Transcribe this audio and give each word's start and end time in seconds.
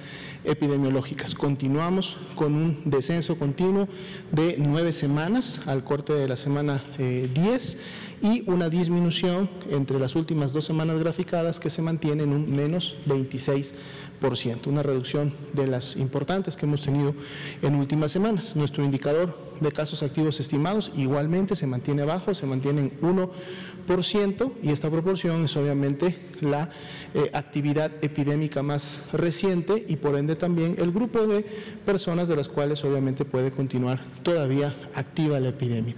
epidemiológicas. 0.44 1.34
Continuamos 1.34 2.16
con 2.34 2.54
un 2.54 2.82
descenso 2.84 3.38
continuo 3.38 3.88
de 4.32 4.56
nueve 4.58 4.92
semanas 4.92 5.60
al 5.66 5.84
corte 5.84 6.12
de 6.12 6.28
la 6.28 6.36
semana 6.36 6.82
10 6.98 6.98
eh, 6.98 7.78
y 8.20 8.50
una 8.50 8.68
disminución 8.68 9.48
entre 9.70 9.98
las 9.98 10.16
últimas 10.16 10.52
dos 10.52 10.64
semanas 10.64 10.98
graficadas 10.98 11.60
que 11.60 11.70
se 11.70 11.82
mantiene 11.82 12.24
en 12.24 12.32
un 12.32 12.50
menos 12.50 12.96
26% 13.06 13.74
una 14.66 14.82
reducción 14.82 15.34
de 15.52 15.66
las 15.66 15.96
importantes 15.96 16.56
que 16.56 16.66
hemos 16.66 16.82
tenido 16.82 17.14
en 17.62 17.76
últimas 17.76 18.10
semanas. 18.10 18.56
Nuestro 18.56 18.84
indicador 18.84 19.38
de 19.60 19.72
casos 19.72 20.02
activos 20.02 20.40
estimados 20.40 20.90
igualmente 20.96 21.56
se 21.56 21.66
mantiene 21.66 22.04
bajo, 22.04 22.34
se 22.34 22.46
mantiene 22.46 22.80
en 22.80 23.00
1% 23.00 23.30
y 24.62 24.70
esta 24.70 24.90
proporción 24.90 25.44
es 25.44 25.56
obviamente 25.56 26.18
la 26.42 26.68
eh, 27.14 27.30
actividad 27.32 27.90
epidémica 28.02 28.62
más 28.62 29.00
reciente 29.14 29.82
y 29.88 29.96
por 29.96 30.16
ende 30.16 30.36
también 30.36 30.76
el 30.78 30.92
grupo 30.92 31.26
de 31.26 31.42
personas 31.86 32.28
de 32.28 32.36
las 32.36 32.48
cuales 32.48 32.84
obviamente 32.84 33.24
puede 33.24 33.50
continuar 33.50 34.04
todavía 34.22 34.76
activa 34.94 35.40
la 35.40 35.48
epidemia. 35.48 35.94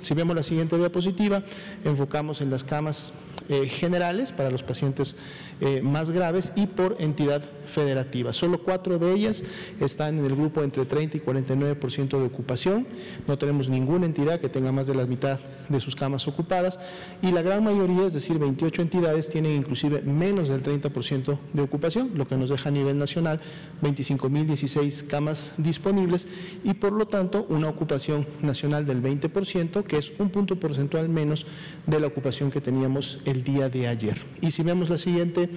Si 0.00 0.14
vemos 0.14 0.36
la 0.36 0.42
siguiente 0.42 0.76
diapositiva, 0.78 1.42
enfocamos 1.84 2.40
en 2.40 2.50
las 2.50 2.64
camas 2.64 3.12
eh, 3.48 3.66
generales 3.66 4.32
para 4.32 4.50
los 4.50 4.62
pacientes 4.62 5.14
eh, 5.60 5.80
más 5.82 6.10
graves 6.10 6.52
y 6.54 6.66
por 6.66 6.96
entidad 7.00 7.42
federativa. 7.66 8.32
Solo 8.32 8.62
cuatro 8.62 8.98
de 8.98 9.12
ellas 9.12 9.42
están 9.80 10.18
en 10.18 10.24
el 10.24 10.36
grupo 10.36 10.62
entre 10.62 10.84
30 10.84 11.16
y 11.16 11.20
49% 11.20 12.18
de 12.18 12.24
ocupación. 12.24 12.86
No 13.26 13.38
tenemos 13.38 13.68
ninguna 13.68 14.06
entidad 14.06 14.40
que 14.40 14.48
tenga 14.48 14.72
más 14.72 14.86
de 14.86 14.94
la 14.94 15.06
mitad 15.06 15.40
de 15.68 15.80
sus 15.80 15.94
camas 15.94 16.26
ocupadas 16.28 16.78
y 17.22 17.32
la 17.32 17.42
gran 17.42 17.64
mayoría, 17.64 18.06
es 18.06 18.12
decir, 18.12 18.38
28 18.38 18.82
entidades, 18.82 19.28
tienen 19.28 19.52
inclusive 19.52 20.00
menos 20.02 20.48
del 20.48 20.62
30% 20.62 21.38
de 21.52 21.62
ocupación, 21.62 22.12
lo 22.14 22.26
que 22.26 22.36
nos 22.36 22.50
deja 22.50 22.68
a 22.68 22.72
nivel 22.72 22.98
nacional 22.98 23.40
25.016 23.82 25.06
camas 25.06 25.52
disponibles 25.56 26.26
y 26.64 26.74
por 26.74 26.92
lo 26.92 27.06
tanto 27.06 27.46
una 27.48 27.68
ocupación 27.68 28.26
nacional 28.42 28.86
del 28.86 29.02
20%, 29.02 29.84
que 29.84 29.96
es 29.96 30.12
un 30.18 30.30
punto 30.30 30.56
porcentual 30.56 31.08
menos 31.08 31.46
de 31.86 32.00
la 32.00 32.06
ocupación 32.06 32.50
que 32.50 32.60
teníamos 32.60 33.18
el 33.24 33.37
día 33.42 33.68
de 33.68 33.88
ayer. 33.88 34.18
Y 34.40 34.50
si 34.50 34.62
vemos 34.62 34.90
la 34.90 34.98
siguiente 34.98 35.48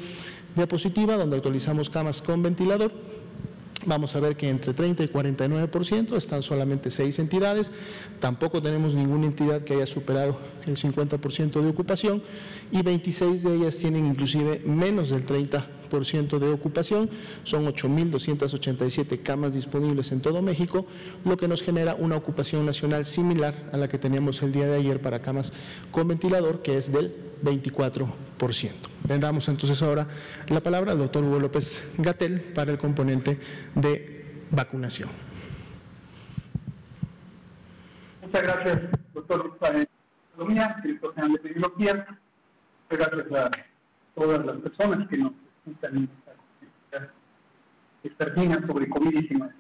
diapositiva, 0.56 1.16
donde 1.16 1.38
actualizamos 1.38 1.90
camas 1.90 2.22
con 2.22 2.44
ventilador, 2.44 2.92
Vamos 3.86 4.16
a 4.16 4.20
ver 4.20 4.38
que 4.38 4.48
entre 4.48 4.74
30 4.74 5.04
y 5.04 5.08
49% 5.08 6.16
están 6.16 6.44
solamente 6.44 6.92
seis 6.92 7.18
entidades, 7.18 7.72
tampoco 8.20 8.62
tenemos 8.62 8.94
ninguna 8.94 9.26
entidad 9.26 9.64
que 9.64 9.74
haya 9.74 9.88
superado 9.88 10.38
el 10.68 10.78
50% 10.78 11.62
de 11.62 11.70
ocupación 11.70 12.22
y 12.72 12.84
26 12.84 13.42
de 13.42 13.56
ellas 13.56 13.78
tienen 13.78 14.06
inclusive 14.06 14.62
menos 14.66 15.10
del 15.10 15.26
30% 15.26 16.38
de 16.38 16.50
ocupación, 16.50 17.10
son 17.44 17.66
8.287 17.66 19.24
camas 19.24 19.54
disponibles 19.54 20.12
en 20.12 20.22
todo 20.22 20.44
México, 20.44 20.86
lo 21.26 21.38
que 21.38 21.48
nos 21.48 21.64
genera 21.64 21.96
una 21.96 22.18
ocupación 22.18 22.66
nacional 22.68 23.06
similar 23.06 23.72
a 23.74 23.78
la 23.78 23.90
que 23.90 23.98
teníamos 23.98 24.44
el 24.44 24.52
día 24.52 24.68
de 24.68 24.78
ayer 24.78 25.02
para 25.02 25.24
camas 25.24 25.54
con 25.92 26.08
ventilador, 26.08 26.62
que 26.62 26.78
es 26.78 26.92
del 26.92 27.31
24%. 27.44 28.12
Le 29.08 29.18
damos 29.20 29.48
entonces 29.48 29.82
ahora 29.82 30.08
la 30.48 30.62
palabra 30.62 30.92
al 30.92 30.98
doctor 30.98 31.24
Hugo 31.24 31.40
López 31.40 31.84
Gatel 31.98 32.42
para 32.56 32.72
el 32.72 32.78
componente 32.78 33.40
de 33.76 34.44
vacunación. 34.52 35.10
Muchas 38.22 38.42
gracias, 38.44 38.82
doctor 39.14 39.58
Economía, 40.34 40.78
director 40.84 41.14
general 41.14 41.34
de 41.34 41.38
epidemiología. 41.40 42.08
Muchas 42.90 43.10
gracias 43.10 43.42
a 43.42 43.52
todas 44.16 44.46
las 44.46 44.58
personas 44.58 45.08
que 45.10 45.18
nos 45.18 45.34
escuchan 45.66 45.98
en 45.98 46.10
esta 46.92 47.12
expertina 48.04 48.66
sobre 48.68 48.90
COVID-19. 48.90 49.52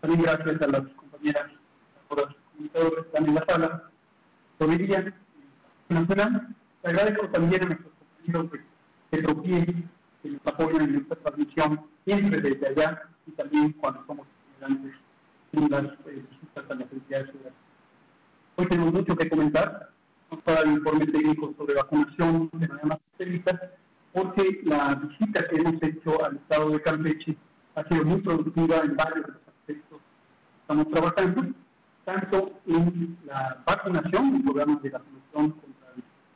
También 0.00 0.22
gracias 0.22 0.62
a 0.62 0.66
las 0.66 0.82
compañeras, 0.94 1.50
a 2.10 2.14
los 2.14 2.36
comunicadores 2.52 2.94
que 2.94 3.00
están 3.00 3.26
en 3.28 3.34
la 3.34 3.44
sala. 3.48 3.90
Hoy 4.58 4.76
día, 4.76 5.14
le 6.82 6.90
agradezco 6.90 7.28
también 7.28 7.62
a 7.62 7.66
nuestros 7.66 7.92
compañeros 7.94 8.50
de, 9.10 9.18
de 9.22 9.84
que 10.22 10.30
nos 10.30 10.46
apoyan 10.46 10.82
en 10.82 10.96
esta 10.96 11.14
transmisión 11.16 11.80
siempre 12.04 12.40
desde 12.40 12.68
allá 12.68 13.02
y 13.26 13.30
también 13.32 13.72
cuando 13.74 14.04
somos 14.06 14.26
integrantes 14.48 14.94
en 15.52 15.70
las 15.70 15.84
eh, 16.06 16.24
visitas 16.28 16.70
a 16.70 16.74
las 16.74 16.92
entidades. 16.92 17.30
Hoy 18.56 18.66
tenemos 18.66 18.92
mucho 18.92 19.16
que 19.16 19.28
comentar, 19.28 19.90
no 20.30 20.40
para 20.40 20.62
el 20.62 20.72
informe 20.72 21.06
técnico 21.06 21.54
sobre 21.56 21.74
vacunación 21.74 22.50
de 22.52 22.68
manera 22.68 22.86
más 22.86 22.98
técnica, 23.16 23.60
porque 24.12 24.60
la 24.64 24.94
visita 24.96 25.46
que 25.48 25.60
hemos 25.60 25.82
hecho 25.82 26.24
al 26.24 26.36
estado 26.36 26.70
de 26.70 26.82
Campeche 26.82 27.36
ha 27.76 27.84
sido 27.88 28.04
muy 28.04 28.20
productiva 28.20 28.78
en 28.78 28.96
varios 28.96 29.26
de 29.26 29.32
los 29.32 29.48
aspectos 29.48 29.98
que 29.98 30.60
estamos 30.62 30.88
trabajando, 30.90 31.54
tanto 32.04 32.60
en 32.66 33.18
la 33.24 33.62
vacunación, 33.66 34.36
en 34.36 34.42
programas 34.42 34.82
de 34.82 34.90
vacunación 34.90 35.50
como 35.52 35.71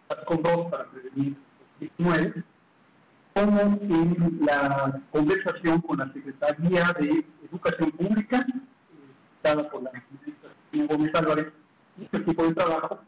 SARS-CoV-2 0.08 0.70
para 0.70 0.84
prevenir 0.90 1.36
COVID-19, 1.80 2.44
como 3.34 3.60
en 3.60 4.38
la 4.46 5.00
conversación 5.10 5.80
con 5.82 5.98
la 5.98 6.12
Secretaría 6.12 6.84
de 6.98 7.24
Educación 7.50 7.90
Pública, 7.92 8.46
eh, 8.48 8.54
dada 9.42 9.68
por 9.68 9.82
la 9.82 9.90
ministra 9.92 10.94
Gómez 10.94 11.14
Álvarez 11.14 11.52
y 11.98 12.08
su 12.10 12.16
equipo 12.16 12.44
de 12.44 12.54
trabajo, 12.54 12.98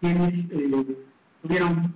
quienes 0.00 0.34
eh, 0.50 0.96
tuvieron 1.42 1.94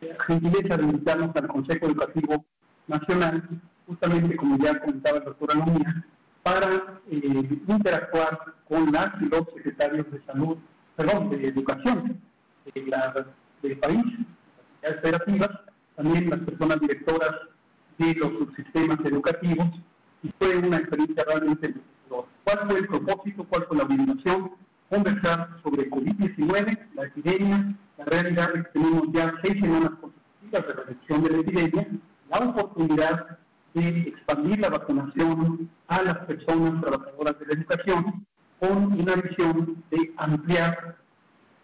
la 0.00 0.24
gentileza 0.24 0.76
de 0.76 0.82
invitarnos 0.82 1.36
al 1.36 1.48
Consejo 1.48 1.86
Educativo 1.86 2.44
Nacional, 2.86 3.48
justamente 3.86 4.36
como 4.36 4.58
ya 4.58 4.78
comentaba 4.78 5.18
el 5.18 5.24
doctor 5.24 5.50
Alumina, 5.52 6.04
para 6.42 7.00
eh, 7.10 7.60
interactuar 7.66 8.38
con 8.68 8.90
las 8.92 9.10
y 9.20 9.26
los 9.26 9.42
secretarios 9.54 10.10
de 10.10 10.22
salud, 10.24 10.56
perdón, 10.96 11.30
de 11.30 11.48
educación, 11.48 12.20
del 12.74 13.78
país, 13.78 14.04
las 14.82 15.00
federativas, 15.00 15.50
también 15.96 16.30
las 16.30 16.40
personas 16.40 16.80
directoras 16.80 17.34
de 17.98 18.14
los 18.14 18.32
subsistemas 18.38 18.98
educativos, 19.04 19.68
y 20.22 20.30
fue 20.38 20.56
una 20.56 20.76
experiencia 20.78 21.24
realmente 21.26 21.74
¿Cuál 22.10 22.68
fue 22.68 22.78
el 22.80 22.88
propósito? 22.88 23.44
¿Cuál 23.48 23.66
fue 23.66 23.76
la 23.76 23.84
obligación? 23.84 24.52
Conversar 24.88 25.60
sobre 25.62 25.88
COVID-19, 25.88 26.78
la 26.94 27.04
epidemia, 27.04 27.76
la 27.96 28.04
realidad 28.06 28.52
que 28.52 28.62
tenemos 28.72 29.04
ya 29.12 29.32
seis 29.44 29.60
semanas 29.60 29.90
consecutivas 30.00 30.66
de 30.66 30.72
reducción 30.72 31.22
de 31.22 31.30
la 31.30 31.38
epidemia, 31.38 31.88
la 32.28 32.38
oportunidad 32.38 33.38
de 33.74 33.88
expandir 34.00 34.58
la 34.58 34.70
vacunación 34.70 35.70
a 35.86 36.02
las 36.02 36.18
personas 36.26 36.80
trabajadoras 36.80 37.38
de 37.38 37.46
la 37.46 37.52
educación 37.52 38.26
con 38.58 39.00
una 39.00 39.14
visión 39.14 39.84
de 39.92 40.12
ampliar 40.16 40.96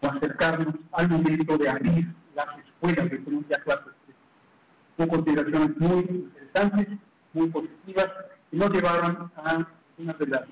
o 0.00 0.06
acercarnos 0.06 0.74
al 0.92 1.08
momento 1.08 1.58
de 1.58 1.68
abrir 1.68 2.14
las 2.34 2.46
escuelas 2.58 3.10
de 3.10 3.44
ya 3.48 3.62
clases. 3.62 3.92
Son 4.96 5.08
consideraciones 5.08 5.76
muy 5.78 5.98
interesantes, 6.00 6.88
muy 7.32 7.48
positivas, 7.48 8.08
y 8.52 8.56
nos 8.56 8.70
llevaron 8.70 9.30
a 9.36 9.66
una 9.98 10.12
de 10.14 10.26
las 10.26 10.42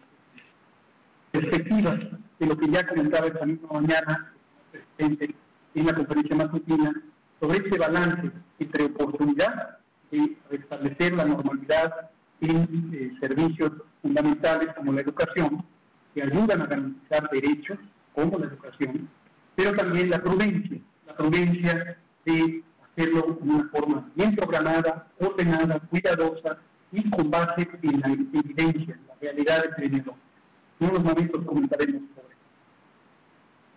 perspectivas 1.30 1.98
de 2.38 2.46
lo 2.46 2.56
que 2.56 2.68
ya 2.68 2.86
comentaba 2.86 3.26
esta 3.26 3.46
misma 3.46 3.68
mañana 3.80 4.32
presidente 4.70 5.34
en 5.74 5.86
la 5.86 5.94
conferencia 5.94 6.36
matutina 6.36 6.92
sobre 7.40 7.66
ese 7.66 7.78
balance 7.78 8.30
entre 8.58 8.84
oportunidad 8.84 9.78
de 10.10 10.36
restablecer 10.50 11.14
la 11.14 11.24
normalidad 11.24 12.10
en 12.40 12.90
eh, 12.92 13.12
servicios 13.20 13.72
fundamentales 14.02 14.74
como 14.76 14.92
la 14.92 15.00
educación, 15.00 15.64
que 16.14 16.22
ayudan 16.22 16.62
a 16.62 16.66
garantizar 16.66 17.28
derechos 17.30 17.78
como 18.14 18.38
la 18.38 18.46
educación, 18.46 19.08
pero 19.56 19.74
también 19.76 20.10
la 20.10 20.22
prudencia, 20.22 20.78
la 21.06 21.16
prudencia 21.16 21.98
de 22.24 22.62
hacerlo 22.82 23.38
de 23.40 23.50
una 23.50 23.68
forma 23.70 24.10
bien 24.14 24.34
programada, 24.34 25.08
ordenada, 25.20 25.80
cuidadosa 25.90 26.58
y 26.92 27.08
con 27.10 27.30
base 27.30 27.68
en 27.82 28.00
la 28.00 28.08
evidencia, 28.08 28.94
en 28.94 29.06
la 29.08 29.14
realidad 29.20 29.64
epidemiológica. 29.66 30.24
En 30.80 30.90
unos 30.90 31.04
momentos 31.04 31.44
comentaremos 31.44 32.02
sobre 32.14 32.34
eso. 32.34 32.44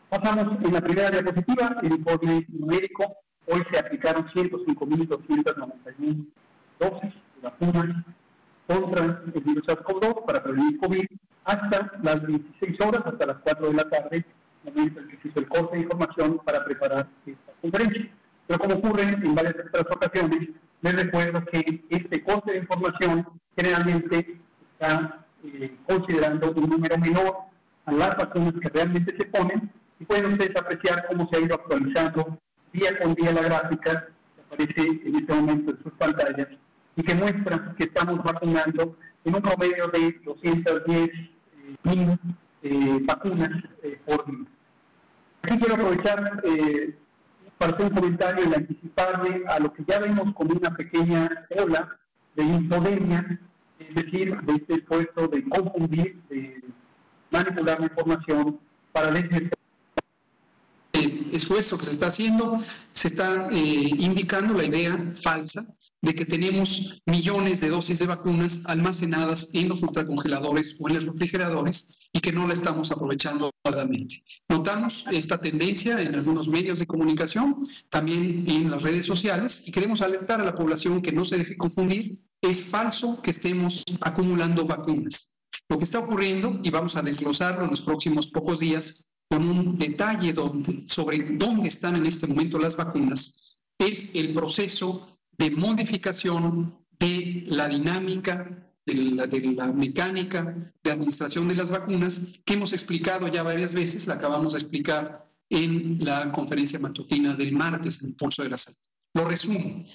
Pasamos 0.10 0.58
en 0.64 0.74
la 0.74 0.82
primera 0.82 1.10
diapositiva, 1.12 1.78
el 1.84 1.92
informe 1.92 2.46
numérico. 2.50 3.18
Hoy 3.48 3.64
se 3.72 3.80
aplicaron 3.80 4.28
105.291 4.28 6.26
dosis 6.80 7.14
de 7.36 7.42
vacunas 7.42 8.06
contra 8.68 9.06
el 9.34 9.42
virus 9.42 9.66
SARS-CoV-2 9.66 10.26
para 10.26 10.44
prevenir 10.44 10.78
COVID 10.80 11.06
hasta 11.46 11.92
las 12.04 12.28
16 12.28 12.78
horas, 12.86 13.02
hasta 13.06 13.26
las 13.26 13.38
4 13.38 13.68
de 13.68 13.74
la 13.74 13.90
tarde, 13.90 14.26
momento 14.72 15.00
en 15.00 15.08
que 15.08 15.18
se 15.18 15.28
hizo 15.30 15.40
el 15.40 15.48
corte 15.48 15.76
de 15.76 15.84
información 15.84 16.40
para 16.46 16.64
preparar 16.64 17.08
esta 17.26 17.52
conferencia. 17.62 18.10
Pero 18.48 18.60
como 18.60 18.76
ocurre 18.76 19.04
en 19.04 19.36
varias 19.36 19.56
otras 19.56 19.86
ocasiones, 19.96 20.50
les 20.82 20.96
recuerdo 20.96 21.44
que 21.46 21.84
este 21.90 22.24
corte 22.24 22.52
de 22.52 22.60
información 22.60 23.28
generalmente 23.56 24.40
está 24.74 25.26
eh, 25.44 25.76
considerando 25.88 26.52
un 26.52 26.70
número 26.70 26.98
menor 26.98 27.38
a 27.86 27.92
las 27.92 28.16
vacunas 28.18 28.54
que 28.62 28.70
realmente 28.70 29.16
se 29.18 29.26
ponen 29.26 29.72
y 30.00 30.06
pueden 30.06 30.34
ustedes 30.34 30.56
apreciar 30.56 31.08
cómo 31.08 31.28
se 31.32 31.38
ha 31.38 31.42
ido 31.42 31.56
actualizando 31.56 32.38
día 32.72 32.98
con 33.00 33.16
día 33.16 33.34
la 33.34 33.42
gráfica 33.42 34.08
que 34.36 34.42
aparece 34.42 35.02
en 35.06 35.16
este 35.16 35.34
momento 35.34 35.72
en 35.72 35.84
sus 35.84 35.94
pantallas 35.94 36.48
y 36.96 37.04
que 37.04 37.16
muestra 37.16 37.76
que 37.78 37.84
estamos 37.86 38.24
vacunando 38.24 38.98
en 39.26 39.36
un 39.36 39.42
promedio 39.42 39.88
de 39.88 40.20
210 40.24 41.10
eh, 41.10 41.76
mil 41.84 42.20
eh, 42.64 43.00
vacunas 43.02 43.50
por 44.06 44.26
día. 44.26 44.46
Aquí 45.48 45.60
quiero 45.60 45.76
aprovechar 45.76 46.42
para 47.58 47.72
hacer 47.72 47.86
un 47.86 47.92
comentario 47.94 48.50
y 48.50 48.54
anticiparle 48.54 49.46
a 49.48 49.60
lo 49.60 49.72
que 49.72 49.86
ya 49.88 49.98
vemos 50.00 50.34
como 50.34 50.54
una 50.54 50.76
pequeña 50.76 51.48
ola 51.58 51.98
de 52.36 52.44
infodemia, 52.44 53.40
es 53.80 53.96
decir, 53.96 54.38
de 54.42 54.56
este 54.56 54.74
esfuerzo 54.74 55.30
de 55.30 55.48
confundir, 55.48 56.20
de 56.30 56.62
manipular 57.32 57.80
la 57.80 57.86
información 57.86 58.60
para 58.92 59.10
decir 59.10 59.50
esfuerzo 61.34 61.78
que 61.78 61.86
se 61.86 61.92
está 61.92 62.08
haciendo, 62.08 62.58
se 62.94 63.08
está 63.08 63.48
eh, 63.52 63.92
indicando 63.98 64.54
la 64.54 64.66
idea 64.66 65.12
falsa 65.14 65.66
de 66.02 66.14
que 66.14 66.26
tenemos 66.26 67.02
millones 67.06 67.60
de 67.60 67.70
dosis 67.70 68.00
de 68.00 68.08
vacunas 68.08 68.64
almacenadas 68.66 69.50
en 69.54 69.68
los 69.68 69.82
ultracongeladores 69.82 70.78
o 70.80 70.88
en 70.88 70.96
los 70.96 71.06
refrigeradores 71.06 72.00
y 72.14 72.20
que 72.20 72.32
no 72.32 72.48
la 72.48 72.54
estamos 72.54 72.92
aprovechando 72.92 73.52
adecuadamente. 73.64 74.22
Notamos 74.48 75.06
esta 75.12 75.40
tendencia 75.40 76.00
en 76.02 76.16
algunos 76.16 76.48
medios 76.48 76.80
de 76.80 76.88
comunicación, 76.88 77.58
también 77.90 78.46
en 78.48 78.70
las 78.70 78.84
redes 78.84 79.06
sociales, 79.06 79.68
y 79.68 79.72
queremos 79.72 80.02
alertar 80.02 80.40
a 80.40 80.46
la 80.46 80.56
población 80.56 81.02
que 81.02 81.12
no 81.12 81.26
se 81.26 81.38
deje 81.38 81.58
confundir. 81.58 82.22
Es 82.42 82.64
falso 82.64 83.22
que 83.22 83.32
estemos 83.32 83.84
acumulando 84.02 84.66
vacunas. 84.66 85.44
Lo 85.68 85.78
que 85.78 85.84
está 85.84 86.00
ocurriendo, 86.00 86.60
y 86.64 86.70
vamos 86.70 86.96
a 86.96 87.02
desglosarlo 87.02 87.64
en 87.64 87.72
los 87.72 87.82
próximos 87.82 88.28
pocos 88.28 88.60
días, 88.60 89.14
con 89.30 89.48
un 89.48 89.78
detalle 89.78 90.34
sobre 90.88 91.20
dónde 91.20 91.68
están 91.68 91.96
en 91.96 92.06
este 92.06 92.28
momento 92.28 92.58
las 92.58 92.78
vacunas, 92.78 93.62
es 93.78 94.16
el 94.16 94.34
proceso 94.34 95.20
de 95.38 95.52
modificación 95.52 96.74
de 96.98 97.44
la 97.48 97.68
dinámica, 97.68 98.74
de 98.86 98.94
la, 98.94 99.28
de 99.28 99.42
la, 99.52 99.72
mecánica 99.72 100.56
de 100.84 100.92
administración 100.92 101.48
de 101.48 101.56
las 101.56 101.70
vacunas, 101.70 102.40
que 102.46 102.54
hemos 102.54 102.74
explicado 102.74 103.28
ya 103.28 103.44
varias 103.44 103.74
veces, 103.74 104.08
la 104.08 104.16
acabamos 104.16 104.54
de 104.54 104.60
explicar 104.60 105.30
en 105.50 106.04
la 106.04 106.32
conferencia 106.32 106.80
matutina 106.80 107.34
del 107.34 107.52
martes 107.52 108.02
en 108.02 108.10
el 108.10 108.16
Pulso 108.16 108.44
de 108.44 108.50
la 108.50 108.58
Salud. 108.58 108.78
Lo 109.14 109.26
resumo. 109.26 109.86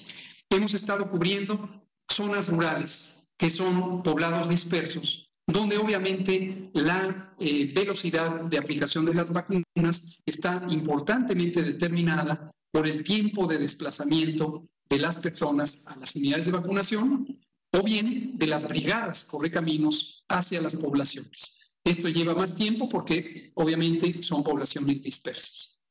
Hemos 0.49 0.73
estado 0.73 1.09
cubriendo 1.09 1.87
zonas 2.07 2.49
rurales, 2.49 3.31
que 3.37 3.49
son 3.49 4.03
poblados 4.03 4.49
dispersos, 4.49 5.32
donde 5.45 5.77
obviamente 5.77 6.69
la 6.73 7.35
eh, 7.39 7.71
velocidad 7.73 8.41
de 8.41 8.57
aplicación 8.57 9.05
de 9.05 9.13
las 9.13 9.31
vacunas 9.31 10.21
está 10.25 10.65
importantemente 10.69 11.61
determinada 11.61 12.51
por 12.71 12.87
el 12.87 13.03
tiempo 13.03 13.45
de 13.45 13.57
desplazamiento 13.57 14.65
de 14.89 14.99
las 14.99 15.17
personas 15.17 15.85
a 15.87 15.95
las 15.97 16.15
unidades 16.15 16.45
de 16.45 16.51
vacunación 16.51 17.27
o 17.71 17.83
bien 17.83 18.37
de 18.37 18.47
las 18.47 18.67
brigadas 18.67 19.25
correcaminos 19.25 20.23
hacia 20.29 20.61
las 20.61 20.75
poblaciones. 20.75 21.73
Esto 21.83 22.07
lleva 22.07 22.33
más 22.33 22.55
tiempo 22.55 22.87
porque 22.87 23.51
obviamente 23.55 24.23
son 24.23 24.43
poblaciones 24.43 25.03
dispersas. 25.03 25.81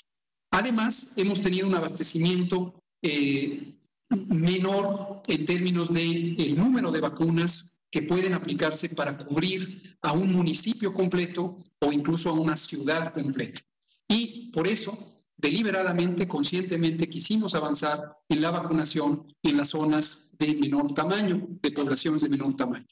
Además, 0.50 1.14
hemos 1.16 1.40
tenido 1.40 1.66
un 1.66 1.74
abastecimiento 1.74 2.74
eh, 3.02 3.74
menor 4.28 5.22
en 5.26 5.44
términos 5.44 5.92
de 5.92 6.34
el 6.38 6.56
número 6.56 6.90
de 6.90 7.00
vacunas 7.00 7.81
que 7.92 8.02
pueden 8.02 8.32
aplicarse 8.32 8.88
para 8.88 9.18
cubrir 9.18 9.98
a 10.00 10.12
un 10.12 10.32
municipio 10.32 10.94
completo 10.94 11.58
o 11.78 11.92
incluso 11.92 12.30
a 12.30 12.32
una 12.32 12.56
ciudad 12.56 13.12
completa. 13.12 13.60
Y 14.08 14.50
por 14.50 14.66
eso, 14.66 15.26
deliberadamente, 15.36 16.26
conscientemente, 16.26 17.10
quisimos 17.10 17.54
avanzar 17.54 18.16
en 18.30 18.40
la 18.40 18.50
vacunación 18.50 19.26
en 19.42 19.58
las 19.58 19.68
zonas 19.68 20.36
de 20.38 20.54
menor 20.54 20.94
tamaño, 20.94 21.46
de 21.60 21.70
poblaciones 21.70 22.22
de 22.22 22.30
menor 22.30 22.56
tamaño. 22.56 22.86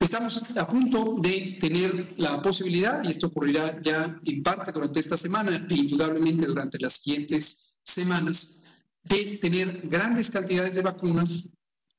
Estamos 0.00 0.42
a 0.56 0.66
punto 0.66 1.16
de 1.20 1.58
tener 1.60 2.14
la 2.16 2.40
posibilidad, 2.40 3.04
y 3.04 3.10
esto 3.10 3.26
ocurrirá 3.26 3.78
ya 3.82 4.18
en 4.24 4.42
parte 4.42 4.72
durante 4.72 5.00
esta 5.00 5.18
semana 5.18 5.66
e 5.68 5.74
indudablemente 5.74 6.46
durante 6.46 6.78
las 6.78 6.94
siguientes 6.94 7.78
semanas, 7.82 8.62
de 9.02 9.36
tener 9.36 9.82
grandes 9.86 10.30
cantidades 10.30 10.76
de 10.76 10.82
vacunas 10.82 11.52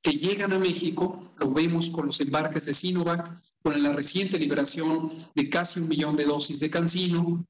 que 0.06 0.20
llegan 0.20 0.54
a 0.54 0.60
México, 0.60 1.20
lo 1.40 1.50
vemos 1.52 1.90
con 1.90 2.06
los 2.06 2.20
embarques 2.22 2.66
de 2.66 2.76
Sinovac, 2.76 3.28
con 3.64 3.82
la 3.82 3.92
reciente 3.92 4.38
liberación 4.38 5.10
de 5.34 5.50
casi 5.50 5.80
un 5.80 5.88
millón 5.88 6.16
de 6.16 6.26
dosis 6.26 6.60
de 6.60 6.70
Cancino, 6.70 7.44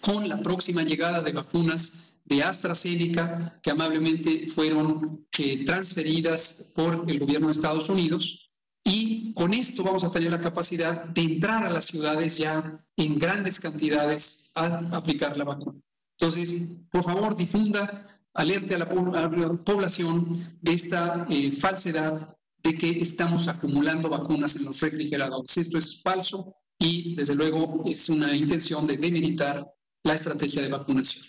con 0.00 0.28
la 0.28 0.40
próxima 0.40 0.84
llegada 0.84 1.20
de 1.22 1.32
vacunas 1.32 2.20
de 2.24 2.44
AstraZeneca, 2.44 3.58
que 3.60 3.72
amablemente 3.72 4.46
fueron 4.46 5.26
eh, 5.38 5.64
transferidas 5.64 6.72
por 6.72 7.04
el 7.10 7.18
gobierno 7.18 7.48
de 7.48 7.54
Estados 7.54 7.88
Unidos. 7.88 8.48
Y 8.84 9.34
con 9.34 9.52
esto 9.52 9.82
vamos 9.82 10.04
a 10.04 10.12
tener 10.12 10.30
la 10.30 10.40
capacidad 10.40 11.04
de 11.04 11.22
entrar 11.22 11.64
a 11.64 11.70
las 11.70 11.86
ciudades 11.86 12.38
ya 12.38 12.80
en 12.96 13.18
grandes 13.18 13.58
cantidades 13.58 14.52
a 14.54 14.66
aplicar 14.92 15.36
la 15.36 15.42
vacuna. 15.42 15.80
Entonces, 16.12 16.62
por 16.92 17.02
favor, 17.02 17.34
difunda 17.34 18.17
alerte 18.38 18.74
a 18.76 18.78
la, 18.78 18.88
población 18.88 20.56
de 20.62 20.72
esta 20.72 21.26
eh, 21.28 21.50
falsedad 21.50 22.38
de 22.62 22.78
que 22.78 23.00
estamos 23.00 23.48
acumulando 23.48 24.08
vacunas 24.08 24.54
en 24.54 24.64
los 24.64 24.80
refrigeradores. 24.80 25.56
Esto 25.56 25.76
es 25.76 26.00
falso 26.00 26.54
y 26.78 27.16
desde 27.16 27.34
luego 27.34 27.82
es 27.84 28.08
una 28.08 28.36
intención 28.36 28.86
de 28.86 28.96
demilitar 28.96 29.68
la 30.04 30.14
estrategia 30.14 30.62
de 30.62 30.68
vacunación. 30.68 31.24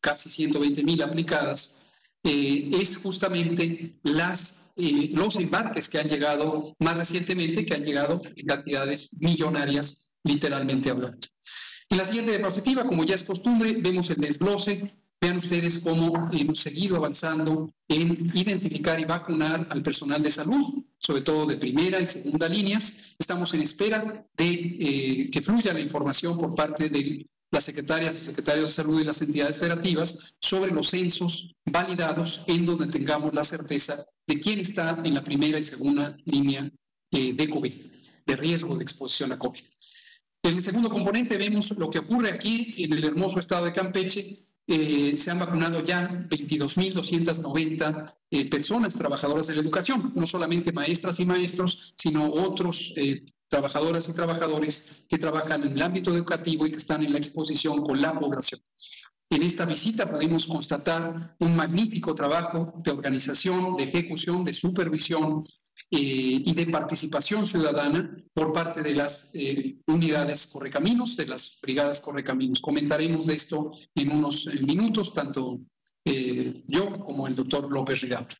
casi 0.00 0.28
120 0.28 0.82
mil 0.82 1.02
aplicadas, 1.02 1.90
eh, 2.22 2.70
es 2.72 2.98
justamente 2.98 3.98
las, 4.02 4.72
eh, 4.76 5.10
los 5.12 5.36
embarques 5.36 5.88
que 5.88 5.98
han 5.98 6.08
llegado 6.08 6.74
más 6.78 6.96
recientemente, 6.96 7.64
que 7.64 7.74
han 7.74 7.84
llegado 7.84 8.20
en 8.36 8.46
cantidades 8.46 9.16
millonarias, 9.20 10.12
literalmente 10.22 10.90
hablando. 10.90 11.26
En 11.88 11.98
la 11.98 12.04
siguiente 12.04 12.30
diapositiva, 12.30 12.86
como 12.86 13.04
ya 13.04 13.14
es 13.14 13.24
costumbre, 13.24 13.72
vemos 13.80 14.10
el 14.10 14.18
desglose. 14.18 14.94
Vean 15.20 15.38
ustedes 15.38 15.80
cómo 15.80 16.30
hemos 16.32 16.60
seguido 16.60 16.96
avanzando 16.96 17.70
en 17.88 18.30
identificar 18.34 18.98
y 19.00 19.04
vacunar 19.04 19.66
al 19.68 19.82
personal 19.82 20.22
de 20.22 20.30
salud, 20.30 20.84
sobre 20.96 21.22
todo 21.22 21.46
de 21.46 21.56
primera 21.56 22.00
y 22.00 22.06
segunda 22.06 22.48
líneas. 22.48 23.14
Estamos 23.18 23.52
en 23.54 23.62
espera 23.62 24.26
de 24.36 24.50
eh, 24.50 25.30
que 25.30 25.42
fluya 25.42 25.74
la 25.74 25.80
información 25.80 26.38
por 26.38 26.54
parte 26.54 26.88
de 26.88 27.26
las 27.50 27.64
secretarias 27.64 28.16
y 28.16 28.24
secretarios 28.24 28.68
de 28.68 28.74
salud 28.74 29.00
y 29.00 29.04
las 29.04 29.20
entidades 29.22 29.58
federativas 29.58 30.36
sobre 30.40 30.70
los 30.70 30.90
censos 30.90 31.56
validados 31.64 32.42
en 32.46 32.64
donde 32.64 32.86
tengamos 32.86 33.34
la 33.34 33.44
certeza 33.44 34.04
de 34.26 34.38
quién 34.38 34.60
está 34.60 35.00
en 35.04 35.14
la 35.14 35.24
primera 35.24 35.58
y 35.58 35.64
segunda 35.64 36.16
línea 36.24 36.70
eh, 37.10 37.32
de 37.32 37.50
COVID, 37.50 37.74
de 38.26 38.36
riesgo 38.36 38.76
de 38.76 38.84
exposición 38.84 39.32
a 39.32 39.38
COVID. 39.38 39.62
En 40.42 40.54
el 40.54 40.62
segundo 40.62 40.88
componente 40.88 41.36
vemos 41.36 41.72
lo 41.72 41.90
que 41.90 41.98
ocurre 41.98 42.30
aquí 42.30 42.74
en 42.78 42.92
el 42.92 43.04
hermoso 43.04 43.40
estado 43.40 43.66
de 43.66 43.72
Campeche. 43.72 44.44
Eh, 44.66 45.14
se 45.18 45.30
han 45.30 45.40
vacunado 45.40 45.82
ya 45.82 46.08
22.290 46.08 48.14
eh, 48.30 48.48
personas 48.48 48.94
trabajadoras 48.94 49.48
de 49.48 49.56
la 49.56 49.60
educación, 49.60 50.12
no 50.14 50.26
solamente 50.26 50.72
maestras 50.72 51.18
y 51.18 51.26
maestros, 51.26 51.92
sino 51.96 52.32
otros 52.32 52.94
trabajadoras 53.50 54.08
y 54.08 54.14
trabajadores 54.14 55.04
que 55.08 55.18
trabajan 55.18 55.64
en 55.64 55.72
el 55.72 55.82
ámbito 55.82 56.14
educativo 56.14 56.66
y 56.66 56.70
que 56.70 56.78
están 56.78 57.02
en 57.02 57.12
la 57.12 57.18
exposición 57.18 57.82
con 57.82 58.00
la 58.00 58.18
población. 58.18 58.60
En 59.28 59.42
esta 59.42 59.64
visita 59.64 60.08
podemos 60.08 60.46
constatar 60.46 61.36
un 61.38 61.54
magnífico 61.54 62.14
trabajo 62.14 62.72
de 62.82 62.90
organización, 62.90 63.76
de 63.76 63.84
ejecución, 63.84 64.44
de 64.44 64.52
supervisión 64.52 65.44
eh, 65.90 66.42
y 66.46 66.52
de 66.52 66.66
participación 66.66 67.44
ciudadana 67.44 68.16
por 68.32 68.52
parte 68.52 68.82
de 68.82 68.94
las 68.94 69.32
eh, 69.34 69.78
unidades 69.86 70.46
Correcaminos, 70.46 71.16
de 71.16 71.26
las 71.26 71.58
brigadas 71.60 72.00
Correcaminos. 72.00 72.60
Comentaremos 72.60 73.26
de 73.26 73.34
esto 73.34 73.72
en 73.94 74.12
unos 74.12 74.46
eh, 74.46 74.62
minutos, 74.62 75.12
tanto 75.12 75.60
yo 76.66 76.98
como 77.04 77.28
el 77.28 77.36
doctor 77.36 77.70
López 77.70 78.00
Ridalgo. 78.00 78.30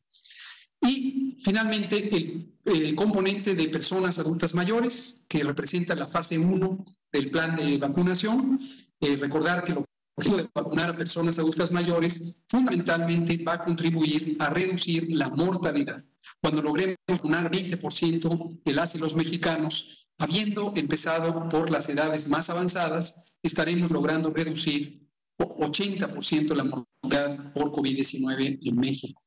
Y 0.80 1.19
finalmente, 1.42 2.08
el, 2.64 2.94
componente 2.94 3.54
de 3.54 3.68
personas 3.68 4.18
adultas 4.18 4.54
mayores, 4.54 5.24
que 5.28 5.42
representa 5.42 5.94
la 5.94 6.06
fase 6.06 6.38
1 6.38 6.84
del 7.12 7.30
plan 7.30 7.56
de 7.56 7.78
vacunación. 7.78 8.60
Eh, 9.00 9.16
recordar 9.16 9.64
que 9.64 9.72
lo 9.72 9.86
objetivo 10.16 10.36
de 10.36 10.48
vacunar 10.54 10.90
a 10.90 10.96
personas 10.96 11.38
adultas 11.38 11.72
mayores 11.72 12.38
fundamentalmente 12.46 13.42
va 13.42 13.54
a 13.54 13.62
contribuir 13.62 14.36
a 14.38 14.50
reducir 14.50 15.08
la 15.10 15.30
mortalidad. 15.30 16.00
Cuando 16.40 16.62
logremos 16.62 16.96
vacunar 17.08 17.50
20% 17.50 18.62
de 18.62 18.72
las 18.72 18.94
y 18.94 18.98
los 18.98 19.14
mexicanos, 19.14 20.06
habiendo 20.18 20.72
empezado 20.76 21.48
por 21.48 21.70
las 21.70 21.88
edades 21.88 22.28
más 22.28 22.50
avanzadas, 22.50 23.32
estaremos 23.42 23.90
logrando 23.90 24.30
reducir 24.30 25.08
80% 25.38 26.54
la 26.54 26.64
mortalidad 26.64 27.52
por 27.52 27.72
COVID-19 27.72 28.58
en 28.62 28.76
México. 28.76 29.22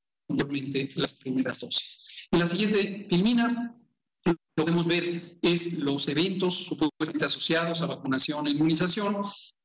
las 0.96 1.12
primeras 1.20 1.60
dosis. 1.60 2.11
En 2.32 2.38
la 2.38 2.46
siguiente 2.46 3.04
filmina 3.08 3.76
lo 4.24 4.32
que 4.32 4.40
podemos 4.54 4.86
ver 4.86 5.38
es 5.42 5.78
los 5.78 6.08
eventos 6.08 6.56
supuestamente 6.64 7.26
asociados 7.26 7.82
a 7.82 7.86
vacunación 7.86 8.46
e 8.46 8.50
inmunización 8.50 9.18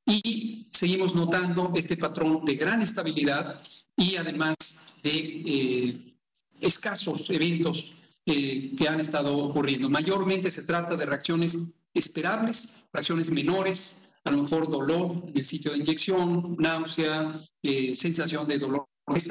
y 0.06 0.68
seguimos 0.72 1.16
notando 1.16 1.72
este 1.76 1.96
patrón 1.96 2.44
de 2.44 2.56
gran 2.56 2.82
estabilidad 2.82 3.62
y 3.96 4.18
además 4.18 4.56
de 5.02 5.44
eh, 5.46 6.18
escasos 6.60 7.30
eventos 7.30 7.94
eh, 8.26 8.76
que 8.78 8.90
han 8.90 9.00
estado 9.00 9.38
ocurriendo. 9.38 9.90
Mayormente 9.90 10.52
se 10.52 10.64
trata 10.64 10.98
de 10.98 11.06
reacciones 11.06 11.74
esperables, 11.94 12.84
reacciones 12.92 13.32
menores, 13.32 14.12
a 14.26 14.32
lo 14.32 14.44
mejor 14.44 14.70
dolor 14.70 15.24
en 15.26 15.38
el 15.38 15.46
sitio 15.46 15.72
de 15.72 15.78
inyección, 15.78 16.58
náusea, 16.60 17.40
eh, 17.64 17.96
sensación 17.96 18.46
de 18.46 18.58
dolor, 18.58 18.88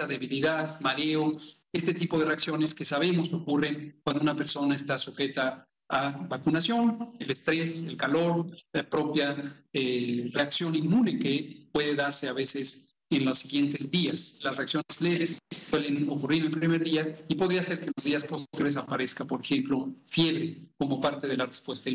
debilidad, 0.09 0.81
mareo, 0.81 1.37
este 1.73 1.95
tipo 1.95 2.19
de 2.19 2.25
reacciones 2.25 2.75
que 2.75 2.85
sabemos 2.85 3.33
ocurren 3.33 4.01
cuando 4.03 4.23
una 4.23 4.37
persona 4.37 4.75
está 4.75 4.99
sujeta 4.99 5.67
a 5.89 6.11
vacunación, 6.29 7.13
el 7.19 7.31
estrés, 7.31 7.87
el 7.87 7.97
calor, 7.97 8.47
la 8.73 8.89
propia 8.89 9.65
eh, 9.73 10.29
reacción 10.33 10.75
inmune 10.75 11.19
que 11.19 11.69
puede 11.73 11.95
darse 11.95 12.29
a 12.29 12.33
veces 12.33 12.97
en 13.11 13.25
los 13.25 13.39
siguientes 13.39 13.91
días. 13.91 14.41
Las 14.43 14.57
reacciones 14.57 15.01
leves 15.01 15.39
suelen 15.51 16.09
ocurrir 16.09 16.45
el 16.45 16.51
primer 16.51 16.83
día 16.83 17.15
y 17.29 17.35
podría 17.35 17.63
ser 17.63 17.79
que 17.79 17.87
en 17.87 17.93
los 17.97 18.05
días 18.05 18.25
posteriores 18.25 18.77
aparezca, 18.77 19.25
por 19.25 19.41
ejemplo, 19.41 19.95
fiebre 20.05 20.61
como 20.77 21.01
parte 21.01 21.27
de 21.27 21.37
la 21.37 21.47
respuesta. 21.47 21.91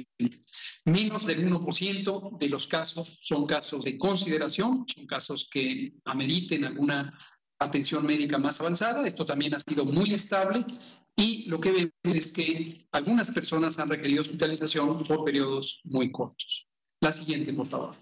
Menos 0.86 1.26
del 1.26 1.50
1% 1.50 2.38
de 2.38 2.50
los 2.50 2.68
casos 2.68 3.18
son 3.22 3.46
casos 3.46 3.84
de 3.84 3.98
consideración, 3.98 4.86
son 4.88 5.06
casos 5.06 5.50
que 5.50 5.94
ameriten 6.06 6.66
alguna 6.66 7.14
atención 7.62 8.06
médica 8.06 8.38
más 8.38 8.60
avanzada. 8.60 9.06
Esto 9.06 9.26
también 9.26 9.54
ha 9.56 9.60
sido 9.60 9.86
muy 9.86 10.14
estable 10.14 10.66
y 11.16 11.46
lo 11.48 11.60
que 11.60 11.72
vemos 11.72 12.18
es 12.18 12.32
que 12.32 12.88
algunas 12.92 13.32
personas 13.32 13.78
han 13.80 13.90
requerido 13.90 14.22
hospitalización 14.22 15.04
por 15.04 15.24
periodos 15.24 15.82
muy 15.84 16.12
cortos. 16.12 16.68
La 17.00 17.12
siguiente, 17.12 17.54
por 17.54 17.68
favor. 17.68 17.96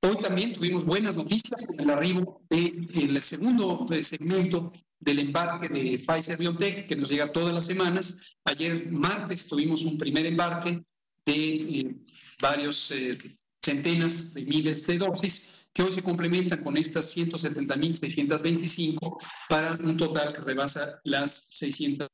Hoy 0.00 0.16
también 0.20 0.52
tuvimos 0.52 0.84
buenas 0.84 1.16
noticias 1.16 1.64
con 1.66 1.80
el 1.80 1.88
arribo 1.88 2.42
del 2.50 3.22
segundo 3.22 3.86
eh, 3.90 4.02
segmento 4.02 4.72
del 4.98 5.18
embarque 5.18 5.68
de 5.68 5.98
Pfizer 5.98 6.36
BioNTech 6.36 6.86
que 6.86 6.96
nos 6.96 7.10
llega 7.10 7.32
todas 7.32 7.54
las 7.54 7.66
semanas. 7.66 8.38
Ayer 8.44 8.90
martes 8.90 9.48
tuvimos 9.48 9.82
un 9.82 9.96
primer 9.96 10.26
embarque 10.26 10.82
de 11.24 11.54
eh, 11.54 11.96
varios 12.40 12.90
eh, 12.90 13.18
centenas 13.64 14.34
de 14.34 14.44
miles 14.44 14.86
de 14.86 14.98
dosis 14.98 15.63
que 15.74 15.82
hoy 15.82 15.90
se 15.90 16.04
complementan 16.04 16.62
con 16.62 16.76
estas 16.76 17.16
170.625 17.16 19.20
para 19.48 19.72
un 19.72 19.96
total 19.96 20.32
que 20.32 20.40
rebasa 20.40 21.00
las 21.02 21.48
600 21.56 22.06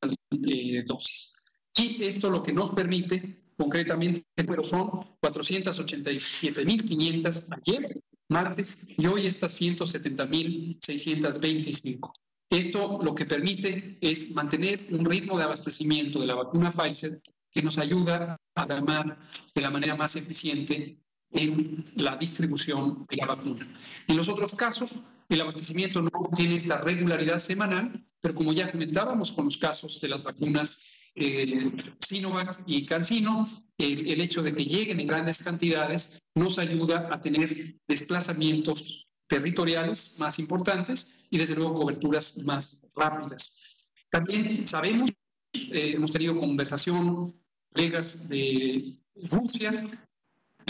eh, 0.49 0.83
dosis. 0.87 1.35
Y 1.77 2.03
esto 2.05 2.31
lo 2.31 2.43
que 2.43 2.55
nos 2.55 2.71
permite 2.71 3.53
concretamente, 3.57 4.23
pero 4.35 4.65
son 4.65 4.89
487.500 5.21 7.59
ayer, 7.59 8.01
martes, 8.31 8.79
y 8.97 9.07
hoy 9.07 9.27
estas 9.27 9.61
170.625. 9.61 12.13
Esto 12.49 12.99
lo 13.03 13.15
que 13.15 13.27
permite 13.27 13.99
es 14.01 14.35
mantener 14.35 14.87
un 14.91 15.05
ritmo 15.05 15.37
de 15.37 15.45
abastecimiento 15.45 16.19
de 16.19 16.27
la 16.27 16.35
vacuna 16.35 16.71
Pfizer 16.71 17.21
que 17.53 17.63
nos 17.63 17.77
ayuda 17.79 18.39
a 18.55 18.65
gamar 18.65 19.19
de 19.55 19.61
la 19.61 19.71
manera 19.71 19.95
más 19.95 20.17
eficiente 20.17 20.99
en 21.33 21.85
la 21.97 22.17
distribución 22.17 23.07
de 23.09 23.17
la 23.17 23.27
vacuna. 23.27 23.67
En 24.07 24.17
los 24.17 24.29
otros 24.29 24.55
casos, 24.55 25.01
el 25.29 25.41
abastecimiento 25.41 26.03
no 26.03 26.11
tiene 26.35 26.57
esta 26.57 26.79
regularidad 26.79 27.39
semanal, 27.39 28.05
pero 28.21 28.35
como 28.35 28.53
ya 28.53 28.71
comentábamos 28.71 29.33
con 29.33 29.45
los 29.45 29.57
casos 29.57 30.01
de 30.01 30.09
las 30.09 30.23
vacunas 30.23 30.91
eh, 31.15 31.73
Sinovac 31.99 32.63
y 32.67 32.85
CanSino, 32.87 33.49
el, 33.79 34.09
el, 34.09 34.21
hecho 34.21 34.43
de 34.43 34.55
que 34.55 34.65
lleguen 34.65 35.01
en 35.01 35.07
grandes 35.07 35.43
cantidades 35.43 36.27
nos 36.35 36.59
ayuda 36.59 37.09
a 37.11 37.21
tener 37.21 37.77
desplazamientos 37.87 39.09
territoriales 39.27 40.17
más 40.19 40.39
importantes 40.39 41.25
y 41.31 41.39
desde 41.39 41.55
luego 41.55 41.75
coberturas 41.75 42.39
más 42.39 42.91
rápidas. 42.95 43.87
También 44.11 44.67
sabemos, 44.67 45.11
eh, 45.55 45.93
hemos 45.95 46.11
tenido 46.11 46.37
conversación, 46.37 47.41
colegas 47.73 48.29
de 48.29 48.99
Rusia, 49.15 49.87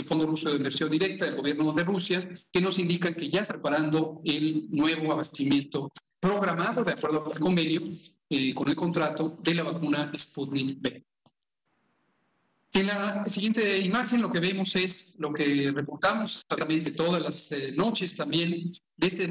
Fondo 0.03 0.25
Ruso 0.25 0.49
de 0.49 0.57
Inversión 0.57 0.89
Directa, 0.89 1.25
el 1.25 1.35
gobierno 1.35 1.71
de 1.73 1.83
Rusia, 1.83 2.29
que 2.51 2.61
nos 2.61 2.79
indican 2.79 3.13
que 3.13 3.29
ya 3.29 3.41
está 3.41 3.55
preparando 3.55 4.21
el 4.25 4.69
nuevo 4.71 5.11
abastecimiento 5.11 5.91
programado 6.19 6.83
de 6.83 6.91
acuerdo 6.91 7.31
el 7.33 7.39
convenio, 7.39 7.81
eh, 8.29 8.53
con 8.53 8.69
el 8.69 8.75
contrato 8.75 9.37
de 9.41 9.55
la 9.55 9.63
vacuna 9.63 10.11
Sputnik 10.15 10.79
V. 10.81 11.05
En 12.73 12.87
la 12.87 13.25
siguiente 13.27 13.79
imagen 13.79 14.21
lo 14.21 14.31
que 14.31 14.39
vemos 14.39 14.75
es 14.77 15.17
lo 15.19 15.33
que 15.33 15.71
reportamos 15.73 16.37
exactamente 16.37 16.91
todas 16.91 17.21
las 17.21 17.51
eh, 17.51 17.73
noches 17.75 18.15
también 18.15 18.71
de 18.95 19.07
este 19.07 19.25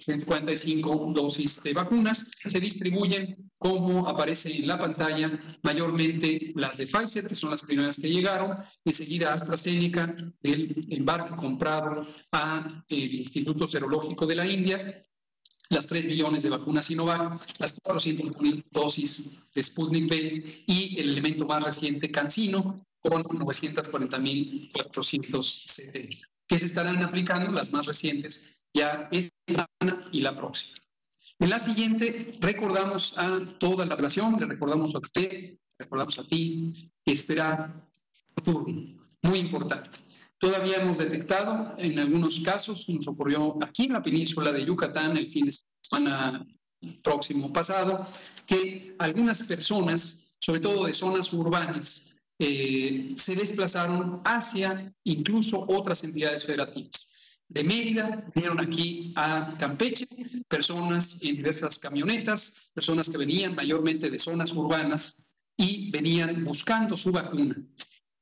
9.758.845 0.00 1.12
dosis 1.12 1.62
de 1.62 1.72
vacunas. 1.72 2.30
Se 2.44 2.60
distribuyen, 2.60 3.50
como 3.58 4.08
aparece 4.08 4.56
en 4.56 4.66
la 4.66 4.78
pantalla, 4.78 5.38
mayormente 5.62 6.52
las 6.54 6.78
de 6.78 6.86
Pfizer, 6.86 7.26
que 7.26 7.34
son 7.34 7.50
las 7.50 7.62
primeras 7.62 7.98
que 8.00 8.08
llegaron, 8.08 8.56
enseguida 8.84 9.32
AstraZeneca, 9.32 10.14
del 10.42 10.86
embarque 10.90 11.36
comprado 11.36 12.06
al 12.30 12.84
Instituto 12.88 13.66
Serológico 13.66 14.26
de 14.26 14.34
la 14.34 14.46
India, 14.46 15.02
las 15.68 15.86
3 15.86 16.06
millones 16.06 16.42
de 16.42 16.50
vacunas 16.50 16.86
Sinovac, 16.86 17.40
las 17.60 17.72
400 17.80 18.40
mil 18.40 18.64
dosis 18.70 19.52
de 19.54 19.62
Sputnik 19.62 20.10
V 20.10 20.64
y 20.66 20.98
el 20.98 21.10
elemento 21.10 21.46
más 21.46 21.62
reciente, 21.62 22.10
Cancino, 22.10 22.84
con 22.98 23.22
940 23.22 24.18
mil 24.18 24.68
470, 24.72 26.26
que 26.46 26.58
se 26.58 26.66
estarán 26.66 27.02
aplicando 27.02 27.52
las 27.52 27.72
más 27.72 27.86
recientes 27.86 28.59
ya 28.74 29.08
esta 29.10 29.66
y 30.12 30.20
la 30.20 30.36
próxima. 30.36 30.78
En 31.38 31.50
la 31.50 31.58
siguiente, 31.58 32.32
recordamos 32.40 33.16
a 33.16 33.40
toda 33.58 33.86
la 33.86 33.96
población, 33.96 34.36
le 34.38 34.46
recordamos 34.46 34.94
a 34.94 34.98
usted, 34.98 35.56
recordamos 35.78 36.18
a 36.18 36.24
ti, 36.24 36.72
esperar 37.04 37.88
turno, 38.44 39.06
muy 39.22 39.38
importante. 39.38 39.98
Todavía 40.38 40.76
hemos 40.76 40.98
detectado 40.98 41.74
en 41.78 41.98
algunos 41.98 42.40
casos, 42.40 42.88
nos 42.88 43.06
ocurrió 43.08 43.58
aquí 43.62 43.84
en 43.84 43.92
la 43.92 44.02
península 44.02 44.52
de 44.52 44.64
Yucatán 44.64 45.16
el 45.16 45.28
fin 45.28 45.46
de 45.46 45.54
semana 45.82 46.46
próximo 47.02 47.52
pasado, 47.52 48.06
que 48.46 48.94
algunas 48.98 49.42
personas, 49.42 50.36
sobre 50.40 50.60
todo 50.60 50.86
de 50.86 50.92
zonas 50.92 51.32
urbanas, 51.32 52.22
eh, 52.38 53.12
se 53.16 53.34
desplazaron 53.34 54.22
hacia 54.24 54.90
incluso 55.04 55.60
otras 55.68 56.02
entidades 56.04 56.44
federativas. 56.44 57.19
De 57.50 57.64
Mérida 57.64 58.30
vinieron 58.32 58.60
aquí 58.60 59.12
a 59.16 59.56
Campeche, 59.58 60.06
personas 60.46 61.20
en 61.20 61.36
diversas 61.36 61.80
camionetas, 61.80 62.70
personas 62.72 63.10
que 63.10 63.18
venían 63.18 63.56
mayormente 63.56 64.08
de 64.08 64.20
zonas 64.20 64.52
urbanas 64.54 65.34
y 65.56 65.90
venían 65.90 66.44
buscando 66.44 66.96
su 66.96 67.10
vacuna. 67.10 67.56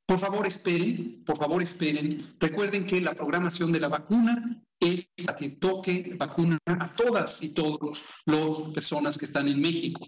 Por 0.07 0.17
favor, 0.17 0.47
esperen, 0.47 1.23
por 1.23 1.37
favor, 1.37 1.61
esperen. 1.61 2.35
Recuerden 2.39 2.83
que 2.83 2.99
la 3.01 3.13
programación 3.13 3.71
de 3.71 3.79
la 3.79 3.89
vacuna 3.89 4.63
es 4.79 5.11
la 5.27 5.35
que 5.35 5.51
toque 5.51 6.15
vacuna 6.17 6.57
a 6.65 6.91
todas 6.91 7.43
y 7.43 7.53
todos 7.53 8.01
las 8.25 8.61
personas 8.73 9.15
que 9.15 9.25
están 9.25 9.47
en 9.47 9.61
México. 9.61 10.07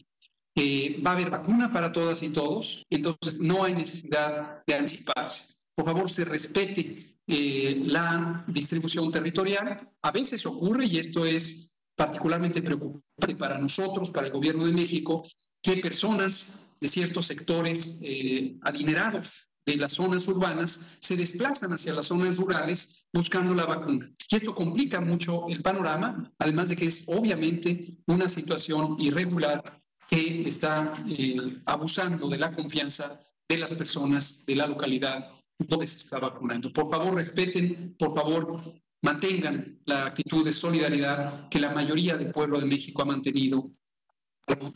Eh, 0.55 0.99
va 1.05 1.11
a 1.11 1.13
haber 1.13 1.29
vacuna 1.29 1.71
para 1.71 1.91
todas 1.91 2.23
y 2.23 2.29
todos, 2.29 2.83
entonces 2.89 3.39
no 3.39 3.63
hay 3.63 3.75
necesidad 3.75 4.63
de 4.65 4.73
anticiparse. 4.73 5.53
Por 5.75 5.85
favor, 5.85 6.09
se 6.09 6.25
respete 6.25 7.10
eh, 7.33 7.81
la 7.85 8.43
distribución 8.45 9.09
territorial. 9.09 9.79
A 10.01 10.11
veces 10.11 10.45
ocurre, 10.45 10.85
y 10.85 10.97
esto 10.97 11.25
es 11.25 11.77
particularmente 11.95 12.61
preocupante 12.61 13.35
para 13.37 13.57
nosotros, 13.57 14.11
para 14.11 14.27
el 14.27 14.33
gobierno 14.33 14.65
de 14.65 14.73
México, 14.73 15.25
que 15.61 15.77
personas 15.77 16.67
de 16.81 16.89
ciertos 16.89 17.27
sectores 17.27 18.01
eh, 18.03 18.57
adinerados 18.63 19.53
de 19.65 19.77
las 19.77 19.93
zonas 19.93 20.27
urbanas 20.27 20.97
se 20.99 21.15
desplazan 21.15 21.71
hacia 21.71 21.93
las 21.93 22.07
zonas 22.07 22.35
rurales 22.35 23.07
buscando 23.13 23.55
la 23.55 23.65
vacuna. 23.65 24.11
Y 24.29 24.35
esto 24.35 24.53
complica 24.53 24.99
mucho 24.99 25.47
el 25.47 25.61
panorama, 25.61 26.33
además 26.37 26.67
de 26.67 26.75
que 26.75 26.87
es 26.87 27.05
obviamente 27.07 27.97
una 28.07 28.27
situación 28.27 28.97
irregular 28.99 29.81
que 30.09 30.45
está 30.45 30.93
eh, 31.07 31.61
abusando 31.65 32.27
de 32.27 32.39
la 32.39 32.51
confianza 32.51 33.21
de 33.47 33.57
las 33.57 33.73
personas 33.73 34.45
de 34.45 34.57
la 34.57 34.67
localidad 34.67 35.29
donde 35.67 35.87
se 35.87 35.97
está 35.97 36.19
vacunando. 36.19 36.71
Por 36.71 36.89
favor, 36.89 37.15
respeten, 37.15 37.95
por 37.97 38.15
favor, 38.15 38.61
mantengan 39.01 39.79
la 39.85 40.05
actitud 40.07 40.45
de 40.45 40.53
solidaridad 40.53 41.49
que 41.49 41.59
la 41.59 41.71
mayoría 41.71 42.15
del 42.15 42.31
pueblo 42.31 42.59
de 42.59 42.65
México 42.65 43.01
ha 43.01 43.05
mantenido 43.05 43.71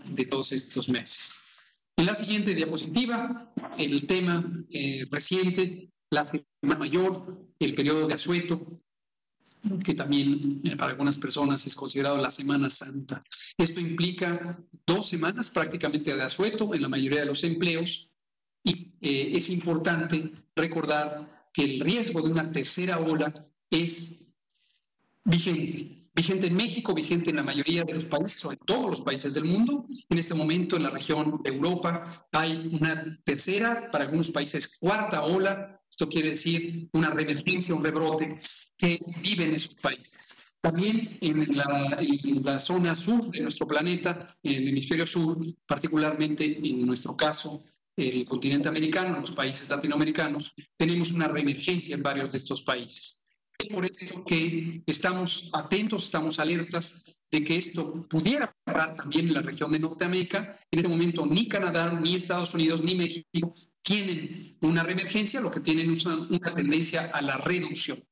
de 0.05 0.25
todos 0.25 0.51
estos 0.51 0.89
meses. 0.89 1.35
En 1.97 2.05
la 2.05 2.15
siguiente 2.15 2.53
diapositiva, 2.53 3.53
el 3.77 4.05
tema 4.05 4.65
eh, 4.69 5.05
reciente, 5.09 5.89
la 6.11 6.25
semana 6.25 6.79
mayor, 6.79 7.49
el 7.59 7.73
periodo 7.73 8.07
de 8.07 8.13
asueto, 8.13 8.81
que 9.83 9.93
también 9.93 10.61
eh, 10.63 10.75
para 10.75 10.91
algunas 10.91 11.17
personas 11.17 11.65
es 11.65 11.75
considerado 11.75 12.17
la 12.17 12.31
Semana 12.31 12.69
Santa. 12.69 13.23
Esto 13.57 13.79
implica 13.79 14.59
dos 14.85 15.07
semanas 15.07 15.49
prácticamente 15.49 16.15
de 16.15 16.21
asueto 16.21 16.73
en 16.73 16.81
la 16.81 16.89
mayoría 16.89 17.21
de 17.21 17.25
los 17.25 17.43
empleos 17.43 18.11
y 18.63 18.93
eh, 19.01 19.31
es 19.33 19.49
importante 19.49 20.31
recordar 20.55 21.49
que 21.53 21.63
el 21.63 21.79
riesgo 21.79 22.21
de 22.21 22.31
una 22.31 22.51
tercera 22.51 22.99
ola 22.99 23.33
es 23.69 24.35
vigente 25.23 26.05
vigente 26.15 26.47
en 26.47 26.55
México, 26.55 26.93
vigente 26.93 27.29
en 27.29 27.35
la 27.35 27.43
mayoría 27.43 27.83
de 27.83 27.93
los 27.93 28.05
países, 28.05 28.39
sobre 28.39 28.57
todos 28.65 28.89
los 28.89 29.01
países 29.01 29.33
del 29.33 29.43
mundo. 29.43 29.85
En 30.09 30.17
este 30.17 30.33
momento 30.33 30.77
en 30.77 30.83
la 30.83 30.89
región 30.89 31.41
de 31.43 31.53
Europa 31.53 32.27
hay 32.31 32.79
una 32.81 33.19
tercera, 33.23 33.91
para 33.91 34.05
algunos 34.05 34.31
países 34.31 34.77
cuarta 34.79 35.23
ola, 35.23 35.81
esto 35.89 36.07
quiere 36.07 36.29
decir 36.29 36.87
una 36.93 37.09
reemergencia, 37.09 37.75
un 37.75 37.83
rebrote 37.83 38.39
que 38.77 38.99
vive 39.21 39.43
en 39.43 39.55
esos 39.55 39.75
países. 39.75 40.37
También 40.61 41.17
en 41.21 41.55
la, 41.55 41.97
en 41.99 42.43
la, 42.43 42.57
zona 42.57 42.95
sur 42.95 43.29
de 43.29 43.41
nuestro 43.41 43.67
planeta, 43.67 44.35
en 44.41 44.53
el 44.53 44.69
hemisferio 44.69 45.05
sur, 45.05 45.37
particularmente 45.67 46.43
en 46.45 46.85
nuestro 46.85 47.15
caso, 47.15 47.63
el 47.95 48.25
continente 48.25 48.67
americano, 48.67 49.19
los 49.19 49.31
países 49.31 49.69
latinoamericanos, 49.69 50.53
tenemos 50.77 51.11
una 51.11 51.27
reemergencia 51.27 51.95
en 51.95 52.03
varios 52.03 52.31
de 52.31 52.37
estos 52.37 52.61
países. 52.61 53.25
Es 53.57 53.67
por 53.67 53.85
eso 53.85 54.23
que 54.25 54.83
estamos 54.85 55.49
atentos, 55.53 56.03
estamos 56.03 56.39
alertas 56.39 57.03
de 57.31 57.43
que 57.43 57.57
esto 57.57 58.05
pudiera 58.07 58.53
pasar 58.63 58.95
también 58.95 59.27
en 59.27 59.33
la 59.33 59.41
región 59.41 59.71
de 59.71 59.79
Norteamérica. 59.79 60.59
En 60.69 60.79
este 60.79 60.89
momento 60.89 61.25
ni 61.25 61.47
Canadá, 61.47 61.91
ni 61.91 62.15
Estados 62.15 62.53
Unidos, 62.53 62.81
ni 62.83 62.95
México 62.95 63.53
tienen 63.81 64.57
una 64.61 64.83
reemergencia, 64.83 65.39
lo 65.39 65.51
que 65.51 65.59
tienen 65.59 65.91
es 65.93 66.05
una, 66.05 66.15
una 66.15 66.53
tendencia 66.53 67.11
a 67.13 67.21
la 67.21 67.37
reducción. 67.37 68.03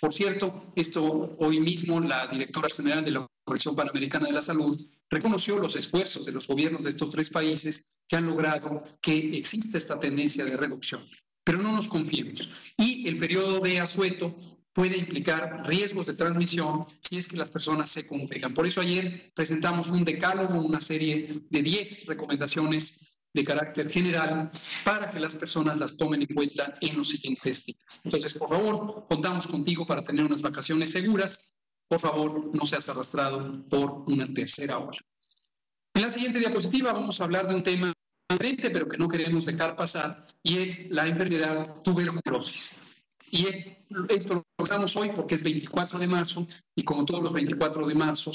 Por 0.00 0.14
cierto, 0.14 0.72
esto 0.74 1.36
hoy 1.38 1.60
mismo 1.60 2.00
la 2.00 2.26
directora 2.26 2.68
general 2.74 3.04
de 3.04 3.10
la 3.12 3.28
Organización 3.44 3.76
Panamericana 3.76 4.26
de 4.26 4.32
la 4.32 4.42
Salud 4.42 4.80
reconoció 5.10 5.58
los 5.58 5.76
esfuerzos 5.76 6.24
de 6.24 6.32
los 6.32 6.46
gobiernos 6.46 6.84
de 6.84 6.90
estos 6.90 7.10
tres 7.10 7.28
países 7.28 7.98
que 8.08 8.16
han 8.16 8.26
logrado 8.26 8.84
que 9.02 9.36
exista 9.36 9.76
esta 9.76 9.98
tendencia 9.98 10.44
de 10.44 10.56
reducción. 10.56 11.04
Pero 11.44 11.58
no 11.58 11.72
nos 11.72 11.88
confiemos. 11.88 12.48
Y 12.76 13.08
el 13.08 13.18
periodo 13.18 13.60
de 13.60 13.80
asueto 13.80 14.34
puede 14.72 14.96
implicar 14.96 15.66
riesgos 15.66 16.06
de 16.06 16.14
transmisión 16.14 16.86
si 17.02 17.16
es 17.16 17.26
que 17.26 17.36
las 17.36 17.50
personas 17.50 17.90
se 17.90 18.06
congregan. 18.06 18.54
Por 18.54 18.66
eso 18.66 18.80
ayer 18.80 19.32
presentamos 19.34 19.90
un 19.90 20.04
decálogo, 20.04 20.60
una 20.60 20.80
serie 20.80 21.26
de 21.50 21.62
10 21.62 22.06
recomendaciones 22.06 23.18
de 23.32 23.44
carácter 23.44 23.90
general 23.90 24.50
para 24.84 25.10
que 25.10 25.20
las 25.20 25.34
personas 25.34 25.76
las 25.76 25.96
tomen 25.96 26.22
en 26.22 26.34
cuenta 26.34 26.74
en 26.80 26.96
los 26.96 27.08
siguientes 27.08 27.64
días. 27.64 28.00
Entonces, 28.04 28.34
por 28.34 28.48
favor, 28.48 29.04
contamos 29.06 29.46
contigo 29.46 29.86
para 29.86 30.02
tener 30.02 30.24
unas 30.24 30.42
vacaciones 30.42 30.90
seguras. 30.90 31.60
Por 31.90 31.98
favor, 31.98 32.54
no 32.54 32.64
seas 32.64 32.88
arrastrado 32.88 33.68
por 33.68 34.04
una 34.06 34.24
tercera 34.32 34.78
hora. 34.78 34.96
En 35.92 36.02
la 36.02 36.10
siguiente 36.10 36.38
diapositiva 36.38 36.92
vamos 36.92 37.20
a 37.20 37.24
hablar 37.24 37.48
de 37.48 37.56
un 37.56 37.64
tema 37.64 37.92
diferente, 38.28 38.70
pero 38.70 38.86
que 38.86 38.96
no 38.96 39.08
queremos 39.08 39.44
dejar 39.44 39.74
pasar, 39.74 40.24
y 40.40 40.58
es 40.58 40.92
la 40.92 41.08
enfermedad 41.08 41.82
tuberculosis. 41.82 42.78
Y 43.32 43.48
esto 44.08 44.34
lo 44.34 44.44
recordamos 44.56 44.94
hoy 44.94 45.10
porque 45.12 45.34
es 45.34 45.42
24 45.42 45.98
de 45.98 46.06
marzo 46.06 46.46
y 46.76 46.84
como 46.84 47.04
todos 47.04 47.24
los 47.24 47.32
24 47.32 47.84
de 47.84 47.94
marzo 47.96 48.30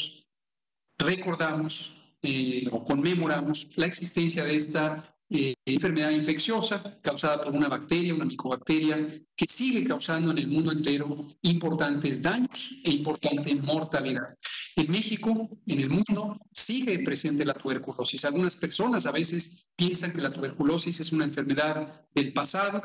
recordamos 0.97 1.95
eh, 2.21 2.67
o 2.71 2.83
conmemoramos 2.83 3.77
la 3.77 3.85
existencia 3.85 4.43
de 4.43 4.57
esta 4.57 5.14
eh, 5.27 5.55
enfermedad 5.65 6.11
infecciosa 6.11 6.99
causada 7.01 7.43
por 7.43 7.55
una 7.55 7.67
bacteria, 7.67 8.13
una 8.13 8.25
micobacteria, 8.25 9.07
que 9.35 9.47
sigue 9.47 9.83
causando 9.83 10.31
en 10.31 10.37
el 10.37 10.47
mundo 10.47 10.71
entero 10.71 11.27
importantes 11.41 12.21
daños 12.21 12.77
e 12.83 12.91
importante 12.91 13.55
mortalidad. 13.55 14.27
En 14.75 14.91
México, 14.91 15.49
en 15.65 15.79
el 15.79 15.89
mundo, 15.89 16.37
sigue 16.51 16.99
presente 16.99 17.43
la 17.43 17.55
tuberculosis. 17.55 18.23
Algunas 18.25 18.55
personas 18.55 19.07
a 19.07 19.11
veces 19.11 19.71
piensan 19.75 20.13
que 20.13 20.21
la 20.21 20.31
tuberculosis 20.31 20.99
es 20.99 21.11
una 21.11 21.23
enfermedad 21.23 22.05
del 22.13 22.31
pasado, 22.31 22.81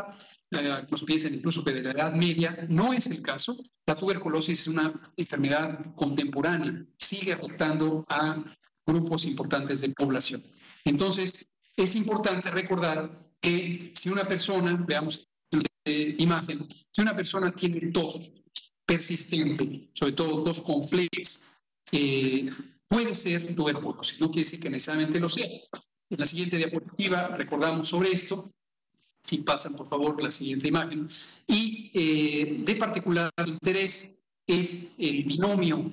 algunos 0.50 1.04
piensan 1.04 1.34
incluso 1.34 1.62
que 1.62 1.72
de 1.72 1.82
la 1.82 1.90
Edad 1.90 2.14
Media. 2.14 2.66
No 2.68 2.92
es 2.94 3.08
el 3.08 3.20
caso. 3.22 3.56
La 3.86 3.94
tuberculosis 3.94 4.60
es 4.60 4.66
una 4.66 5.12
enfermedad 5.16 5.94
contemporánea, 5.94 6.86
sigue 6.96 7.34
afectando 7.34 8.04
a 8.08 8.42
grupos 8.86 9.26
importantes 9.26 9.82
de 9.82 9.90
población. 9.90 10.42
Entonces, 10.84 11.54
es 11.76 11.94
importante 11.96 12.50
recordar 12.50 13.10
que 13.40 13.92
si 13.94 14.08
una 14.08 14.26
persona, 14.26 14.72
veamos 14.86 15.26
la 15.50 15.92
imagen, 16.18 16.66
si 16.90 17.00
una 17.00 17.16
persona 17.16 17.52
tiene 17.52 17.80
tos 17.90 18.44
persistente, 18.84 19.90
sobre 19.94 20.12
todo 20.12 20.42
tos 20.42 20.60
con 20.60 20.82
eh, 21.92 22.50
puede 22.86 23.14
ser 23.14 23.54
tuberculosis, 23.54 24.20
no 24.20 24.30
quiere 24.30 24.44
decir 24.44 24.60
que 24.60 24.70
necesariamente 24.70 25.20
lo 25.20 25.28
sea. 25.28 25.46
En 25.46 26.18
la 26.18 26.26
siguiente 26.26 26.56
diapositiva 26.56 27.28
recordamos 27.28 27.88
sobre 27.88 28.10
esto, 28.10 28.50
si 29.24 29.38
pasan 29.38 29.74
por 29.74 29.88
favor 29.88 30.20
la 30.22 30.30
siguiente 30.30 30.68
imagen, 30.68 31.08
y 31.46 31.90
eh, 31.94 32.62
de 32.64 32.74
particular 32.74 33.30
interés 33.46 34.24
es 34.46 34.94
el 34.98 35.22
binomio 35.22 35.90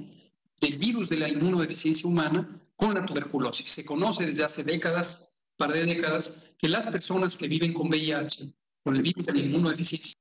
del 0.59 0.77
virus 0.77 1.07
de 1.07 1.17
la 1.17 1.29
inmunodeficiencia 1.29 2.09
humana 2.09 2.61
con 2.75 2.95
la 2.95 3.05
tuberculosis. 3.05 3.69
Se 3.69 3.85
conoce 3.85 4.25
desde 4.25 4.43
hace 4.43 4.63
décadas 4.63 5.36
par 5.57 5.73
de 5.73 5.85
décadas 5.85 6.53
que 6.57 6.69
las 6.69 6.87
personas 6.87 7.35
que 7.35 7.47
viven 7.47 7.73
con 7.73 7.89
VIH, 7.89 8.53
con 8.83 8.95
el 8.95 9.01
virus 9.01 9.25
de 9.25 9.33
la 9.33 9.39
inmunodeficiencia, 9.39 10.13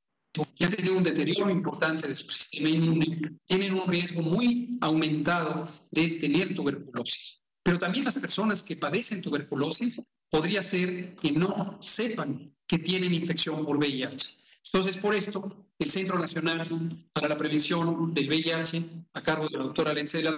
que 0.54 0.64
han 0.64 0.70
tenido 0.70 0.96
un 0.96 1.02
deterioro 1.02 1.50
importante 1.50 2.08
de 2.08 2.14
su 2.14 2.30
sistema 2.30 2.68
inmune, 2.68 3.38
tienen 3.46 3.74
un 3.74 3.86
riesgo 3.86 4.22
muy 4.22 4.76
aumentado 4.80 5.68
de 5.90 6.08
tener 6.10 6.54
tuberculosis. 6.54 7.44
Pero 7.62 7.78
también 7.78 8.04
las 8.04 8.18
personas 8.18 8.62
que 8.62 8.76
padecen 8.76 9.22
tuberculosis 9.22 10.02
podría 10.30 10.62
ser 10.62 11.14
que 11.14 11.32
no 11.32 11.78
sepan 11.80 12.54
que 12.66 12.78
tienen 12.78 13.14
infección 13.14 13.64
por 13.64 13.76
VIH. 13.78 14.36
Entonces, 14.66 14.96
por 14.96 15.14
esto, 15.14 15.66
el 15.78 15.90
Centro 15.90 16.18
Nacional 16.18 17.06
para 17.12 17.28
la 17.28 17.36
Prevención 17.36 18.12
del 18.12 18.28
VIH, 18.28 18.82
a 19.14 19.22
cargo 19.22 19.48
de 19.48 19.58
la 19.58 19.64
doctora 19.64 19.92
Lencela, 19.92 20.36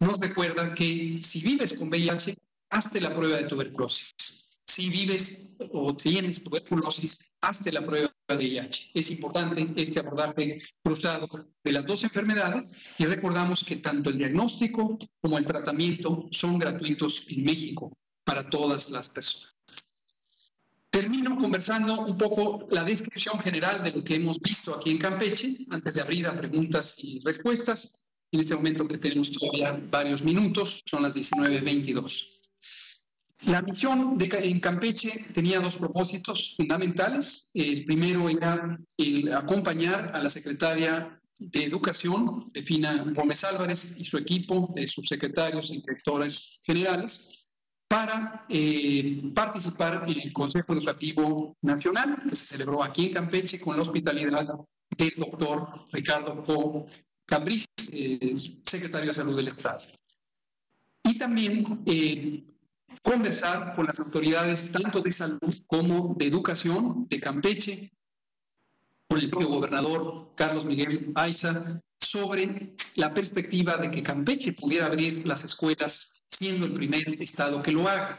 nos 0.00 0.20
recuerda 0.20 0.74
que 0.74 1.18
si 1.20 1.42
vives 1.42 1.74
con 1.74 1.88
VIH, 1.88 2.36
hazte 2.72 3.00
la 3.00 3.14
prueba 3.14 3.36
de 3.36 3.44
tuberculosis. 3.44 4.56
Si 4.64 4.88
vives 4.88 5.56
o 5.72 5.94
tienes 5.94 6.42
tuberculosis, 6.42 7.36
hazte 7.42 7.70
la 7.70 7.82
prueba 7.82 8.10
de 8.28 8.36
VIH. 8.36 8.92
Es 8.94 9.10
importante 9.10 9.66
este 9.76 10.00
abordaje 10.00 10.58
cruzado 10.82 11.28
de 11.62 11.72
las 11.72 11.86
dos 11.86 12.02
enfermedades 12.04 12.94
y 12.98 13.04
recordamos 13.04 13.62
que 13.62 13.76
tanto 13.76 14.08
el 14.08 14.16
diagnóstico 14.16 14.98
como 15.20 15.36
el 15.36 15.44
tratamiento 15.44 16.26
son 16.30 16.58
gratuitos 16.58 17.24
en 17.28 17.44
México 17.44 17.92
para 18.24 18.48
todas 18.48 18.90
las 18.90 19.10
personas. 19.10 19.54
Termino 20.88 21.36
conversando 21.36 22.06
un 22.06 22.16
poco 22.16 22.68
la 22.70 22.84
descripción 22.84 23.38
general 23.38 23.82
de 23.82 23.92
lo 23.92 24.04
que 24.04 24.14
hemos 24.14 24.40
visto 24.40 24.74
aquí 24.74 24.90
en 24.90 24.98
Campeche, 24.98 25.58
antes 25.68 25.94
de 25.94 26.00
abrir 26.00 26.26
a 26.26 26.36
preguntas 26.36 26.96
y 26.98 27.20
respuestas. 27.20 28.04
En 28.30 28.40
este 28.40 28.54
momento 28.54 28.88
que 28.88 28.96
tenemos 28.96 29.30
todavía 29.30 29.78
varios 29.90 30.22
minutos, 30.22 30.82
son 30.86 31.02
las 31.02 31.14
19.22. 31.14 32.41
La 33.44 33.60
misión 33.60 34.16
de, 34.16 34.28
en 34.42 34.60
Campeche 34.60 35.26
tenía 35.34 35.60
dos 35.60 35.76
propósitos 35.76 36.54
fundamentales. 36.56 37.50
El 37.54 37.84
primero 37.84 38.28
era 38.28 38.78
el 38.96 39.32
acompañar 39.34 40.12
a 40.14 40.20
la 40.20 40.30
secretaria 40.30 41.20
de 41.38 41.64
Educación, 41.64 42.50
Defina 42.52 43.04
Gómez 43.12 43.42
Álvarez, 43.42 43.96
y 43.98 44.04
su 44.04 44.16
equipo 44.16 44.70
de 44.74 44.86
subsecretarios 44.86 45.70
y 45.70 45.80
directores 45.80 46.60
generales 46.64 47.46
para 47.88 48.46
eh, 48.48 49.20
participar 49.34 50.04
en 50.06 50.20
el 50.20 50.32
Consejo 50.32 50.72
Educativo 50.72 51.56
Nacional, 51.62 52.22
que 52.28 52.36
se 52.36 52.46
celebró 52.46 52.82
aquí 52.82 53.06
en 53.06 53.12
Campeche 53.12 53.60
con 53.60 53.76
la 53.76 53.82
hospitalidad 53.82 54.48
del 54.96 55.12
doctor 55.16 55.84
Ricardo 55.92 56.42
Co. 56.42 56.86
Cambrís, 57.26 57.66
eh, 57.90 58.34
secretario 58.64 59.08
de 59.08 59.14
Salud 59.14 59.36
del 59.36 59.48
Estado. 59.48 59.82
Y 61.04 61.18
también 61.18 61.82
eh, 61.84 62.44
conversar 63.02 63.74
con 63.74 63.86
las 63.86 63.98
autoridades 64.00 64.70
tanto 64.70 65.00
de 65.00 65.10
salud 65.10 65.54
como 65.66 66.14
de 66.16 66.26
educación 66.26 67.06
de 67.08 67.20
Campeche, 67.20 67.92
con 69.08 69.18
el 69.18 69.28
propio 69.28 69.48
gobernador 69.48 70.32
Carlos 70.36 70.64
Miguel 70.64 71.12
Aiza, 71.14 71.82
sobre 71.98 72.74
la 72.94 73.12
perspectiva 73.12 73.76
de 73.76 73.90
que 73.90 74.02
Campeche 74.02 74.52
pudiera 74.52 74.86
abrir 74.86 75.26
las 75.26 75.44
escuelas 75.44 76.24
siendo 76.28 76.66
el 76.66 76.72
primer 76.72 77.20
estado 77.20 77.62
que 77.62 77.72
lo 77.72 77.88
haga. 77.88 78.18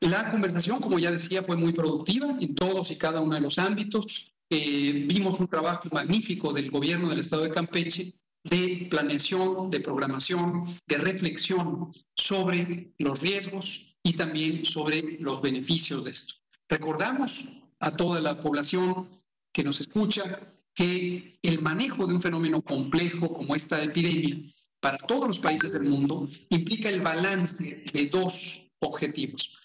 La 0.00 0.30
conversación, 0.30 0.80
como 0.80 0.98
ya 0.98 1.10
decía, 1.10 1.42
fue 1.42 1.56
muy 1.56 1.72
productiva 1.72 2.36
en 2.40 2.54
todos 2.54 2.90
y 2.90 2.96
cada 2.96 3.20
uno 3.20 3.34
de 3.34 3.40
los 3.40 3.58
ámbitos. 3.58 4.32
Eh, 4.50 5.04
vimos 5.06 5.40
un 5.40 5.48
trabajo 5.48 5.88
magnífico 5.92 6.52
del 6.52 6.70
gobierno 6.70 7.08
del 7.08 7.18
estado 7.18 7.42
de 7.42 7.50
Campeche 7.50 8.14
de 8.44 8.86
planeación, 8.90 9.70
de 9.70 9.80
programación, 9.80 10.64
de 10.86 10.98
reflexión 10.98 11.90
sobre 12.14 12.94
los 12.98 13.20
riesgos 13.20 13.96
y 14.02 14.14
también 14.14 14.64
sobre 14.64 15.18
los 15.20 15.42
beneficios 15.42 16.04
de 16.04 16.10
esto. 16.12 16.34
Recordamos 16.68 17.48
a 17.80 17.96
toda 17.96 18.20
la 18.20 18.40
población 18.42 19.08
que 19.52 19.64
nos 19.64 19.80
escucha 19.80 20.54
que 20.74 21.38
el 21.42 21.60
manejo 21.60 22.06
de 22.06 22.14
un 22.14 22.20
fenómeno 22.20 22.62
complejo 22.62 23.32
como 23.32 23.54
esta 23.54 23.82
epidemia 23.82 24.38
para 24.80 24.98
todos 24.98 25.26
los 25.26 25.38
países 25.40 25.72
del 25.72 25.90
mundo 25.90 26.28
implica 26.50 26.88
el 26.88 27.00
balance 27.00 27.84
de 27.92 28.06
dos 28.06 28.70
objetivos. 28.78 29.58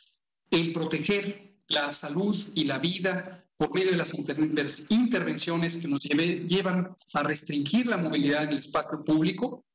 El 0.50 0.74
proteger 0.74 1.62
la 1.68 1.94
salud 1.94 2.36
y 2.56 2.64
la 2.66 2.80
vida 2.80 3.43
por 3.58 3.74
medio 3.74 3.92
de 3.92 3.98
las 3.98 4.14
intervenciones 4.90 5.78
que 5.78 5.88
nos 5.88 6.04
llevan 6.04 6.96
a 7.14 7.24
restringir 7.24 7.88
la 7.88 7.98
movilidad 7.98 8.44
en 8.44 8.50
el 8.50 8.58
espacio 8.58 9.04
público, 9.04 9.66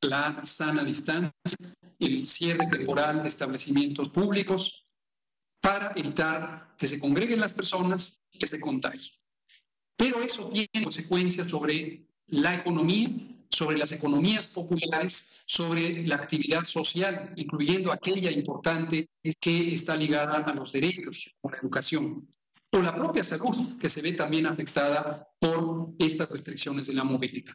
la 0.00 0.44
sana 0.44 0.84
distancia, 0.84 1.32
el 1.98 2.26
cierre 2.26 2.66
temporal 2.66 3.22
de 3.22 3.28
establecimientos 3.28 4.08
públicos, 4.08 4.86
para 5.60 5.92
evitar 5.96 6.74
que 6.78 6.86
se 6.86 6.98
congreguen 6.98 7.40
las 7.40 7.52
personas 7.52 8.20
que 8.30 8.46
se 8.46 8.60
contagien. 8.60 9.16
Pero 9.96 10.20
eso 10.20 10.48
tiene 10.50 10.68
consecuencias 10.82 11.50
sobre 11.50 12.06
la 12.26 12.54
economía, 12.54 13.08
sobre 13.50 13.78
las 13.78 13.92
economías 13.92 14.48
populares, 14.48 15.42
sobre 15.46 16.06
la 16.06 16.16
actividad 16.16 16.64
social, 16.64 17.32
incluyendo 17.36 17.90
aquella 17.90 18.30
importante 18.30 19.08
que 19.40 19.72
está 19.72 19.96
ligada 19.96 20.38
a 20.38 20.54
los 20.54 20.72
derechos, 20.72 21.34
como 21.40 21.52
la 21.52 21.60
educación 21.60 22.28
o 22.72 22.78
la 22.78 22.94
propia 22.94 23.24
salud, 23.24 23.78
que 23.78 23.88
se 23.88 24.02
ve 24.02 24.12
también 24.12 24.46
afectada 24.46 25.28
por 25.38 25.94
estas 25.98 26.30
restricciones 26.32 26.86
de 26.86 26.94
la 26.94 27.04
movilidad. 27.04 27.54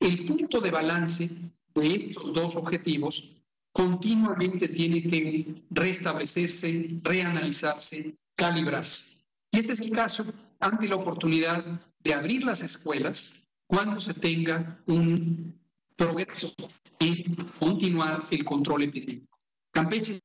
El 0.00 0.24
punto 0.24 0.60
de 0.60 0.70
balance 0.70 1.30
de 1.74 1.94
estos 1.94 2.32
dos 2.32 2.56
objetivos 2.56 3.42
continuamente 3.72 4.68
tiene 4.68 5.02
que 5.02 5.64
restablecerse, 5.70 7.00
reanalizarse, 7.02 8.18
calibrarse. 8.34 9.18
Y 9.52 9.58
este 9.58 9.72
es 9.72 9.80
el 9.80 9.90
caso 9.90 10.24
ante 10.60 10.88
la 10.88 10.96
oportunidad 10.96 11.64
de 12.00 12.14
abrir 12.14 12.44
las 12.44 12.62
escuelas 12.62 13.48
cuando 13.66 14.00
se 14.00 14.14
tenga 14.14 14.82
un 14.86 15.58
progreso 15.96 16.52
en 16.98 17.34
continuar 17.58 18.26
el 18.30 18.44
control 18.44 18.82
epidémico. 18.82 19.38
Campeche 19.70 20.18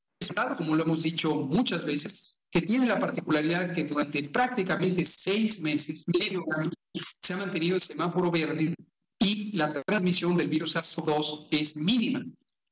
como 0.57 0.75
lo 0.75 0.83
hemos 0.83 1.03
dicho 1.03 1.35
muchas 1.35 1.83
veces, 1.85 2.32
que 2.53 2.61
tiene 2.61 2.85
la 2.85 2.99
particularidad 2.99 3.73
que 3.73 3.83
durante 3.83 4.21
prácticamente 4.29 5.03
seis 5.05 5.59
meses, 5.59 6.05
medio 6.07 6.45
año, 6.55 6.69
se 7.19 7.33
ha 7.33 7.37
mantenido 7.37 7.75
el 7.75 7.81
semáforo 7.81 8.29
verde 8.29 8.75
y 9.17 9.57
la 9.57 9.71
transmisión 9.71 10.37
del 10.37 10.49
virus 10.49 10.75
SARS-CoV-2 10.75 11.47
es 11.49 11.75
mínima. 11.75 12.23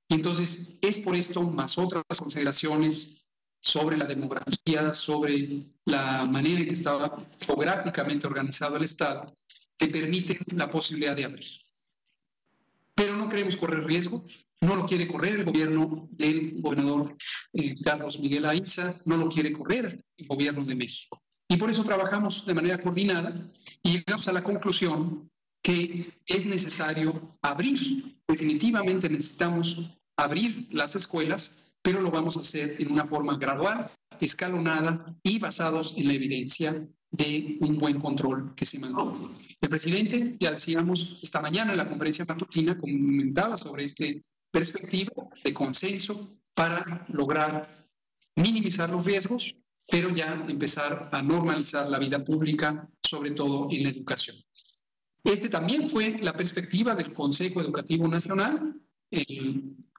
Entonces, 0.07 0.77
es 0.83 0.99
por 0.99 1.15
esto, 1.15 1.41
más 1.41 1.79
otras 1.79 2.03
consideraciones 2.15 3.27
sobre 3.59 3.97
la 3.97 4.05
demografía, 4.05 4.93
sobre 4.93 5.65
la 5.85 6.25
manera 6.25 6.59
en 6.59 6.67
que 6.67 6.73
estaba 6.73 7.25
geográficamente 7.39 8.27
organizado 8.27 8.77
el 8.77 8.83
Estado, 8.83 9.33
que 9.75 9.87
permiten 9.87 10.37
la 10.53 10.69
posibilidad 10.69 11.15
de 11.15 11.25
abrir. 11.25 11.47
Pero 12.93 13.17
no 13.17 13.27
queremos 13.27 13.57
correr 13.57 13.83
riesgos, 13.83 14.45
no 14.62 14.76
lo 14.76 14.86
quiere 14.86 15.08
correr 15.08 15.36
el 15.36 15.45
gobierno 15.45 16.08
del 16.12 16.62
gobernador 16.62 17.15
eh, 17.54 17.76
Carlos 17.84 18.19
Miguel 18.19 18.45
Aiza, 18.45 18.95
no 19.06 19.17
lo 19.17 19.30
quiere 19.30 19.52
correr 19.52 20.04
el 20.17 20.28
gobierno 20.28 20.63
de 20.63 20.76
México. 20.76 21.21
Y 21.50 21.58
por 21.58 21.69
eso 21.69 21.84
trabajamos 21.84 22.45
de 22.45 22.54
manera 22.54 22.80
coordinada 22.80 23.36
y 23.84 23.97
llegamos 23.97 24.28
a 24.28 24.32
la 24.32 24.43
conclusión 24.43 25.26
que 25.63 26.12
es 26.26 26.45
necesario 26.45 27.38
abrir, 27.41 28.17
definitivamente 28.28 29.10
necesitamos 29.10 29.91
abrir 30.15 30.67
las 30.71 30.95
escuelas 30.95 31.71
pero 31.82 32.02
lo 32.02 32.12
vamos 32.12 32.38
a 32.38 32.41
hacer 32.41 32.76
en 32.80 32.91
una 32.91 33.06
forma 33.06 33.38
gradual, 33.38 33.86
escalonada 34.19 35.15
y 35.24 35.39
basados 35.39 35.95
en 35.97 36.08
la 36.08 36.13
evidencia 36.13 36.88
de 37.10 37.58
un 37.60 37.78
buen 37.78 38.00
control 38.00 38.54
que 38.56 38.65
se 38.65 38.80
mantuvo. 38.80 39.32
El 39.60 39.69
presidente, 39.69 40.38
ya 40.39 40.52
decíamos 40.52 41.19
esta 41.21 41.41
mañana 41.41 41.71
en 41.71 41.78
la 41.78 41.88
conferencia 41.88 42.26
matutina, 42.26 42.78
comentaba 42.78 43.58
sobre 43.58 43.84
esta 43.84 44.06
perspectiva 44.51 45.11
de 45.43 45.53
consenso 45.53 46.29
para 46.53 47.05
lograr 47.09 47.87
minimizar 48.35 48.89
los 48.89 49.05
riesgos, 49.05 49.57
pero 49.87 50.09
ya 50.09 50.45
empezar 50.47 51.09
a 51.11 51.21
normalizar 51.21 51.89
la 51.89 51.99
vida 51.99 52.23
pública, 52.23 52.87
sobre 53.01 53.31
todo 53.31 53.67
en 53.71 53.83
la 53.83 53.89
educación. 53.89 54.37
Este 55.23 55.49
también 55.49 55.87
fue 55.87 56.17
la 56.21 56.33
perspectiva 56.33 56.95
del 56.95 57.13
Consejo 57.13 57.61
Educativo 57.61 58.07
Nacional. 58.07 58.75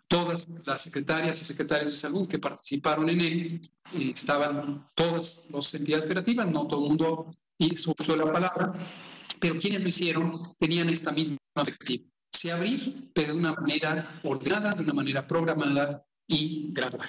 todas 0.09 0.67
las 0.67 0.83
secretarias 0.83 1.41
y 1.41 1.45
secretarios 1.45 1.91
de 1.91 1.97
salud 1.97 2.29
que 2.29 2.39
participaron 2.39 3.09
en 3.09 3.21
él, 3.21 3.61
eh, 3.95 4.11
estaban 4.11 4.85
todas 4.95 5.49
las 5.51 5.73
entidades 5.75 6.05
federativas, 6.05 6.51
no 6.51 6.67
todo 6.67 6.83
el 6.83 6.89
mundo 6.91 7.27
usó 7.99 8.17
la 8.17 8.31
palabra, 8.31 8.75
pero 9.41 9.59
quienes 9.59 9.83
lo 9.83 9.89
hicieron 9.89 10.39
tenían 10.59 10.91
esta 10.91 11.13
misma 11.13 11.39
perspectiva. 11.55 12.12
Se 12.33 12.51
abrir, 12.51 13.11
pero 13.15 13.35
de 13.35 13.39
una 13.39 13.53
manera 13.53 14.21
ordenada, 14.25 14.73
de 14.73 14.83
una 14.83 14.95
manera 14.95 15.27
programada 15.27 16.05
y 16.27 16.73
gradual. 16.73 17.09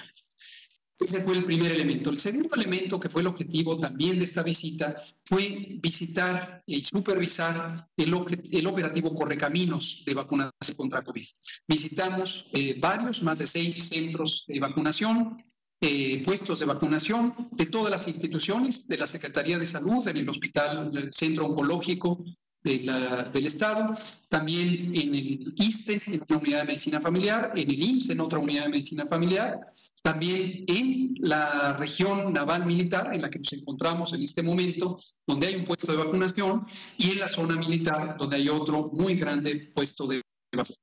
Ese 0.98 1.20
fue 1.20 1.36
el 1.36 1.44
primer 1.44 1.72
elemento. 1.72 2.10
El 2.10 2.18
segundo 2.18 2.54
elemento, 2.54 3.00
que 3.00 3.08
fue 3.08 3.20
el 3.22 3.26
objetivo 3.26 3.78
también 3.78 4.16
de 4.16 4.24
esta 4.24 4.42
visita, 4.42 5.02
fue 5.24 5.78
visitar 5.82 6.62
y 6.66 6.82
supervisar 6.82 7.88
el, 7.96 8.14
el 8.52 8.66
operativo 8.66 9.14
Correcaminos 9.14 10.02
de 10.06 10.14
vacunación 10.14 10.76
contra 10.76 11.02
COVID. 11.02 11.26
Visitamos 11.66 12.46
eh, 12.52 12.76
varios, 12.78 13.22
más 13.22 13.40
de 13.40 13.46
seis 13.46 13.88
centros 13.88 14.44
de 14.46 14.60
vacunación, 14.60 15.36
eh, 15.80 16.22
puestos 16.24 16.60
de 16.60 16.66
vacunación 16.66 17.48
de 17.50 17.66
todas 17.66 17.90
las 17.90 18.06
instituciones, 18.06 18.86
de 18.86 18.96
la 18.96 19.06
Secretaría 19.06 19.58
de 19.58 19.66
Salud, 19.66 20.06
en 20.06 20.16
el 20.16 20.28
Hospital 20.28 20.96
el 20.96 21.12
Centro 21.12 21.46
Oncológico 21.46 22.22
de 22.64 22.80
la, 22.82 23.24
del 23.24 23.46
Estado, 23.46 23.94
también 24.28 24.90
en 24.96 25.14
el 25.14 25.54
ISTE, 25.54 26.00
en 26.06 26.24
una 26.26 26.38
unidad 26.38 26.58
de 26.60 26.64
medicina 26.64 27.00
familiar, 27.00 27.52
en 27.54 27.70
el 27.70 27.82
IMSS, 27.82 28.10
en 28.10 28.20
otra 28.20 28.38
unidad 28.38 28.64
de 28.64 28.70
medicina 28.70 29.06
familiar, 29.06 29.60
también 30.02 30.64
en 30.66 31.14
la 31.20 31.74
región 31.74 32.32
naval 32.32 32.64
militar 32.64 33.12
en 33.12 33.22
la 33.22 33.30
que 33.30 33.38
nos 33.38 33.52
encontramos 33.52 34.12
en 34.14 34.22
este 34.22 34.42
momento, 34.42 34.98
donde 35.26 35.46
hay 35.46 35.56
un 35.56 35.64
puesto 35.64 35.92
de 35.92 35.98
vacunación, 35.98 36.66
y 36.96 37.10
en 37.10 37.20
la 37.20 37.28
zona 37.28 37.56
militar, 37.56 38.16
donde 38.18 38.36
hay 38.36 38.48
otro 38.48 38.90
muy 38.92 39.14
grande 39.14 39.70
puesto 39.72 40.06
de 40.06 40.22
vacunación. 40.52 40.78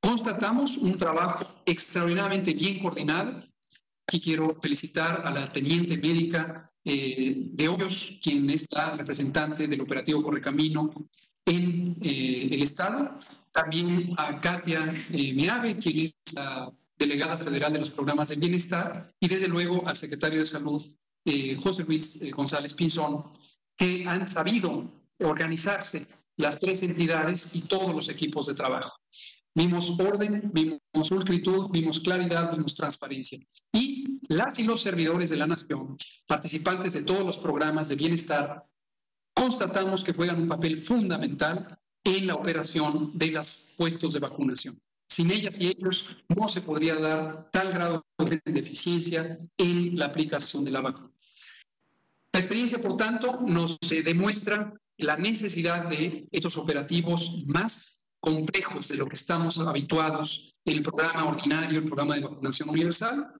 Constatamos 0.00 0.76
un 0.76 0.96
trabajo 0.96 1.62
extraordinariamente 1.66 2.54
bien 2.54 2.78
coordinado. 2.78 3.42
Aquí 4.06 4.20
quiero 4.20 4.54
felicitar 4.54 5.26
a 5.26 5.30
la 5.32 5.52
teniente 5.52 5.96
médica 5.96 6.72
eh, 6.88 7.34
de 7.36 7.68
Hoyos, 7.68 8.18
quien 8.22 8.48
es 8.48 8.66
la 8.72 8.96
representante 8.96 9.68
del 9.68 9.80
operativo 9.82 10.22
Correcamino 10.22 10.90
en 11.44 11.96
eh, 12.02 12.48
el 12.50 12.62
Estado. 12.62 13.18
También 13.52 14.14
a 14.16 14.40
Katia 14.40 14.94
eh, 15.12 15.76
quien 15.80 15.98
es 15.98 16.16
la 16.34 16.72
delegada 16.96 17.38
federal 17.38 17.72
de 17.72 17.78
los 17.78 17.90
programas 17.90 18.28
de 18.30 18.36
bienestar, 18.36 19.12
y 19.20 19.28
desde 19.28 19.48
luego 19.48 19.86
al 19.86 19.96
secretario 19.96 20.40
de 20.40 20.46
Salud, 20.46 20.82
eh, 21.24 21.54
José 21.56 21.84
Luis 21.84 22.20
González 22.32 22.74
Pinzón, 22.74 23.24
que 23.76 24.04
han 24.06 24.28
sabido 24.28 24.90
organizarse 25.20 26.06
las 26.36 26.58
tres 26.58 26.82
entidades 26.82 27.54
y 27.54 27.62
todos 27.62 27.94
los 27.94 28.08
equipos 28.08 28.46
de 28.46 28.54
trabajo. 28.54 28.92
Vimos 29.54 29.98
orden, 29.98 30.50
vimos 30.52 31.08
pulcritud, 31.08 31.70
vimos 31.70 32.00
claridad, 32.00 32.52
vimos 32.52 32.74
transparencia. 32.74 33.38
Y 33.72 34.20
las 34.28 34.58
y 34.58 34.64
los 34.64 34.82
servidores 34.82 35.30
de 35.30 35.36
la 35.36 35.46
nación, 35.46 35.96
participantes 36.26 36.92
de 36.92 37.02
todos 37.02 37.24
los 37.24 37.38
programas 37.38 37.88
de 37.88 37.96
bienestar, 37.96 38.66
constatamos 39.34 40.04
que 40.04 40.12
juegan 40.12 40.42
un 40.42 40.48
papel 40.48 40.76
fundamental 40.76 41.78
en 42.04 42.26
la 42.26 42.34
operación 42.34 43.12
de 43.14 43.30
los 43.32 43.74
puestos 43.76 44.12
de 44.12 44.20
vacunación. 44.20 44.78
Sin 45.06 45.30
ellas 45.30 45.58
y 45.58 45.68
ellos 45.68 46.04
no 46.28 46.48
se 46.48 46.60
podría 46.60 46.94
dar 46.96 47.50
tal 47.50 47.72
grado 47.72 48.06
de 48.18 48.40
deficiencia 48.44 49.38
en 49.56 49.98
la 49.98 50.06
aplicación 50.06 50.64
de 50.64 50.70
la 50.70 50.82
vacuna. 50.82 51.10
La 52.32 52.40
experiencia, 52.40 52.78
por 52.78 52.96
tanto, 52.96 53.40
nos 53.40 53.78
demuestra 53.80 54.74
la 54.98 55.16
necesidad 55.16 55.88
de 55.88 56.28
estos 56.30 56.56
operativos 56.58 57.44
más 57.46 57.97
complejos 58.20 58.88
de 58.88 58.96
lo 58.96 59.06
que 59.06 59.14
estamos 59.14 59.58
habituados 59.58 60.54
el 60.64 60.82
programa 60.82 61.26
ordinario, 61.26 61.78
el 61.78 61.84
programa 61.84 62.14
de 62.14 62.22
vacunación 62.22 62.68
universal. 62.70 63.32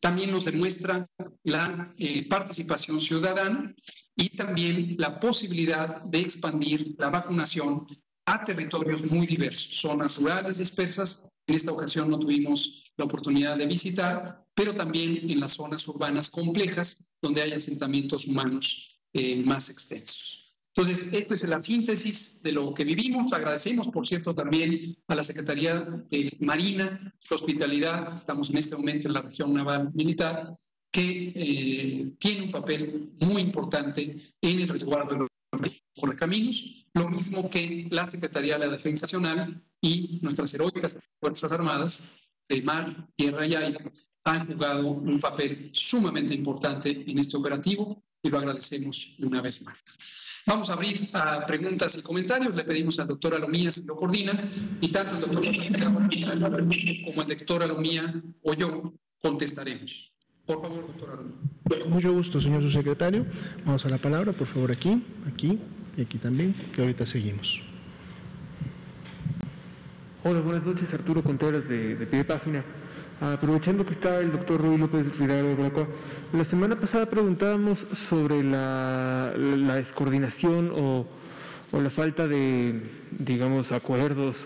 También 0.00 0.30
nos 0.30 0.44
demuestra 0.44 1.08
la 1.42 1.92
eh, 1.96 2.28
participación 2.28 3.00
ciudadana 3.00 3.74
y 4.14 4.30
también 4.30 4.96
la 4.98 5.18
posibilidad 5.18 6.02
de 6.02 6.20
expandir 6.20 6.94
la 6.98 7.10
vacunación 7.10 7.86
a 8.26 8.44
territorios 8.44 9.04
muy 9.04 9.26
diversos, 9.26 9.80
zonas 9.80 10.16
rurales 10.16 10.58
dispersas. 10.58 11.32
En 11.46 11.54
esta 11.54 11.72
ocasión 11.72 12.10
no 12.10 12.18
tuvimos 12.18 12.92
la 12.96 13.04
oportunidad 13.04 13.56
de 13.56 13.66
visitar, 13.66 14.44
pero 14.54 14.74
también 14.74 15.30
en 15.30 15.40
las 15.40 15.52
zonas 15.52 15.86
urbanas 15.86 16.28
complejas, 16.28 17.12
donde 17.22 17.42
hay 17.42 17.52
asentamientos 17.52 18.26
humanos 18.26 19.00
eh, 19.12 19.42
más 19.44 19.70
extensos. 19.70 20.35
Entonces, 20.76 21.10
esta 21.10 21.32
es 21.32 21.48
la 21.48 21.58
síntesis 21.58 22.42
de 22.42 22.52
lo 22.52 22.74
que 22.74 22.84
vivimos. 22.84 23.32
Agradecemos, 23.32 23.88
por 23.88 24.06
cierto, 24.06 24.34
también 24.34 24.76
a 25.08 25.14
la 25.14 25.24
Secretaría 25.24 25.80
de 25.80 26.36
Marina, 26.40 27.14
su 27.18 27.34
hospitalidad. 27.34 28.14
Estamos 28.14 28.50
en 28.50 28.58
este 28.58 28.76
momento 28.76 29.08
en 29.08 29.14
la 29.14 29.22
región 29.22 29.54
naval 29.54 29.90
militar, 29.94 30.50
que 30.92 31.32
eh, 31.34 32.12
tiene 32.18 32.42
un 32.42 32.50
papel 32.50 33.14
muy 33.20 33.40
importante 33.40 34.16
en 34.42 34.60
el 34.60 34.68
resguardo 34.68 35.14
de 35.14 35.26
los 35.56 36.14
caminos, 36.16 36.86
lo 36.92 37.08
mismo 37.08 37.48
que 37.48 37.86
la 37.90 38.06
Secretaría 38.06 38.58
de 38.58 38.66
la 38.66 38.72
Defensa 38.72 39.06
Nacional 39.06 39.62
y 39.80 40.18
nuestras 40.20 40.52
heroicas 40.52 41.00
Fuerzas 41.18 41.52
Armadas 41.52 42.12
de 42.50 42.60
mar, 42.60 43.08
tierra 43.14 43.46
y 43.46 43.54
aire 43.54 43.92
han 44.24 44.46
jugado 44.46 44.88
un 44.88 45.20
papel 45.20 45.70
sumamente 45.72 46.34
importante 46.34 47.04
en 47.06 47.18
este 47.18 47.36
operativo 47.36 48.04
y 48.26 48.30
lo 48.30 48.38
agradecemos 48.38 49.14
una 49.20 49.40
vez 49.40 49.62
más. 49.62 50.26
Vamos 50.46 50.70
a 50.70 50.74
abrir 50.74 51.10
a 51.12 51.44
preguntas 51.46 51.96
y 51.96 52.02
comentarios. 52.02 52.54
Le 52.54 52.64
pedimos 52.64 52.98
al 52.98 53.08
doctor 53.08 53.34
Alomía 53.34 53.70
si 53.70 53.86
lo 53.86 53.96
coordina 53.96 54.42
y 54.80 54.88
tanto 54.88 55.16
el 55.16 55.20
doctor 55.20 55.44
como 57.04 57.22
el 57.22 57.28
doctor 57.28 57.62
Alomía 57.62 58.14
o 58.42 58.54
yo 58.54 58.94
contestaremos. 59.20 60.12
Por 60.44 60.60
favor, 60.60 60.86
doctor 60.86 61.10
Alomía. 61.10 61.86
Mucho 61.88 62.12
gusto, 62.12 62.40
señor 62.40 62.62
subsecretario. 62.62 63.26
Vamos 63.64 63.84
a 63.84 63.88
la 63.88 63.98
palabra, 63.98 64.32
por 64.32 64.46
favor, 64.46 64.70
aquí, 64.70 65.02
aquí 65.26 65.58
y 65.96 66.02
aquí 66.02 66.18
también, 66.18 66.54
que 66.74 66.82
ahorita 66.82 67.06
seguimos. 67.06 67.62
Hola, 70.22 70.40
buenas 70.40 70.64
noches, 70.64 70.92
Arturo 70.92 71.22
Contreras 71.22 71.68
de, 71.68 71.94
de 71.94 72.06
Pie 72.06 72.18
de 72.18 72.24
Página. 72.24 72.64
Aprovechando 73.20 73.86
que 73.86 73.94
está 73.94 74.20
el 74.20 74.30
doctor 74.30 74.60
Ruy 74.60 74.76
López 74.76 75.16
Ridado 75.18 75.44
de 75.44 75.54
Braco, 75.54 75.86
la 76.34 76.44
semana 76.44 76.78
pasada 76.78 77.06
preguntábamos 77.06 77.86
sobre 77.92 78.42
la, 78.42 79.32
descoordinación 79.74 80.70
o, 80.76 81.06
la 81.72 81.88
falta 81.88 82.28
de, 82.28 82.82
digamos, 83.18 83.72
acuerdos 83.72 84.44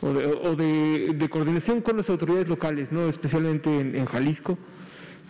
o, 0.00 0.56
de, 0.56 1.28
coordinación 1.30 1.82
con 1.82 1.98
las 1.98 2.08
autoridades 2.08 2.48
locales, 2.48 2.90
¿no? 2.90 3.06
especialmente 3.06 3.80
en 3.80 4.06
Jalisco 4.06 4.56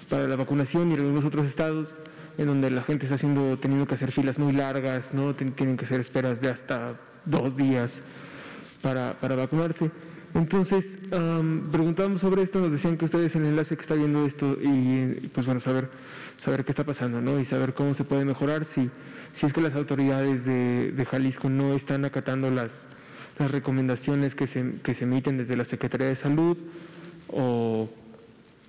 para 0.09 0.29
la 0.29 0.37
vacunación 0.37 0.93
y 0.93 0.95
en 0.95 1.01
algunos 1.01 1.25
otros 1.25 1.45
estados 1.45 1.97
en 2.39 2.47
donde 2.47 2.71
la 2.71 2.83
gente 2.83 3.07
está 3.07 3.17
haciendo, 3.17 3.59
teniendo 3.59 3.85
que 3.89 3.97
hacer 3.97 4.13
filas 4.13 4.39
muy 4.39 4.53
largas, 4.53 5.13
¿no? 5.13 5.35
tienen 5.35 5.77
que 5.77 5.87
hacer 5.87 6.01
esperas 6.01 6.41
de 6.41 6.51
hasta 6.51 7.01
dos 7.25 7.57
días 7.57 8.01
para 8.81 9.17
vacunarse. 9.21 9.91
Entonces, 10.35 10.99
preguntábamos 11.73 12.21
sobre 12.21 12.43
esto, 12.43 12.61
nos 12.61 12.71
decían 12.71 12.97
que 12.97 13.07
ustedes 13.07 13.35
en 13.35 13.43
el 13.43 13.49
enlace 13.49 13.77
que 13.77 13.83
está 13.83 13.95
viendo 13.95 14.27
esto 14.27 14.57
y 14.61 15.31
pues 15.33 15.47
bueno, 15.47 15.61
saber, 15.61 15.91
saber 16.37 16.65
qué 16.65 16.73
está 16.73 16.85
pasando, 16.85 17.21
¿no? 17.21 17.41
Y 17.41 17.45
saber 17.45 17.75
cómo 17.75 17.95
se 17.95 18.05
puede 18.05 18.25
mejorar 18.25 18.65
si, 18.65 18.91
si 19.35 19.47
es 19.47 19.53
que 19.53 19.61
las 19.61 19.75
autoridades 19.75 20.45
de, 20.45 20.93
de 20.93 21.05
Jalisco 21.07 21.49
no 21.49 21.73
están 21.75 22.05
acatando 22.05 22.51
las, 22.51 22.87
las 23.39 23.51
recomendaciones 23.51 24.35
que 24.35 24.47
se, 24.47 24.75
que 24.83 24.95
se 24.95 25.05
emiten 25.05 25.39
desde 25.39 25.57
la 25.57 25.65
Secretaría 25.65 26.09
de 26.09 26.17
Salud 26.17 26.57
o 27.29 27.89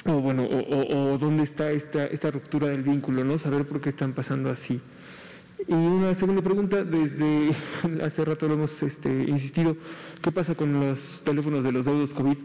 o 0.05 0.13
bueno, 0.13 0.43
o, 0.43 1.17
dónde 1.17 1.43
está 1.43 1.71
esta, 1.71 2.05
esta 2.05 2.31
ruptura 2.31 2.67
del 2.67 2.83
vínculo, 2.83 3.23
¿no? 3.23 3.37
Saber 3.37 3.65
por 3.65 3.81
qué 3.81 3.89
están 3.89 4.13
pasando 4.13 4.49
así. 4.49 4.79
Y 5.67 5.73
una 5.73 6.15
segunda 6.15 6.41
pregunta, 6.41 6.83
desde 6.83 7.55
hace 8.03 8.25
rato 8.25 8.47
lo 8.47 8.55
hemos 8.55 8.81
este, 8.81 9.09
insistido, 9.09 9.75
¿qué 10.21 10.31
pasa 10.31 10.55
con 10.55 10.79
los 10.79 11.21
teléfonos 11.23 11.63
de 11.63 11.71
los 11.71 11.85
deudos 11.85 12.13
COVID 12.13 12.37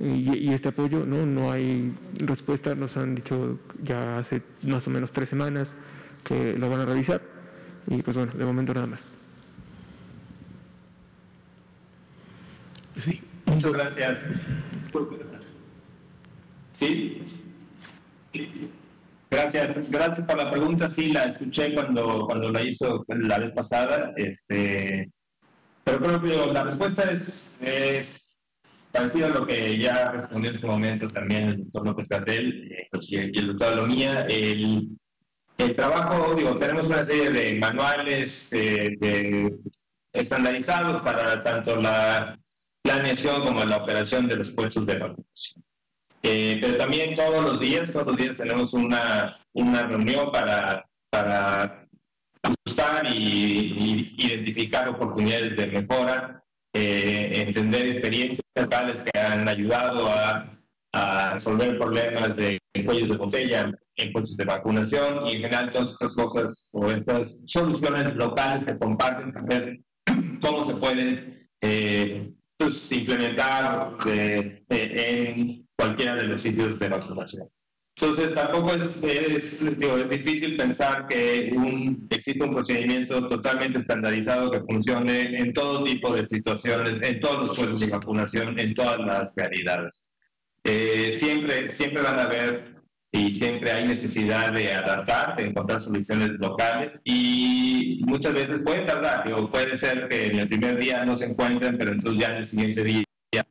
y, 0.00 0.52
este 0.52 0.68
apoyo? 0.68 1.06
¿no? 1.06 1.24
no 1.26 1.52
hay 1.52 1.92
respuesta, 2.16 2.74
nos 2.74 2.96
han 2.96 3.14
dicho 3.14 3.58
ya 3.82 4.18
hace 4.18 4.42
más 4.62 4.86
o 4.86 4.90
menos 4.90 5.12
tres 5.12 5.28
semanas 5.28 5.72
que 6.24 6.54
lo 6.54 6.68
van 6.68 6.80
a 6.80 6.86
revisar 6.86 7.22
y 7.86 8.02
pues 8.02 8.16
bueno, 8.16 8.32
de 8.32 8.44
momento 8.44 8.74
nada 8.74 8.86
más. 8.86 9.04
Sí. 12.98 13.22
Muchas 13.46 13.72
gracias. 13.72 14.42
Sí. 16.72 17.22
Gracias, 19.30 19.88
gracias 19.88 20.26
por 20.26 20.36
la 20.36 20.50
pregunta. 20.50 20.88
Sí, 20.88 21.12
la 21.12 21.24
escuché 21.24 21.72
cuando, 21.72 22.26
cuando 22.26 22.50
la 22.50 22.62
hizo 22.62 23.04
la 23.08 23.38
vez 23.38 23.52
pasada. 23.52 24.12
Este, 24.16 25.08
pero 25.84 25.98
creo 25.98 26.20
que 26.20 26.52
la 26.52 26.64
respuesta 26.64 27.10
es, 27.10 27.56
es 27.62 28.44
parecida 28.90 29.26
a 29.26 29.30
lo 29.30 29.46
que 29.46 29.78
ya 29.78 30.10
respondió 30.10 30.50
en 30.50 30.58
su 30.58 30.66
momento 30.66 31.06
también 31.06 31.42
el 31.44 31.56
doctor 31.64 31.86
López 31.86 32.08
Catel 32.08 32.72
eh, 32.72 32.88
y 33.02 33.38
el 33.38 33.46
doctor 33.46 33.76
Lomía. 33.76 34.26
El, 34.28 34.98
el 35.58 35.74
trabajo, 35.74 36.34
digo, 36.34 36.54
tenemos 36.56 36.86
una 36.86 37.04
serie 37.04 37.30
de 37.30 37.58
manuales 37.58 38.52
eh, 38.52 38.96
de, 38.98 39.54
estandarizados 40.12 41.02
para 41.02 41.42
tanto 41.42 41.76
la 41.76 42.36
planeación 42.82 43.42
como 43.42 43.64
la 43.64 43.76
operación 43.76 44.26
de 44.26 44.36
los 44.36 44.50
puestos 44.50 44.84
de 44.86 44.98
vacunación. 44.98 45.64
Eh, 46.22 46.58
pero 46.60 46.76
también 46.76 47.14
todos 47.14 47.42
los 47.42 47.60
días, 47.60 47.92
todos 47.92 48.08
los 48.08 48.16
días 48.16 48.36
tenemos 48.36 48.72
una, 48.74 49.34
una 49.54 49.86
reunión 49.86 50.30
para, 50.30 50.86
para 51.10 51.88
ajustar 52.42 53.06
y, 53.12 54.14
identificar 54.18 54.88
oportunidades 54.88 55.56
de 55.56 55.66
mejora, 55.66 56.44
eh, 56.74 57.44
entender 57.46 57.86
experiencias 57.86 58.44
locales 58.54 59.02
que 59.02 59.18
han 59.18 59.48
ayudado 59.48 60.08
a, 60.08 60.60
a 60.92 61.34
resolver 61.34 61.78
problemas 61.78 62.36
de 62.36 62.60
cuellos 62.84 63.10
de 63.10 63.16
botella 63.16 63.72
en 63.96 64.12
puestos 64.12 64.36
de 64.36 64.44
vacunación 64.44 65.26
y 65.26 65.32
en 65.32 65.42
general 65.42 65.70
todas 65.70 65.90
estas 65.90 66.14
cosas 66.14 66.70
o 66.72 66.90
estas 66.90 67.48
soluciones 67.48 68.14
locales 68.14 68.64
se 68.64 68.78
comparten 68.78 69.32
para 69.32 69.46
ver 69.46 69.80
cómo 70.40 70.64
se 70.64 70.74
pueden 70.74 71.48
eh, 71.60 72.32
pues, 72.56 72.90
implementar 72.92 73.96
eh, 74.06 74.62
en 74.68 75.68
cualquiera 75.80 76.14
de 76.14 76.24
los 76.24 76.40
sitios 76.42 76.78
de 76.78 76.88
vacunación. 76.88 77.46
Entonces, 77.96 78.34
tampoco 78.34 78.72
es, 78.72 78.84
es, 79.02 79.78
digo, 79.78 79.96
es 79.96 80.08
difícil 80.08 80.56
pensar 80.56 81.06
que 81.06 81.52
un, 81.54 82.06
existe 82.10 82.44
un 82.44 82.54
procedimiento 82.54 83.26
totalmente 83.26 83.78
estandarizado 83.78 84.50
que 84.50 84.60
funcione 84.60 85.38
en 85.38 85.52
todo 85.52 85.84
tipo 85.84 86.14
de 86.14 86.26
situaciones, 86.26 86.96
en 87.02 87.20
todos 87.20 87.46
los 87.46 87.56
puestos 87.56 87.80
de 87.80 87.86
vacunación, 87.88 88.58
en 88.58 88.74
todas 88.74 88.98
las 89.00 89.32
realidades. 89.34 90.10
Eh, 90.64 91.12
siempre, 91.12 91.70
siempre 91.70 92.02
van 92.02 92.18
a 92.18 92.24
haber 92.24 92.76
y 93.12 93.32
siempre 93.32 93.72
hay 93.72 93.88
necesidad 93.88 94.52
de 94.52 94.72
adaptar, 94.72 95.36
de 95.36 95.46
encontrar 95.46 95.80
soluciones 95.80 96.30
locales 96.38 97.00
y 97.04 98.00
muchas 98.06 98.32
veces 98.32 98.60
puede 98.64 98.82
tardar, 98.82 99.30
o 99.32 99.50
puede 99.50 99.76
ser 99.76 100.08
que 100.08 100.26
en 100.26 100.38
el 100.38 100.46
primer 100.46 100.78
día 100.78 101.04
no 101.04 101.16
se 101.16 101.26
encuentren, 101.26 101.76
pero 101.76 101.92
entonces 101.92 102.22
ya 102.22 102.30
en 102.30 102.36
el 102.36 102.46
siguiente 102.46 102.84
día 102.84 103.04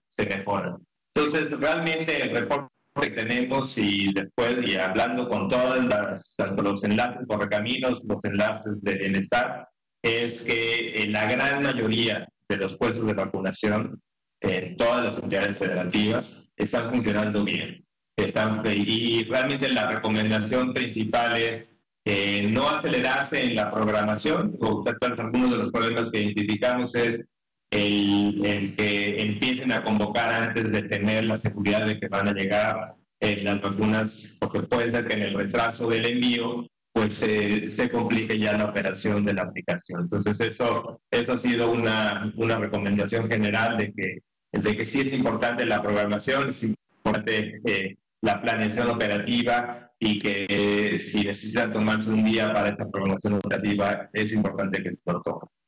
se 0.07 0.25
mejoran. 0.25 0.77
Entonces, 1.19 1.59
realmente 1.59 2.21
el 2.21 2.31
reporte 2.31 2.69
que 3.01 3.09
tenemos 3.09 3.77
y 3.77 4.13
después, 4.13 4.57
y 4.65 4.75
hablando 4.75 5.27
con 5.27 5.49
todas 5.49 5.85
las, 5.85 6.35
tanto 6.37 6.61
los 6.61 6.81
enlaces 6.85 7.27
por 7.27 7.49
caminos, 7.49 8.01
los 8.05 8.23
enlaces 8.23 8.81
de 8.81 8.95
bienestar, 8.95 9.67
es 10.01 10.41
que 10.43 11.03
en 11.03 11.11
la 11.11 11.29
gran 11.29 11.61
mayoría 11.61 12.25
de 12.47 12.57
los 12.57 12.77
puestos 12.77 13.05
de 13.05 13.13
vacunación 13.13 14.01
en 14.39 14.77
todas 14.77 15.03
las 15.03 15.21
entidades 15.21 15.57
federativas 15.57 16.49
están 16.55 16.89
funcionando 16.89 17.43
bien. 17.43 17.85
Están, 18.15 18.63
y 18.65 19.23
realmente 19.25 19.69
la 19.69 19.89
recomendación 19.89 20.73
principal 20.73 21.35
es 21.35 21.73
eh, 22.05 22.49
no 22.49 22.69
acelerarse 22.69 23.43
en 23.43 23.55
la 23.55 23.69
programación. 23.69 24.57
O, 24.61 24.83
algunos 24.87 25.51
de 25.51 25.57
los 25.57 25.71
problemas 25.71 26.11
que 26.11 26.21
identificamos 26.21 26.95
es 26.95 27.25
el, 27.71 28.45
el, 28.45 28.75
que 28.75 29.21
empiecen 29.21 29.71
a 29.71 29.83
convocar 29.83 30.29
antes 30.29 30.71
de 30.71 30.83
tener 30.83 31.25
la 31.25 31.37
seguridad 31.37 31.85
de 31.85 31.99
que 31.99 32.07
van 32.07 32.27
a 32.27 32.33
llegar 32.33 32.95
eh, 33.19 33.41
las 33.43 33.61
vacunas, 33.61 34.37
porque 34.39 34.61
puede 34.63 34.91
ser 34.91 35.07
que 35.07 35.13
en 35.13 35.23
el 35.23 35.33
retraso 35.35 35.89
del 35.89 36.05
envío 36.05 36.67
pues 36.91 37.13
se 37.13 37.89
complique 37.91 38.37
ya 38.37 38.57
la 38.57 38.65
operación 38.65 39.23
de 39.23 39.33
la 39.33 39.43
aplicación. 39.43 40.01
Entonces 40.01 40.39
eso, 40.41 40.99
eso 41.11 41.33
ha 41.33 41.37
sido 41.37 41.71
una, 41.71 42.33
una 42.35 42.57
recomendación 42.57 43.29
general 43.29 43.77
de 43.77 43.93
que, 43.93 44.19
de 44.51 44.77
que 44.77 44.85
sí 44.85 45.01
es 45.01 45.13
importante 45.13 45.65
la 45.65 45.81
programación, 45.81 46.49
es 46.49 46.63
importante 46.63 47.61
eh, 47.65 47.97
la 48.21 48.41
planeación 48.41 48.89
operativa 48.89 49.91
y 49.99 50.19
que 50.19 50.45
eh, 50.49 50.99
si 50.99 51.23
necesitan 51.23 51.71
tomarse 51.71 52.09
un 52.09 52.23
día 52.23 52.51
para 52.51 52.69
esta 52.69 52.89
programación 52.89 53.35
operativa, 53.35 54.09
es 54.11 54.33
importante 54.33 54.81
que 54.81 54.93
se 54.93 55.11
lo 55.11 55.21
tomen. 55.21 55.58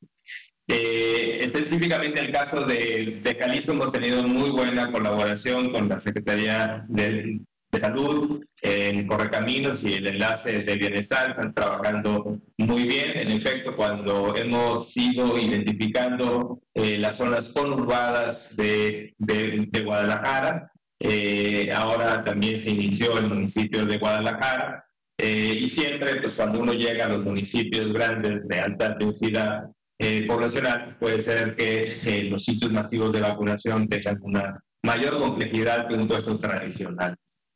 Eh, 0.74 1.44
específicamente 1.44 2.18
en 2.18 2.26
el 2.26 2.32
caso 2.32 2.64
de, 2.64 3.18
de, 3.22 3.34
Jalisco 3.34 3.72
hemos 3.72 3.92
tenido 3.92 4.26
muy 4.26 4.48
buena 4.48 4.90
colaboración 4.90 5.70
con 5.70 5.86
la 5.86 6.00
Secretaría 6.00 6.82
de, 6.88 7.40
Salud 7.78 8.42
en 8.60 9.06
Correcaminos 9.06 9.82
y 9.82 9.94
el 9.94 10.06
enlace 10.06 10.62
de 10.62 10.76
bienestar 10.76 11.30
están 11.30 11.54
trabajando 11.54 12.38
muy 12.58 12.84
bien. 12.84 13.12
En 13.16 13.32
efecto, 13.32 13.74
cuando 13.76 14.36
hemos 14.36 14.94
ido 14.96 15.38
identificando 15.38 16.60
eh, 16.74 16.98
las 16.98 17.16
zonas 17.16 17.48
conurbadas 17.48 18.56
de, 18.56 19.14
de 19.18 19.80
Guadalajara, 19.82 20.70
eh, 21.00 21.70
ahora 21.74 22.22
también 22.22 22.58
se 22.58 22.70
inició 22.70 23.18
el 23.18 23.28
municipio 23.28 23.84
de 23.84 23.98
Guadalajara 23.98 24.84
y 25.18 25.68
siempre, 25.68 26.16
pues 26.16 26.34
cuando 26.34 26.60
uno 26.60 26.72
llega 26.72 27.06
a 27.06 27.08
los 27.08 27.24
municipios 27.24 27.92
grandes 27.92 28.48
de 28.48 28.58
alta 28.60 28.96
densidad, 28.96 29.64
eh, 29.98 30.26
poblacional, 30.26 30.96
puede 30.98 31.22
ser 31.22 31.54
que 31.54 31.96
eh, 32.04 32.24
los 32.24 32.44
sitios 32.44 32.72
masivos 32.72 33.12
de 33.12 33.20
vacunación 33.20 33.86
tengan 33.86 34.18
una 34.22 34.60
mayor 34.82 35.18
complejidad 35.18 35.86
que 35.86 35.94
un 35.94 36.06
puesto 36.06 36.36
tradicional. 36.38 37.14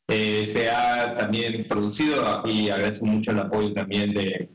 Eh, 0.09 0.45
se 0.45 0.69
ha 0.69 1.13
también 1.15 1.67
producido, 1.67 2.43
y 2.45 2.69
agradezco 2.69 3.05
mucho 3.05 3.31
el 3.31 3.39
apoyo 3.39 3.73
también 3.73 4.13
de, 4.13 4.49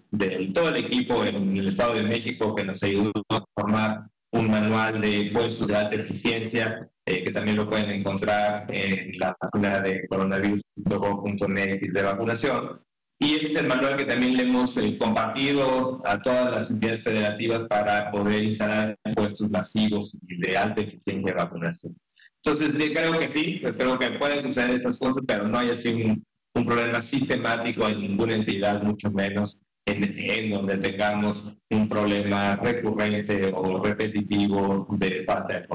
todo 0.55 0.71
el 0.71 0.77
equipo 0.77 1.23
en 1.25 1.55
el 1.55 1.68
Estado 1.68 1.95
de 1.95 2.05
México 2.05 2.55
que 2.55 2.64
nos 2.64 2.83
ayudó 2.83 3.12
a 3.29 3.45
formar 3.55 4.07
un 4.31 4.51
manual 4.51 4.99
de 4.99 5.31
puestos 5.31 5.66
de 5.66 5.77
alta 5.77 5.97
eficiencia, 5.97 6.81
que 7.05 7.31
también 7.31 7.59
lo 7.59 7.68
pueden 7.68 7.90
encontrar 7.90 8.64
en 8.71 9.18
la 9.18 9.35
página 9.35 9.81
de 9.81 10.09
coronavirus.gov.mx 10.09 11.92
de 11.92 12.03
vacunación. 12.03 12.81
Y 13.23 13.37
ese 13.37 13.47
es 13.47 13.55
el 13.55 13.69
manual 13.69 13.97
que 13.97 14.05
también 14.05 14.37
le 14.37 14.43
hemos 14.43 14.77
eh, 14.77 14.99
compartido 14.99 16.03
a 16.05 16.21
todas 16.21 16.51
las 16.51 16.71
entidades 16.73 17.05
federativas 17.05 17.63
para 17.69 18.11
poder 18.11 18.43
instalar 18.43 18.99
puestos 19.15 19.49
masivos 19.49 20.19
de 20.23 20.57
alta 20.59 20.81
eficiencia 20.81 21.31
de 21.31 21.39
vacunación. 21.39 21.97
Entonces, 22.45 22.73
creo 22.75 23.17
que 23.21 23.29
sí, 23.29 23.61
creo 23.77 23.97
que 23.97 24.11
pueden 24.19 24.43
suceder 24.43 24.71
estas 24.71 24.99
cosas, 24.99 25.23
pero 25.25 25.47
no 25.47 25.57
hay 25.57 25.71
así 25.71 25.91
un, 25.91 26.25
un 26.55 26.67
problema 26.67 27.01
sistemático 27.01 27.87
en 27.89 28.01
ninguna 28.01 28.35
entidad, 28.35 28.83
mucho 28.83 29.09
menos 29.13 29.61
en, 29.87 30.19
en, 30.19 30.51
donde 30.51 30.79
tengamos 30.79 31.45
un 31.71 31.89
problema 31.89 32.57
recurrente 32.57 33.53
o 33.55 33.81
repetitivo 33.85 34.85
de 34.99 35.23
falta 35.23 35.61
de 35.61 35.69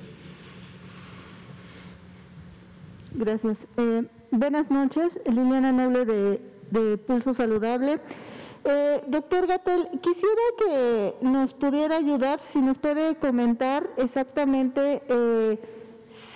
Gracias. 3.15 3.57
Eh, 3.77 4.05
buenas 4.31 4.71
noches, 4.71 5.11
Liliana 5.27 5.73
Noble 5.73 6.41
de, 6.71 6.99
Pulso 6.99 7.35
Saludable. 7.35 8.01
Eh, 8.65 9.03
doctor 9.09 9.47
Gatel, 9.47 9.89
quisiera 10.03 10.43
que 10.59 11.15
nos 11.23 11.55
pudiera 11.55 11.97
ayudar, 11.97 12.41
si 12.53 12.61
nos 12.61 12.79
puede 12.79 13.17
comentar 13.17 13.89
exactamente 13.97 15.03
eh, 15.09 15.59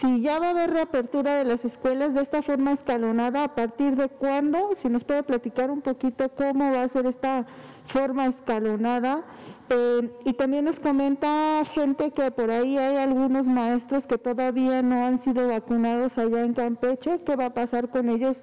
si 0.00 0.22
ya 0.22 0.38
va 0.38 0.48
a 0.48 0.50
haber 0.50 0.70
reapertura 0.70 1.36
de 1.36 1.44
las 1.44 1.64
escuelas 1.64 2.14
de 2.14 2.22
esta 2.22 2.42
forma 2.42 2.72
escalonada, 2.72 3.44
a 3.44 3.54
partir 3.54 3.94
de 3.96 4.08
cuándo, 4.08 4.70
si 4.80 4.88
nos 4.88 5.04
puede 5.04 5.22
platicar 5.22 5.70
un 5.70 5.82
poquito 5.82 6.28
cómo 6.30 6.72
va 6.72 6.82
a 6.82 6.88
ser 6.88 7.06
esta 7.06 7.46
forma 7.86 8.26
escalonada 8.26 9.22
eh, 9.70 10.10
y 10.24 10.34
también 10.34 10.66
nos 10.66 10.78
comenta 10.78 11.64
gente 11.74 12.10
que 12.12 12.30
por 12.30 12.50
ahí 12.50 12.76
hay 12.76 12.96
algunos 12.96 13.46
maestros 13.46 14.04
que 14.06 14.18
todavía 14.18 14.82
no 14.82 15.06
han 15.06 15.22
sido 15.22 15.48
vacunados 15.48 16.16
allá 16.16 16.44
en 16.44 16.54
Campeche. 16.54 17.20
¿Qué 17.24 17.36
va 17.36 17.46
a 17.46 17.54
pasar 17.54 17.88
con 17.88 18.08
ellos 18.10 18.36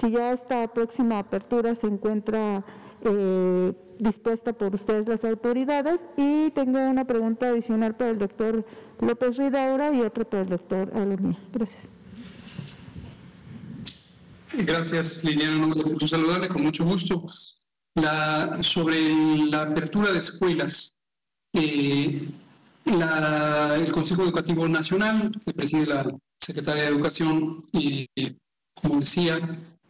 si 0.00 0.10
ya 0.10 0.32
esta 0.32 0.66
próxima 0.68 1.20
apertura 1.20 1.76
se 1.80 1.86
encuentra 1.86 2.64
eh, 3.02 3.72
dispuesta 4.00 4.52
por 4.52 4.74
ustedes 4.74 5.06
las 5.06 5.22
autoridades? 5.24 6.00
Y 6.16 6.50
tengo 6.50 6.80
una 6.80 7.04
pregunta 7.04 7.48
adicional 7.48 7.94
para 7.94 8.10
el 8.10 8.18
doctor 8.18 8.64
López 9.00 9.36
Ridaura 9.36 9.94
y 9.94 10.00
otra 10.00 10.24
para 10.24 10.42
el 10.42 10.48
doctor 10.48 10.90
Alomía. 10.94 11.38
Gracias. 11.52 11.78
Gracias, 14.56 15.24
Liliana. 15.24 15.66
Un 15.66 16.08
saludarle 16.08 16.48
con 16.48 16.62
mucho 16.62 16.84
gusto. 16.84 17.26
Sobre 18.60 19.14
la 19.50 19.62
apertura 19.62 20.10
de 20.10 20.18
escuelas, 20.18 21.00
eh, 21.52 22.28
el 22.84 23.92
Consejo 23.92 24.24
Educativo 24.24 24.66
Nacional, 24.66 25.30
que 25.44 25.52
preside 25.52 25.86
la 25.86 26.04
Secretaría 26.40 26.84
de 26.84 26.88
Educación, 26.88 27.64
y 27.72 28.08
como 28.74 28.98
decía, 28.98 29.38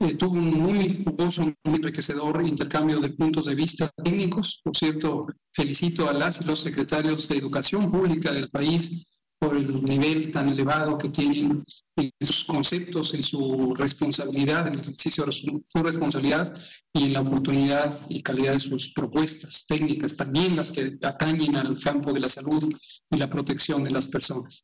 eh, 0.00 0.14
tuvo 0.14 0.32
un 0.32 0.52
muy 0.52 1.02
jugoso, 1.02 1.42
muy 1.64 1.76
enriquecedor 1.76 2.46
intercambio 2.46 3.00
de 3.00 3.10
puntos 3.10 3.46
de 3.46 3.54
vista 3.54 3.90
técnicos. 4.02 4.60
Por 4.62 4.76
cierto, 4.76 5.26
felicito 5.50 6.08
a 6.08 6.12
las 6.12 6.40
y 6.40 6.44
los 6.44 6.60
secretarios 6.60 7.26
de 7.28 7.38
Educación 7.38 7.90
Pública 7.90 8.32
del 8.32 8.50
país 8.50 9.04
por 9.44 9.56
el 9.56 9.84
nivel 9.84 10.30
tan 10.30 10.48
elevado 10.48 10.96
que 10.96 11.10
tienen 11.10 11.62
en 11.96 12.12
sus 12.20 12.44
conceptos, 12.44 13.12
en 13.14 13.22
su 13.22 13.74
responsabilidad, 13.74 14.66
en 14.66 14.74
el 14.74 14.80
ejercicio 14.80 15.24
de 15.26 15.32
su, 15.32 15.82
responsabilidad 15.82 16.54
y 16.92 17.04
en 17.04 17.12
la 17.12 17.20
oportunidad 17.20 17.92
y 18.08 18.22
calidad 18.22 18.54
de 18.54 18.60
sus 18.60 18.92
propuestas 18.92 19.66
técnicas, 19.66 20.16
también 20.16 20.56
las 20.56 20.70
que 20.70 20.98
atañen 21.02 21.56
al 21.56 21.78
campo 21.78 22.12
de 22.12 22.20
la 22.20 22.28
salud 22.28 22.74
y 23.10 23.16
la 23.16 23.28
protección 23.28 23.84
de 23.84 23.90
las 23.90 24.06
personas. 24.06 24.62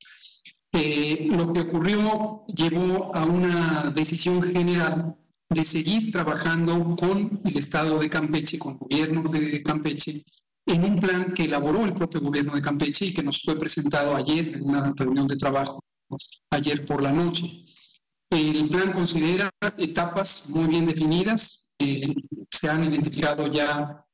Eh, 0.72 1.28
lo 1.30 1.52
que 1.52 1.60
ocurrió 1.60 2.44
llevó 2.46 3.14
a 3.14 3.24
una 3.24 3.92
decisión 3.94 4.42
general 4.42 5.16
de 5.48 5.64
seguir 5.64 6.10
trabajando 6.10 6.96
con 6.96 7.40
el 7.44 7.56
Estado 7.56 7.98
de 7.98 8.08
Campeche, 8.08 8.58
con 8.58 8.72
el 8.72 8.78
gobierno 8.78 9.22
de 9.24 9.62
Campeche, 9.62 10.24
en 10.70 10.84
un 10.84 11.00
plan 11.00 11.34
que 11.34 11.44
elaboró 11.44 11.84
el 11.84 11.94
propio 11.94 12.20
gobierno 12.20 12.54
de 12.54 12.62
Campeche 12.62 13.06
y 13.06 13.12
que 13.12 13.22
nos 13.22 13.42
fue 13.42 13.58
presentado 13.58 14.14
ayer 14.14 14.54
en 14.54 14.62
una 14.62 14.92
reunión 14.96 15.26
de 15.26 15.36
trabajo, 15.36 15.82
ayer 16.50 16.84
por 16.84 17.02
la 17.02 17.12
noche. 17.12 17.64
El 18.30 18.68
plan 18.68 18.92
considera 18.92 19.50
etapas 19.76 20.48
muy 20.50 20.68
bien 20.68 20.86
definidas, 20.86 21.74
eh, 21.78 22.14
se 22.48 22.68
han 22.68 22.84
identificado 22.84 23.48
ya 23.48 24.04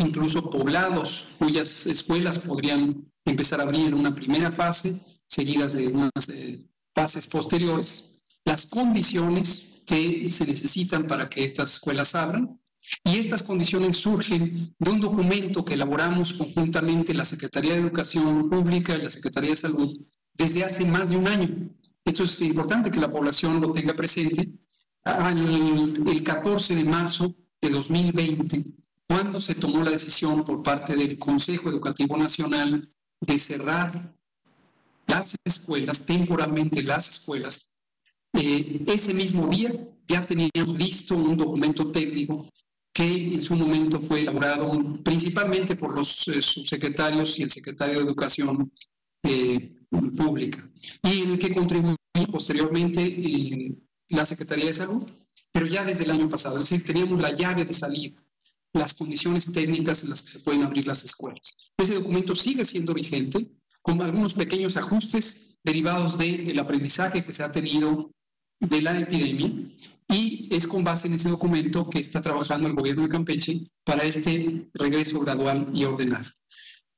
incluso 0.00 0.48
poblados 0.48 1.28
cuyas 1.38 1.86
escuelas 1.86 2.38
podrían 2.38 3.12
empezar 3.24 3.60
a 3.60 3.64
abrir 3.64 3.88
en 3.88 3.94
una 3.94 4.14
primera 4.14 4.50
fase, 4.50 5.00
seguidas 5.26 5.74
de 5.74 5.88
unas 5.88 6.28
eh, 6.30 6.66
fases 6.94 7.26
posteriores, 7.26 8.22
las 8.46 8.66
condiciones 8.66 9.82
que 9.86 10.30
se 10.32 10.46
necesitan 10.46 11.06
para 11.06 11.28
que 11.28 11.44
estas 11.44 11.74
escuelas 11.74 12.14
abran, 12.14 12.58
y 13.02 13.18
estas 13.18 13.42
condiciones 13.42 13.96
surgen 13.96 14.74
de 14.78 14.90
un 14.90 15.00
documento 15.00 15.64
que 15.64 15.74
elaboramos 15.74 16.32
conjuntamente 16.34 17.14
la 17.14 17.24
Secretaría 17.24 17.72
de 17.72 17.80
Educación 17.80 18.48
Pública 18.48 18.94
y 18.94 19.02
la 19.02 19.10
Secretaría 19.10 19.50
de 19.50 19.56
Salud 19.56 19.90
desde 20.34 20.64
hace 20.64 20.84
más 20.84 21.10
de 21.10 21.16
un 21.16 21.28
año. 21.28 21.70
Esto 22.04 22.24
es 22.24 22.40
importante 22.42 22.90
que 22.90 23.00
la 23.00 23.10
población 23.10 23.60
lo 23.60 23.72
tenga 23.72 23.94
presente. 23.94 24.52
El, 25.04 26.22
14 26.22 26.76
de 26.76 26.84
marzo 26.84 27.34
de 27.60 27.70
2020, 27.70 28.64
cuando 29.06 29.38
se 29.38 29.54
tomó 29.54 29.82
la 29.82 29.90
decisión 29.90 30.44
por 30.44 30.62
parte 30.62 30.96
del 30.96 31.18
Consejo 31.18 31.68
Educativo 31.68 32.16
Nacional 32.16 32.90
de 33.20 33.38
cerrar 33.38 34.14
las 35.06 35.36
escuelas, 35.44 36.06
temporalmente 36.06 36.82
las 36.82 37.08
escuelas, 37.08 37.76
eh, 38.32 38.82
ese 38.86 39.12
mismo 39.12 39.46
día 39.48 39.72
ya 40.08 40.24
teníamos 40.24 40.76
listo 40.76 41.16
un 41.16 41.36
documento 41.36 41.90
técnico 41.90 42.48
que 42.94 43.34
en 43.34 43.42
su 43.42 43.56
momento 43.56 44.00
fue 44.00 44.20
elaborado 44.20 45.02
principalmente 45.02 45.74
por 45.74 45.94
los 45.94 46.28
eh, 46.28 46.40
subsecretarios 46.40 47.38
y 47.40 47.42
el 47.42 47.50
secretario 47.50 47.98
de 47.98 48.04
Educación 48.04 48.72
eh, 49.24 49.76
Pública, 50.16 50.70
y 51.02 51.22
en 51.22 51.32
el 51.32 51.38
que 51.38 51.52
contribuyó 51.52 51.96
posteriormente 52.30 53.02
eh, 53.02 53.74
la 54.08 54.24
Secretaría 54.24 54.66
de 54.66 54.74
Salud, 54.74 55.02
pero 55.50 55.66
ya 55.66 55.84
desde 55.84 56.04
el 56.04 56.12
año 56.12 56.28
pasado, 56.28 56.56
es 56.56 56.68
decir, 56.68 56.86
teníamos 56.86 57.20
la 57.20 57.34
llave 57.34 57.64
de 57.64 57.74
salida, 57.74 58.22
las 58.72 58.94
condiciones 58.94 59.50
técnicas 59.52 60.04
en 60.04 60.10
las 60.10 60.22
que 60.22 60.30
se 60.30 60.40
pueden 60.40 60.62
abrir 60.62 60.86
las 60.86 61.04
escuelas. 61.04 61.72
Ese 61.76 61.94
documento 61.94 62.36
sigue 62.36 62.64
siendo 62.64 62.94
vigente, 62.94 63.50
con 63.82 64.00
algunos 64.02 64.34
pequeños 64.34 64.76
ajustes 64.76 65.58
derivados 65.64 66.16
del 66.16 66.58
aprendizaje 66.58 67.24
que 67.24 67.32
se 67.32 67.42
ha 67.42 67.52
tenido 67.52 68.12
de 68.60 68.82
la 68.82 68.98
epidemia 68.98 69.50
y 70.08 70.48
es 70.54 70.66
con 70.66 70.84
base 70.84 71.08
en 71.08 71.14
ese 71.14 71.28
documento 71.28 71.88
que 71.88 71.98
está 71.98 72.20
trabajando 72.20 72.68
el 72.68 72.74
gobierno 72.74 73.02
de 73.02 73.08
Campeche 73.08 73.66
para 73.84 74.04
este 74.04 74.68
regreso 74.74 75.20
gradual 75.20 75.70
y 75.72 75.84
ordenado. 75.84 76.28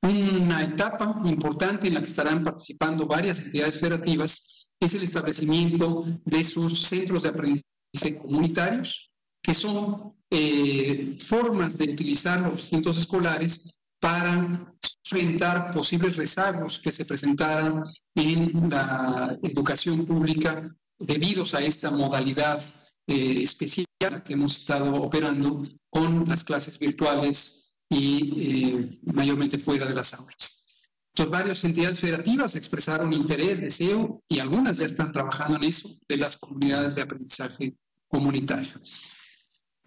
Una 0.01 0.63
etapa 0.63 1.21
importante 1.25 1.87
en 1.87 1.95
la 1.95 2.01
que 2.01 2.07
estarán 2.07 2.43
participando 2.43 3.07
varias 3.07 3.39
entidades 3.39 3.79
federativas 3.79 4.69
es 4.79 4.93
el 4.93 5.03
establecimiento 5.03 6.05
de 6.23 6.43
sus 6.43 6.83
centros 6.83 7.23
de 7.23 7.29
aprendizaje 7.29 8.17
comunitarios, 8.21 9.11
que 9.41 9.53
son 9.53 10.13
eh, 10.29 11.15
formas 11.19 11.77
de 11.77 11.85
utilizar 11.85 12.41
los 12.41 12.57
recintos 12.57 12.97
escolares 12.97 13.81
para 13.99 14.73
enfrentar 15.03 15.71
posibles 15.71 16.15
rezagos 16.15 16.79
que 16.79 16.91
se 16.91 17.05
presentaran 17.05 17.81
en 18.13 18.69
la 18.69 19.37
educación 19.41 20.05
pública 20.05 20.69
debidos 20.99 21.53
a 21.53 21.61
esta 21.61 21.91
modalidad 21.91 22.61
eh, 23.07 23.41
especial 23.41 23.87
que 24.25 24.33
hemos 24.33 24.59
estado 24.59 24.93
operando 24.95 25.63
con 25.89 26.27
las 26.27 26.43
clases 26.43 26.77
virtuales 26.77 27.75
y 27.89 28.73
eh, 28.75 28.99
mayormente 29.03 29.57
fuera 29.57 29.85
de 29.85 29.95
las 29.95 30.13
aulas. 30.13 30.65
Entonces, 31.13 31.31
varias 31.31 31.63
entidades 31.63 31.99
federativas 31.99 32.55
expresaron 32.55 33.13
interés, 33.13 33.61
deseo 33.61 34.21
y 34.27 34.39
algunas 34.39 34.77
ya 34.77 34.85
están 34.85 35.11
trabajando 35.11 35.55
en 35.57 35.63
eso 35.63 35.89
de 36.07 36.17
las 36.17 36.37
comunidades 36.37 36.95
de 36.95 37.01
aprendizaje 37.01 37.77
comunitario. 38.07 38.73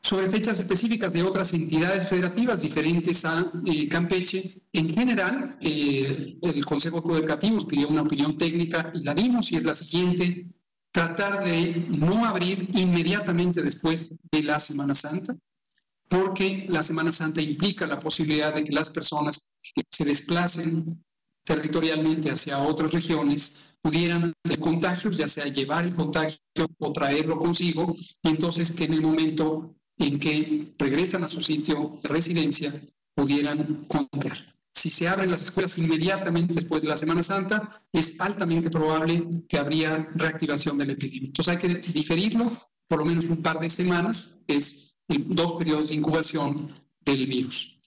Sobre 0.03 0.31
fechas 0.31 0.59
específicas 0.59 1.13
de 1.13 1.23
otras 1.23 1.53
entidades 1.53 2.09
federativas 2.09 2.63
diferentes 2.63 3.25
a 3.27 3.53
eh, 3.67 3.87
Campeche, 3.87 4.63
en 4.73 4.89
general, 4.89 5.59
el 5.61 6.65
Consejo 6.65 6.99
Educativo 7.15 7.59
pidió 7.69 7.89
una 7.89 8.03
opinión 8.03 8.39
técnica 8.39 8.91
y 8.95 9.03
la 9.03 9.15
dimos 9.15 9.53
y 9.53 9.57
es 9.57 9.65
la 9.65 9.75
siguiente 9.75 10.49
tratar 10.93 11.45
de 11.45 11.87
no 11.89 12.25
abrir 12.25 12.69
inmediatamente 12.75 13.63
después 13.63 14.21
de 14.31 14.43
la 14.43 14.59
Semana 14.59 14.95
Santa, 14.95 15.37
porque 16.09 16.67
la 16.69 16.83
Semana 16.83 17.13
Santa 17.13 17.41
implica 17.41 17.87
la 17.87 18.01
posibilidad 18.01 18.55
de 18.55 18.65
que 18.65 18.73
las 18.73 18.91
personas 18.91 19.51
que 19.75 19.83
se 19.89 20.05
desplacen 20.05 21.05
territorialmente 21.45 22.31
hacia 22.31 22.59
otras 22.59 22.93
regiones 22.93 23.77
pudieran 23.81 24.33
tener 24.43 24.59
contagios, 24.59 25.17
ya 25.17 25.29
sea 25.29 25.47
llevar 25.47 25.85
el 25.85 25.95
contagio 25.95 26.39
o 26.79 26.93
traerlo 26.93 27.39
consigo, 27.39 27.95
y 28.23 28.29
entonces 28.29 28.73
que 28.73 28.85
en 28.85 28.95
el 28.95 29.03
momento 29.03 29.75
en 29.99 30.19
que 30.19 30.75
regresan 30.79 31.25
a 31.25 31.29
su 31.29 31.41
sitio 31.41 31.99
de 32.03 32.09
residencia 32.09 32.75
pudieran 33.15 33.85
contagiar. 33.87 34.60
Si 34.81 34.89
se 34.89 35.07
abren 35.07 35.31
las 35.31 35.43
escuelas 35.43 35.77
inmediatamente 35.77 36.55
después 36.55 36.83
de 36.83 36.89
la 36.89 36.97
Semana 36.97 37.23
Santa, 37.23 37.85
es 37.93 38.19
altamente 38.19 38.71
probable 38.71 39.43
que 39.47 39.59
habría 39.59 40.09
reactivación 40.15 40.79
del 40.79 40.93
epidemia. 40.93 41.27
Entonces 41.27 41.53
hay 41.53 41.59
que 41.59 41.93
diferirlo 41.93 42.51
por 42.89 43.01
lo 43.01 43.05
menos 43.05 43.27
un 43.27 43.43
par 43.43 43.61
de 43.61 43.69
semanas, 43.69 44.43
es 44.49 44.97
dos 45.07 45.53
periodos 45.59 45.91
de 45.91 45.97
incubación 45.97 46.73
del 47.05 47.27
virus. 47.27 47.79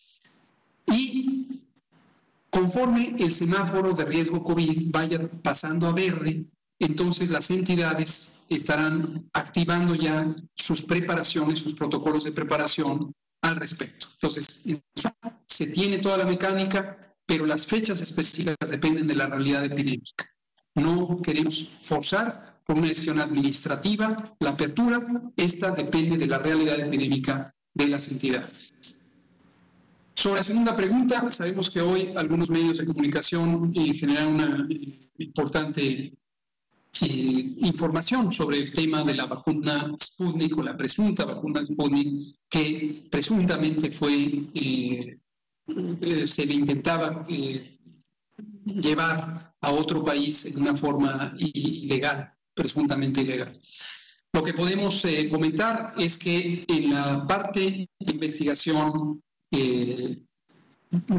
Y 0.86 1.64
conforme 2.52 3.16
el 3.18 3.34
semáforo 3.34 3.94
de 3.94 4.06
riesgo 4.06 4.44
COVID 4.44 4.92
vaya 4.92 5.28
pasando 5.42 5.88
a 5.88 5.94
verde, 5.94 6.46
entonces 6.78 7.32
las 7.32 7.50
entidades 7.50 8.46
estarán 8.50 9.28
activando 9.34 9.96
ya 9.96 10.36
sus 10.54 10.84
preparaciones, 10.84 11.58
sus 11.58 11.74
protocolos 11.74 12.24
de 12.24 12.34
preparación 12.34 13.16
al 13.44 13.58
respecto. 13.58 14.08
Entonces, 14.14 14.64
se 15.46 15.68
tiene 15.68 16.00
toda 16.00 16.18
la 16.18 16.26
mecánica, 16.26 17.16
pero 17.26 17.46
las 17.46 17.68
fechas 17.68 18.02
específicas 18.02 18.56
dependen 18.70 19.06
de 19.06 19.16
la 19.16 19.28
realidad 19.28 19.64
epidémica. 19.64 20.26
No 20.76 21.22
queremos 21.22 21.70
forzar 21.82 22.62
por 22.66 22.78
una 22.78 22.88
decisión 22.88 23.20
administrativa 23.20 24.36
la 24.40 24.52
apertura, 24.52 25.06
esta 25.36 25.72
depende 25.72 26.18
de 26.18 26.26
la 26.26 26.40
realidad 26.40 26.80
epidémica 26.80 27.54
de 27.74 27.88
las 27.88 28.10
entidades. 28.12 28.74
Sobre 30.16 30.38
la 30.38 30.44
segunda 30.44 30.76
pregunta, 30.76 31.30
sabemos 31.32 31.70
que 31.70 31.82
hoy 31.82 32.14
algunos 32.16 32.50
medios 32.50 32.78
de 32.78 32.86
comunicación 32.86 33.74
generan 33.74 34.28
una 34.28 34.68
importante 35.18 36.14
eh, 37.02 37.56
información 37.62 38.32
sobre 38.32 38.60
el 38.60 38.72
tema 38.72 39.04
de 39.04 39.16
la 39.16 39.26
vacuna 39.26 39.92
Sputnik 40.00 40.56
o 40.56 40.62
la 40.62 40.78
presunta 40.78 41.26
vacuna 41.26 41.66
Sputnik 41.66 42.38
que 42.48 43.08
presuntamente 43.10 43.90
fue, 43.90 44.46
eh, 44.54 45.18
eh, 46.02 46.28
se 46.28 46.46
le 46.46 46.54
intentaba 46.54 47.26
llevar 47.28 49.56
a 49.60 49.72
otro 49.72 50.04
país 50.04 50.46
en 50.46 50.62
una 50.62 50.76
forma 50.76 51.34
ilegal, 51.40 52.32
presuntamente 52.54 53.22
ilegal. 53.22 53.60
Lo 54.32 54.44
que 54.44 54.54
podemos 54.54 55.04
comentar 55.32 55.94
es 55.98 56.18
que 56.18 56.64
en 56.68 56.94
la 56.94 57.26
parte 57.26 57.90
de 58.00 58.12
investigación 58.12 59.24
de 59.50 60.22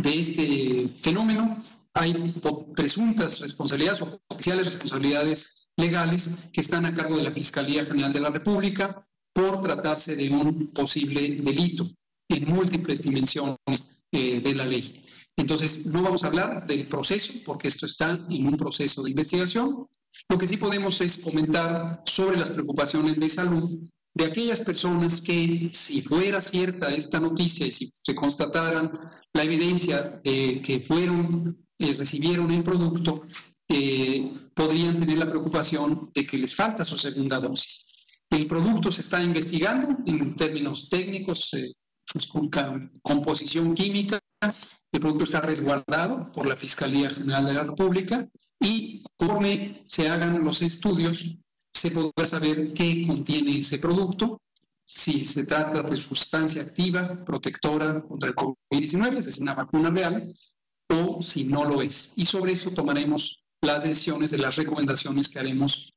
este 0.04 0.88
fenómeno 0.96 1.58
hay 1.94 2.34
presuntas 2.74 3.40
responsabilidades 3.40 4.02
o 4.02 4.20
potenciales 4.28 4.66
responsabilidades 4.66 5.63
legales 5.76 6.48
que 6.52 6.60
están 6.60 6.86
a 6.86 6.94
cargo 6.94 7.16
de 7.16 7.22
la 7.22 7.30
Fiscalía 7.30 7.84
General 7.84 8.12
de 8.12 8.20
la 8.20 8.30
República 8.30 9.06
por 9.32 9.60
tratarse 9.60 10.16
de 10.16 10.30
un 10.30 10.72
posible 10.72 11.40
delito 11.42 11.90
en 12.28 12.48
múltiples 12.48 13.02
dimensiones 13.02 14.04
eh, 14.12 14.40
de 14.40 14.54
la 14.54 14.64
ley. 14.64 15.04
Entonces, 15.36 15.86
no 15.86 16.02
vamos 16.02 16.22
a 16.22 16.28
hablar 16.28 16.66
del 16.66 16.86
proceso, 16.86 17.32
porque 17.44 17.68
esto 17.68 17.86
está 17.86 18.10
en 18.30 18.46
un 18.46 18.56
proceso 18.56 19.02
de 19.02 19.10
investigación. 19.10 19.88
Lo 20.28 20.38
que 20.38 20.46
sí 20.46 20.56
podemos 20.56 21.00
es 21.00 21.18
comentar 21.18 22.02
sobre 22.06 22.36
las 22.36 22.50
preocupaciones 22.50 23.18
de 23.18 23.28
salud 23.28 23.68
de 24.14 24.24
aquellas 24.24 24.62
personas 24.62 25.20
que, 25.20 25.70
si 25.72 26.00
fuera 26.00 26.40
cierta 26.40 26.94
esta 26.94 27.18
noticia 27.18 27.66
y 27.66 27.72
si 27.72 27.90
se 27.92 28.14
constataran 28.14 28.92
la 29.32 29.42
evidencia 29.42 30.20
de 30.22 30.62
que 30.62 30.78
fueron, 30.78 31.66
eh, 31.80 31.94
recibieron 31.94 32.52
el 32.52 32.62
producto, 32.62 33.26
eh, 33.68 34.32
podrían 34.54 34.96
tener 34.96 35.18
la 35.18 35.28
preocupación 35.28 36.10
de 36.14 36.26
que 36.26 36.38
les 36.38 36.54
falta 36.54 36.84
su 36.84 36.96
segunda 36.96 37.38
dosis. 37.40 37.86
El 38.30 38.46
producto 38.46 38.90
se 38.90 39.00
está 39.00 39.22
investigando 39.22 39.96
en 40.06 40.34
términos 40.36 40.88
técnicos, 40.88 41.54
eh, 41.54 41.72
pues, 42.12 42.26
con 42.26 42.50
composición 43.02 43.74
química. 43.74 44.20
El 44.92 45.00
producto 45.00 45.24
está 45.24 45.40
resguardado 45.40 46.30
por 46.32 46.46
la 46.46 46.56
Fiscalía 46.56 47.10
General 47.10 47.46
de 47.46 47.54
la 47.54 47.64
República 47.64 48.28
y 48.60 49.02
conforme 49.16 49.82
se 49.86 50.08
hagan 50.08 50.42
los 50.44 50.62
estudios, 50.62 51.36
se 51.72 51.90
podrá 51.90 52.24
saber 52.24 52.72
qué 52.72 53.04
contiene 53.06 53.58
ese 53.58 53.78
producto, 53.78 54.40
si 54.86 55.24
se 55.24 55.46
trata 55.46 55.82
de 55.82 55.96
sustancia 55.96 56.62
activa, 56.62 57.24
protectora 57.24 58.02
contra 58.02 58.28
el 58.28 58.34
COVID-19, 58.34 59.18
es 59.18 59.26
decir, 59.26 59.42
una 59.42 59.54
vacuna 59.54 59.90
real, 59.90 60.32
o 60.88 61.22
si 61.22 61.44
no 61.44 61.64
lo 61.64 61.80
es. 61.82 62.12
Y 62.16 62.24
sobre 62.26 62.52
eso 62.52 62.70
tomaremos 62.70 63.43
las 63.64 63.82
decisiones 63.82 64.30
de 64.30 64.38
las 64.38 64.56
recomendaciones 64.56 65.28
que 65.28 65.38
haremos 65.38 65.94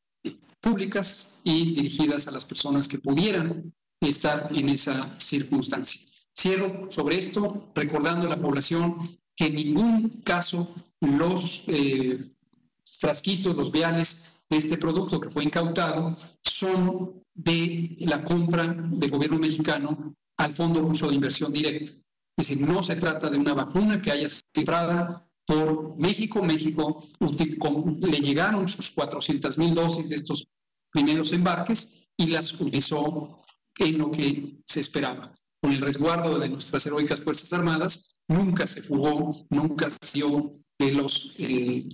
públicas 0.60 1.42
y 1.44 1.74
dirigidas 1.74 2.28
a 2.28 2.32
las 2.32 2.46
personas 2.46 2.88
que 2.88 2.98
pudieran 2.98 3.74
estar 4.02 4.50
en 4.54 4.70
esa 4.70 5.16
circunstancia. 5.20 6.02
Cierro 6.36 6.90
sobre 6.90 7.18
esto 7.18 7.72
recordando 7.74 8.28
a 8.28 8.30
la 8.30 8.40
población 8.40 8.98
que 9.36 9.48
en 9.48 9.56
ningún 9.56 10.22
caso 10.24 10.74
los 11.02 11.64
eh, 11.68 12.32
frasquitos, 12.86 13.56
los 13.56 13.72
viales 13.72 14.46
de 14.50 14.58
este 14.58 14.78
producto 14.78 15.20
que 15.20 15.30
fue 15.30 15.44
incautado 15.44 16.18
son 16.44 17.24
de 17.34 17.98
la 18.00 18.24
compra 18.24 18.66
del 18.68 19.12
gobierno 19.12 19.40
mexicano 19.40 20.16
al 20.38 20.54
Fondo 20.54 20.82
Ruso 20.82 21.08
de 21.10 21.16
Inversión 21.16 21.52
Directa. 21.52 21.92
Es 22.38 22.48
decir, 22.50 22.62
no 22.62 22.84
se 22.84 22.96
trata 22.96 23.30
de 23.30 23.38
una 23.38 23.54
vacuna 23.54 24.02
que 24.02 24.12
haya 24.12 24.28
comprada 24.54 25.27
por 25.48 25.98
México. 25.98 26.44
México 26.44 27.02
le 28.00 28.20
llegaron 28.20 28.68
sus 28.68 28.92
400 28.92 29.58
mil 29.58 29.74
dosis 29.74 30.10
de 30.10 30.16
estos 30.18 30.48
primeros 30.92 31.32
embarques 31.32 32.10
y 32.18 32.28
las 32.28 32.54
utilizó 32.54 33.44
en 33.80 33.98
lo 33.98 34.12
que 34.12 34.60
se 34.66 34.82
esperaba. 34.82 35.32
Con 35.62 35.72
el 35.72 35.82
resguardo 35.82 36.38
de 36.38 36.50
nuestras 36.50 36.86
heroicas 36.86 37.22
Fuerzas 37.22 37.52
Armadas, 37.54 38.22
nunca 38.28 38.68
se 38.68 38.82
fugó, 38.82 39.48
nunca 39.50 39.88
salió 39.90 40.52
de 40.78 40.92
los 40.92 41.34
eh, 41.38 41.88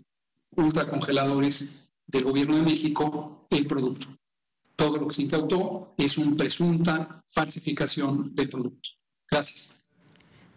ultracongeladores 0.55 1.91
del 2.07 2.23
gobierno 2.23 2.55
de 2.55 2.63
México 2.63 3.47
el 3.49 3.67
producto. 3.67 4.07
Todo 4.75 4.97
lo 4.97 5.07
que 5.07 5.15
se 5.15 5.21
incautó 5.23 5.93
es 5.97 6.17
una 6.17 6.35
presunta 6.35 7.23
falsificación 7.27 8.33
del 8.33 8.49
producto. 8.49 8.89
Gracias. 9.29 9.82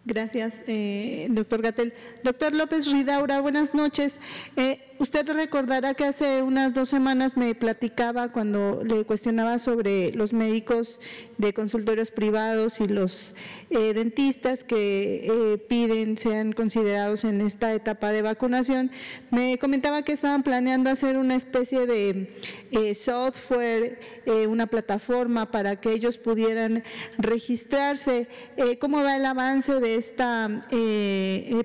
Gracias, 0.06 0.62
eh, 0.68 1.26
doctor 1.30 1.62
Gatel. 1.62 1.92
Doctor 2.22 2.54
López 2.54 2.86
Ridaura, 2.86 3.40
buenas 3.40 3.74
noches. 3.74 4.14
Eh, 4.54 4.85
usted 4.98 5.28
recordará 5.30 5.94
que 5.94 6.04
hace 6.04 6.42
unas 6.42 6.74
dos 6.74 6.88
semanas 6.88 7.36
me 7.36 7.54
platicaba 7.54 8.32
cuando 8.32 8.82
le 8.84 9.04
cuestionaba 9.04 9.58
sobre 9.58 10.12
los 10.12 10.32
médicos 10.32 11.00
de 11.38 11.52
consultorios 11.52 12.10
privados 12.10 12.80
y 12.80 12.86
los 12.86 13.34
eh, 13.70 13.92
dentistas 13.94 14.64
que 14.64 15.26
eh, 15.26 15.58
piden 15.58 16.16
sean 16.16 16.52
considerados 16.52 17.24
en 17.24 17.40
esta 17.40 17.72
etapa 17.74 18.12
de 18.12 18.22
vacunación. 18.22 18.90
Me 19.30 19.58
comentaba 19.58 20.02
que 20.02 20.12
estaban 20.12 20.42
planeando 20.42 20.90
hacer 20.90 21.16
una 21.16 21.34
especie 21.34 21.86
de 21.86 22.34
eh, 22.72 22.94
software, 22.94 24.00
una 24.48 24.66
plataforma 24.66 25.52
para 25.52 25.76
que 25.80 25.92
ellos 25.92 26.18
pudieran 26.18 26.82
registrarse. 27.16 28.28
¿Cómo 28.80 29.02
va 29.02 29.16
el 29.16 29.24
avance 29.24 29.78
de 29.78 29.94
esta 29.94 30.66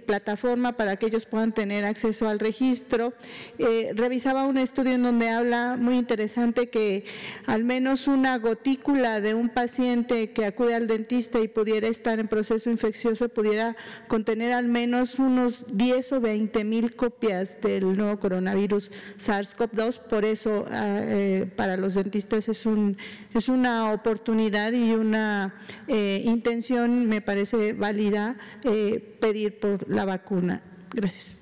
plataforma 0.05 0.77
para 0.77 0.97
que 0.97 1.07
ellos 1.07 1.25
puedan 1.25 1.53
tener 1.53 1.85
acceso 1.85 2.27
al 2.27 2.39
registro? 2.39 3.13
Eh, 3.57 3.91
revisaba 3.95 4.45
un 4.45 4.57
estudio 4.57 4.93
en 4.93 5.03
donde 5.03 5.29
habla 5.29 5.75
muy 5.77 5.97
interesante 5.97 6.69
que 6.69 7.05
al 7.45 7.63
menos 7.63 8.07
una 8.07 8.37
gotícula 8.37 9.21
de 9.21 9.33
un 9.33 9.49
paciente 9.49 10.31
que 10.31 10.45
acude 10.45 10.75
al 10.75 10.87
dentista 10.87 11.39
y 11.39 11.47
pudiera 11.47 11.87
estar 11.87 12.19
en 12.19 12.27
proceso 12.27 12.69
infeccioso 12.69 13.29
pudiera 13.29 13.75
contener 14.07 14.53
al 14.53 14.67
menos 14.67 15.19
unos 15.19 15.65
10 15.73 16.13
o 16.13 16.21
20 16.21 16.63
mil 16.63 16.95
copias 16.95 17.59
del 17.61 17.97
nuevo 17.97 18.19
coronavirus 18.19 18.91
SARS-CoV-2. 19.17 19.99
Por 19.99 20.25
eso 20.25 20.65
ah, 20.71 20.99
eh, 21.03 21.49
para 21.55 21.77
los 21.77 21.93
dentistas 21.93 22.49
es, 22.49 22.65
un, 22.65 22.97
es 23.33 23.49
una 23.49 23.91
oportunidad 23.93 24.71
y 24.71 24.91
una 24.91 25.55
eh, 25.87 26.21
intención, 26.25 27.07
me 27.07 27.21
parece 27.21 27.73
válida, 27.73 28.37
pedir 28.61 29.59
por 29.59 29.89
la 29.89 30.05
vacuna. 30.05 30.61
Gracias. 30.93 31.35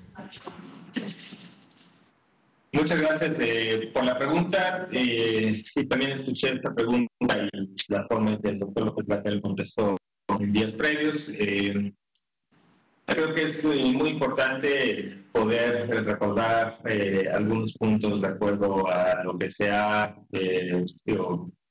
Muchas 2.72 3.00
gracias 3.00 3.36
eh, 3.40 3.90
por 3.92 4.04
la 4.04 4.18
pregunta. 4.18 4.86
Eh, 4.92 5.60
sí, 5.64 5.86
también 5.86 6.12
escuché 6.12 6.54
esta 6.54 6.72
pregunta 6.72 7.08
y 7.52 7.92
la 7.92 8.06
forma 8.06 8.32
en 8.32 8.40
que 8.40 8.48
el 8.50 8.58
doctor 8.58 8.84
López 8.84 9.06
Gatel 9.06 9.40
contestó 9.40 9.96
en 10.38 10.52
días 10.52 10.74
previos. 10.74 11.28
Eh, 11.32 11.92
creo 13.06 13.34
que 13.34 13.42
es 13.42 13.64
eh, 13.64 13.92
muy 13.92 14.10
importante 14.10 15.18
poder 15.32 15.88
recordar 16.04 16.80
algunos 17.32 17.72
puntos 17.74 18.20
de 18.20 18.28
acuerdo 18.28 18.88
a 18.88 19.22
lo 19.24 19.36
que 19.36 19.50
sea 19.50 20.16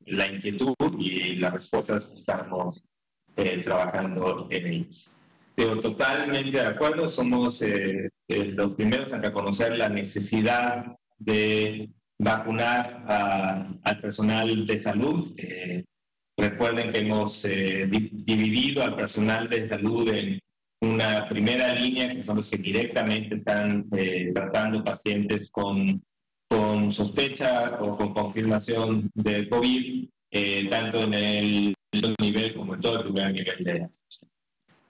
la 0.09 0.27
inquietud 0.27 0.75
y 0.97 1.35
las 1.35 1.53
respuestas 1.53 2.07
que 2.07 2.15
estamos 2.15 2.83
eh, 3.35 3.61
trabajando 3.63 4.47
en 4.49 4.67
ellos. 4.67 5.15
Pero 5.55 5.79
totalmente 5.79 6.57
de 6.57 6.65
acuerdo, 6.65 7.09
somos 7.09 7.61
eh, 7.61 8.09
los 8.29 8.73
primeros 8.73 9.11
en 9.11 9.23
reconocer 9.23 9.77
la 9.77 9.89
necesidad 9.89 10.85
de 11.17 11.89
vacunar 12.17 13.03
al 13.83 13.99
personal 13.99 14.65
de 14.65 14.77
salud. 14.77 15.35
recuerden 16.37 16.91
que 16.91 16.99
hemos 16.99 17.43
dividido 17.43 18.83
al 18.83 18.95
personal 18.95 19.49
de 19.49 19.65
salud 19.65 20.07
en 20.09 20.39
una 20.81 21.27
primera 21.27 21.73
línea, 21.73 22.11
que 22.11 22.21
son 22.21 22.37
los 22.37 22.49
que 22.49 22.57
directamente 22.57 23.35
están 23.35 23.89
tratando 24.33 24.83
pacientes 24.83 25.51
con 25.51 26.01
con 26.49 26.91
sospecha 26.91 27.77
o 27.79 27.95
con 27.95 28.13
confirmación 28.13 29.11
de 29.13 29.47
COVID, 29.47 30.09
eh, 30.31 30.67
tanto 30.67 31.03
en 31.03 31.13
el 31.13 31.75
nivel 32.19 32.55
como 32.55 32.73
en 32.73 32.81
todo 32.81 32.97
el 32.97 33.03
primer 33.03 33.33
nivel 33.33 33.63
de 33.63 33.89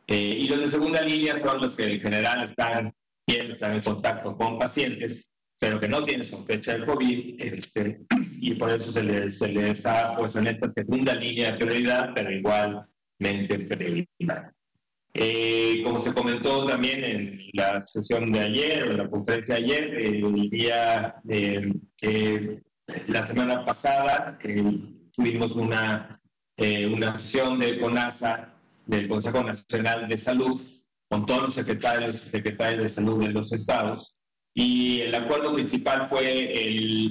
eh, 0.08 0.38
y 0.40 0.48
los 0.48 0.60
de 0.60 0.68
segunda 0.68 1.02
línea 1.02 1.40
son 1.40 1.62
los 1.62 1.76
que 1.76 1.94
en 1.94 2.02
general 2.02 2.44
están, 2.44 2.92
están 3.34 3.74
en 3.76 3.82
contacto 3.82 4.36
con 4.36 4.58
pacientes, 4.58 5.30
pero 5.60 5.80
que 5.80 5.88
no 5.88 6.04
tienen 6.04 6.26
sospecha 6.26 6.78
de 6.78 6.86
COVID, 6.86 7.42
este, 7.42 8.02
y 8.40 8.56
por 8.56 8.70
eso 8.70 8.92
se 8.92 9.04
les, 9.04 9.38
se 9.38 9.50
les 9.50 9.86
ha 9.86 10.16
puesto 10.16 10.40
en 10.40 10.48
esta 10.48 10.68
segunda 10.68 11.14
línea 11.14 11.52
de 11.52 11.58
prioridad, 11.58 12.12
pero 12.16 12.32
igualmente 12.32 13.60
prioridad. 13.60 14.52
Eh, 15.14 15.82
como 15.84 16.00
se 16.00 16.14
comentó 16.14 16.66
también 16.66 17.04
en 17.04 17.42
la 17.54 17.82
sesión 17.82 18.32
de 18.32 18.42
ayer 18.42 18.84
o 18.84 18.92
en 18.92 18.98
la 18.98 19.10
conferencia 19.10 19.56
de 19.56 19.64
ayer, 19.64 19.84
el 19.96 20.50
día, 20.50 21.16
eh, 21.28 22.62
la 23.08 23.26
semana 23.26 23.66
pasada 23.66 24.38
tuvimos 25.12 25.54
una, 25.54 26.22
eh, 26.56 26.86
una 26.86 27.16
sesión 27.16 27.60
de 27.60 27.80
CONASA, 27.80 28.54
del 28.86 29.08
Consejo 29.08 29.44
Nacional 29.44 30.08
de 30.08 30.18
Salud, 30.18 30.60
con 31.10 31.26
todos 31.26 31.48
los 31.48 31.56
secretarios 31.56 32.16
y 32.16 32.30
secretarias 32.30 32.84
de 32.84 32.90
salud 32.90 33.24
de 33.24 33.32
los 33.32 33.52
estados, 33.52 34.16
y 34.54 35.02
el 35.02 35.16
acuerdo 35.16 35.54
principal 35.54 36.08
fue 36.08 36.52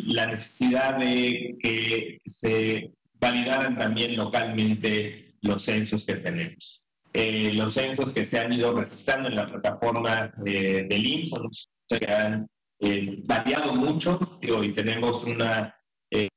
la 0.07 0.27
necesidad 0.27 0.99
de 0.99 1.57
que 1.59 2.19
se 2.25 2.93
validaran 3.15 3.77
también 3.77 4.17
localmente 4.17 5.35
los 5.41 5.63
censos 5.63 6.05
que 6.05 6.17
tenemos. 6.17 6.83
Eh, 7.13 7.53
los 7.55 7.73
censos 7.73 8.13
que 8.13 8.25
se 8.25 8.39
han 8.39 8.53
ido 8.53 8.73
registrando 8.75 9.29
en 9.29 9.37
la 9.37 9.47
plataforma 9.47 10.31
de, 10.37 10.85
del 10.85 11.07
IMSS 11.07 11.31
son 11.31 11.99
que 11.99 12.13
han 12.13 12.49
eh, 12.81 13.23
variado 13.25 13.75
mucho 13.75 14.39
y 14.43 14.51
hoy 14.51 14.73
tenemos 14.73 15.25
una 15.25 15.75
eh, 16.11 16.29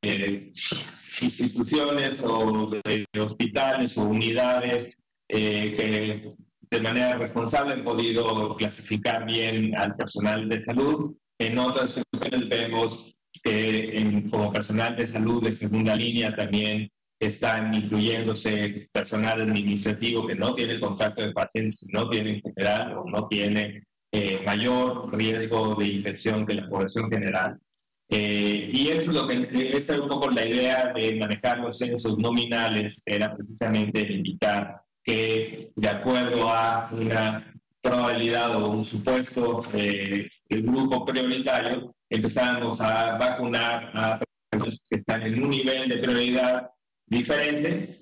instituciones 1.22 2.22
o 2.22 2.72
hospitales 3.20 3.98
o 3.98 4.04
unidades 4.04 5.04
que 5.28 6.34
de 6.72 6.80
manera 6.80 7.18
responsable 7.18 7.74
han 7.74 7.84
podido 7.84 8.56
clasificar 8.56 9.26
bien 9.26 9.76
al 9.76 9.94
personal 9.94 10.48
de 10.48 10.60
salud. 10.60 11.14
En 11.38 11.60
otras 11.60 11.98
instituciones 11.98 12.50
vemos 12.50 13.14
que 13.44 14.28
como 14.32 14.52
personal 14.52 14.96
de 14.96 15.06
salud 15.06 15.44
de 15.44 15.54
segunda 15.54 15.96
línea 15.96 16.34
también 16.34 16.90
están 17.20 17.74
incluyéndose 17.74 18.90
personal 18.92 19.42
administrativo 19.42 20.26
que 20.26 20.36
no 20.36 20.54
tiene 20.54 20.80
contacto 20.80 21.22
de 21.22 21.34
pacientes, 21.34 21.88
no 21.92 22.10
tiene 22.10 22.36
en 22.36 22.42
general 22.42 22.98
o 22.98 23.06
no 23.06 23.28
tiene 23.28 23.82
eh, 24.12 24.42
mayor 24.46 25.14
riesgo 25.16 25.76
de 25.76 25.88
infección 25.88 26.46
que 26.46 26.56
la 26.56 26.70
población 26.70 27.12
general. 27.12 27.60
Eh, 28.10 28.70
y 28.72 28.88
eso 28.90 29.12
es 29.12 29.18
lo 29.18 29.28
que 29.28 29.48
esa 29.76 29.96
es 29.96 30.02
un 30.02 30.10
poco 30.10 30.30
la 30.32 30.46
idea 30.46 30.92
de 30.94 31.16
manejar 31.18 31.60
los 31.60 31.78
censos 31.78 32.18
nominales, 32.18 33.04
era 33.06 33.34
precisamente 33.34 34.02
evitar 34.02 34.82
que 35.04 35.72
de 35.76 35.90
acuerdo 35.90 36.50
a 36.50 36.90
una 36.92 37.52
probabilidad 37.82 38.56
o 38.56 38.70
un 38.70 38.86
supuesto 38.86 39.62
eh, 39.74 40.30
el 40.50 40.62
grupo 40.64 41.04
prioritario, 41.04 41.96
empezamos 42.10 42.80
a 42.80 43.18
vacunar 43.18 43.92
a 43.94 44.20
personas 44.50 44.84
que 44.88 44.96
están 44.98 45.24
en 45.24 45.42
un 45.42 45.50
nivel 45.50 45.90
de 45.90 45.98
prioridad 45.98 46.70
diferente, 47.08 48.00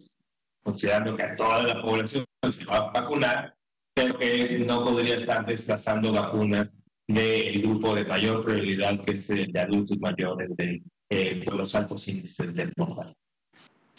considerando 0.61 1.15
que 1.15 1.23
a 1.23 1.35
toda 1.35 1.63
la 1.63 1.81
población 1.81 2.25
se 2.51 2.65
va 2.65 2.77
a 2.77 2.91
vacunar, 2.91 3.55
pero 3.93 4.17
que 4.17 4.59
no 4.59 4.83
podría 4.83 5.15
estar 5.15 5.45
desplazando 5.45 6.11
vacunas 6.11 6.85
del 7.07 7.61
grupo 7.61 7.95
de 7.95 8.05
mayor 8.05 8.43
prioridad, 8.43 9.01
que 9.01 9.13
es 9.13 9.29
el 9.29 9.51
de 9.51 9.59
adultos 9.59 9.97
mayores 9.99 10.55
de, 10.55 10.83
eh, 11.09 11.41
los 11.51 11.73
altos 11.73 12.07
índices 12.07 12.53
de 12.53 12.71
mortalidad. 12.77 13.15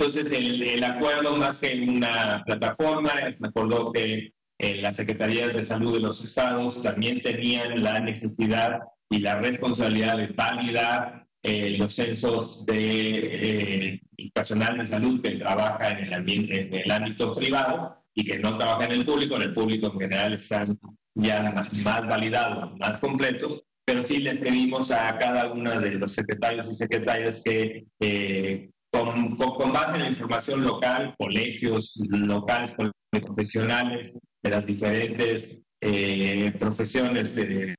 Entonces, 0.01 0.33
el, 0.33 0.63
el, 0.63 0.83
acuerdo, 0.83 1.37
más 1.37 1.59
que 1.59 1.79
una 1.87 2.43
plataforma, 2.47 3.31
se 3.31 3.47
acordó 3.47 3.93
que 3.93 4.33
eh, 4.59 4.81
las 4.81 4.97
secretarías 4.97 5.53
de 5.53 5.63
salud 5.63 5.93
de 5.93 6.01
los 6.01 6.25
estados 6.25 6.81
también 6.81 7.21
tenían 7.21 7.83
la 7.83 8.01
necesidad 8.01 8.81
y 9.11 9.19
la 9.19 9.39
responsabilidad 9.41 10.17
de 10.17 10.29
validar 10.29 11.27
eh, 11.43 11.77
los 11.77 11.95
censos 11.95 12.65
de 12.65 13.91
eh, 13.91 14.31
personal 14.33 14.79
de 14.79 14.87
salud 14.87 15.21
que 15.21 15.33
trabaja 15.33 15.91
en 15.91 16.07
el, 16.07 16.15
ambiente, 16.15 16.61
en 16.63 16.75
el 16.77 16.91
ámbito 16.91 17.33
privado 17.33 18.03
y 18.15 18.25
que 18.25 18.39
no 18.39 18.57
trabaja 18.57 18.87
en 18.87 18.93
el 18.93 19.05
público. 19.05 19.37
En 19.37 19.43
el 19.43 19.53
público 19.53 19.89
en 19.89 20.01
general 20.01 20.33
están 20.33 20.79
ya 21.15 21.43
más, 21.85 22.09
validados, 22.09 22.75
más 22.79 22.99
completos, 23.01 23.65
pero 23.85 24.03
sí 24.03 24.17
les 24.17 24.39
pedimos 24.39 24.93
a 24.93 25.19
cada 25.19 25.53
uno 25.53 25.79
de 25.79 25.91
los 25.97 26.13
secretarios 26.13 26.67
y 26.71 26.75
secretarias 26.75 27.43
que 27.45 27.85
eh, 28.01 28.71
con, 28.91 29.37
con, 29.37 29.73
base 29.73 29.97
en 29.97 30.03
la 30.03 30.09
información 30.09 30.63
local, 30.63 31.15
colegios 31.19 31.99
locales, 32.09 32.75
profesionales 33.11 34.19
de 34.43 34.51
las 34.51 34.67
diferentes 34.67 35.63
eh, 35.81 36.53
profesiones 36.59 37.35
que, 37.35 37.75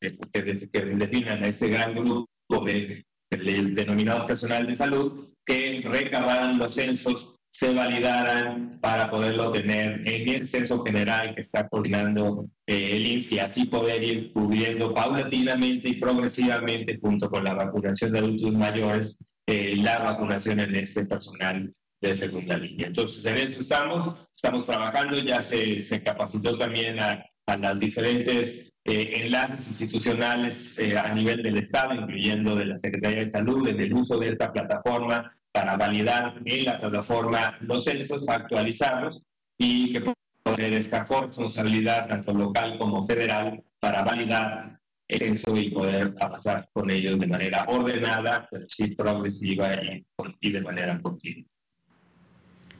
que 0.71 0.85
definan 0.85 1.43
a 1.43 1.47
ese 1.47 1.69
gran 1.69 1.93
grupo 1.93 2.27
de 2.65 3.05
el 3.31 3.75
denominado 3.75 4.25
personal 4.25 4.67
de 4.67 4.75
salud, 4.75 5.29
que 5.45 5.81
recabaran 5.85 6.57
los 6.57 6.73
censos, 6.73 7.35
se 7.49 7.73
validaran 7.73 8.79
para 8.81 9.09
poderlo 9.09 9.51
tener 9.51 10.07
en 10.07 10.29
ese 10.29 10.45
censo 10.45 10.83
general 10.83 11.35
que 11.35 11.41
está 11.41 11.67
coordinando 11.67 12.47
eh, 12.65 12.95
el 12.95 13.07
IMSS 13.07 13.31
y 13.33 13.39
así 13.39 13.65
poder 13.65 14.01
ir 14.03 14.31
cubriendo 14.31 14.93
paulatinamente 14.93 15.89
y 15.89 15.99
progresivamente 15.99 16.97
junto 17.01 17.29
con 17.29 17.43
la 17.43 17.53
vacunación 17.53 18.13
de 18.13 18.19
adultos 18.19 18.53
mayores, 18.53 19.30
eh, 19.45 19.75
la 19.77 19.99
vacunación 19.99 20.59
en 20.59 20.75
este 20.75 21.05
personal 21.05 21.71
de 22.01 22.15
segunda 22.15 22.57
línea. 22.57 22.87
Entonces, 22.87 23.23
en 23.25 23.37
eso 23.37 23.59
estamos, 23.59 24.19
estamos 24.33 24.65
trabajando, 24.65 25.17
ya 25.19 25.41
se, 25.41 26.03
capacitó 26.03 26.57
también 26.57 26.99
a, 26.99 27.25
las 27.59 27.79
diferentes 27.79 28.73
eh, 28.85 29.11
enlaces 29.15 29.67
institucionales 29.69 30.79
eh, 30.79 30.97
a 30.97 31.13
nivel 31.13 31.43
del 31.43 31.57
Estado, 31.57 31.93
incluyendo 31.93 32.55
de 32.55 32.65
la 32.65 32.77
Secretaría 32.77 33.19
de 33.19 33.29
Salud, 33.29 33.67
en 33.67 33.79
el 33.81 33.93
uso 33.93 34.17
de 34.17 34.29
esta 34.29 34.53
plataforma 34.53 35.33
para 35.51 35.75
validar 35.75 36.39
en 36.45 36.65
la 36.65 36.79
plataforma 36.79 37.57
los 37.59 37.83
censos, 37.83 38.27
actualizarlos 38.29 39.23
y 39.57 39.91
que 39.91 40.13
tener 40.43 40.73
esta 40.73 41.03
responsabilidad 41.03 42.07
tanto 42.07 42.33
local 42.33 42.77
como 42.79 43.01
federal 43.05 43.63
para 43.79 44.03
validar 44.03 44.79
censo 45.17 45.55
y 45.57 45.69
poder 45.71 46.13
avanzar 46.19 46.67
con 46.73 46.89
ellos 46.89 47.19
de 47.19 47.27
manera 47.27 47.65
ordenada, 47.67 48.47
pero 48.49 48.65
sí 48.67 48.87
progresiva 48.95 49.73
y, 49.75 50.05
y 50.41 50.51
de 50.51 50.61
manera 50.61 50.99
continua. 51.01 51.45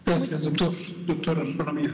Gracias, 0.06 0.44
doctor. 0.44 0.74
Doctor 1.06 1.58
Romero. 1.58 1.94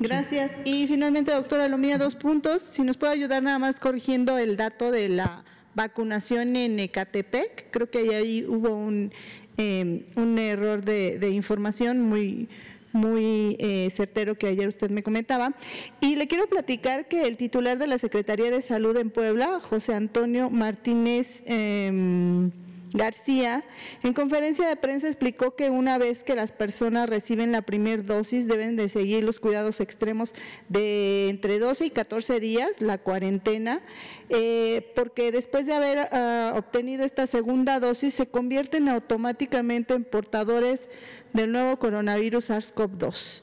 Gracias. 0.00 0.58
Y 0.64 0.86
finalmente, 0.86 1.32
doctora 1.32 1.68
Lomía, 1.68 1.98
dos 1.98 2.14
puntos. 2.14 2.62
Si 2.62 2.82
nos 2.82 2.96
puede 2.96 3.12
ayudar 3.12 3.42
nada 3.42 3.58
más 3.58 3.78
corrigiendo 3.78 4.38
el 4.38 4.56
dato 4.56 4.90
de 4.90 5.08
la 5.08 5.44
vacunación 5.74 6.56
en 6.56 6.78
Ecatepec. 6.80 7.70
Creo 7.70 7.90
que 7.90 8.14
ahí 8.14 8.44
hubo 8.48 8.74
un, 8.74 9.12
em, 9.56 10.04
un 10.16 10.38
error 10.38 10.84
de, 10.84 11.30
información 11.30 12.00
muy, 12.00 12.48
muy 12.94 13.56
eh, 13.58 13.88
certero 13.90 14.36
que 14.36 14.46
ayer 14.46 14.68
usted 14.68 14.88
me 14.90 15.02
comentaba. 15.02 15.54
Y 16.00 16.16
le 16.16 16.26
quiero 16.28 16.46
platicar 16.46 17.08
que 17.08 17.26
el 17.26 17.36
titular 17.36 17.76
de 17.76 17.86
la 17.86 17.98
Secretaría 17.98 18.50
de 18.50 18.62
Salud 18.62 18.96
en 18.96 19.10
Puebla, 19.10 19.60
José 19.60 19.94
Antonio 19.94 20.48
Martínez, 20.48 21.42
eh, 21.46 22.50
García, 22.94 23.64
en 24.04 24.12
conferencia 24.12 24.68
de 24.68 24.76
prensa 24.76 25.08
explicó 25.08 25.56
que 25.56 25.68
una 25.68 25.98
vez 25.98 26.22
que 26.22 26.36
las 26.36 26.52
personas 26.52 27.08
reciben 27.08 27.50
la 27.50 27.62
primera 27.62 28.00
dosis 28.00 28.46
deben 28.46 28.76
de 28.76 28.88
seguir 28.88 29.24
los 29.24 29.40
cuidados 29.40 29.80
extremos 29.80 30.32
de 30.68 31.28
entre 31.28 31.58
12 31.58 31.86
y 31.86 31.90
14 31.90 32.38
días, 32.38 32.80
la 32.80 32.98
cuarentena, 32.98 33.82
eh, 34.28 34.92
porque 34.94 35.32
después 35.32 35.66
de 35.66 35.72
haber 35.72 36.08
ah, 36.12 36.54
obtenido 36.56 37.04
esta 37.04 37.26
segunda 37.26 37.80
dosis 37.80 38.14
se 38.14 38.26
convierten 38.26 38.88
automáticamente 38.88 39.94
en 39.94 40.04
portadores 40.04 40.86
del 41.34 41.52
nuevo 41.52 41.78
coronavirus 41.78 42.48
SARS-CoV-2. 42.48 43.42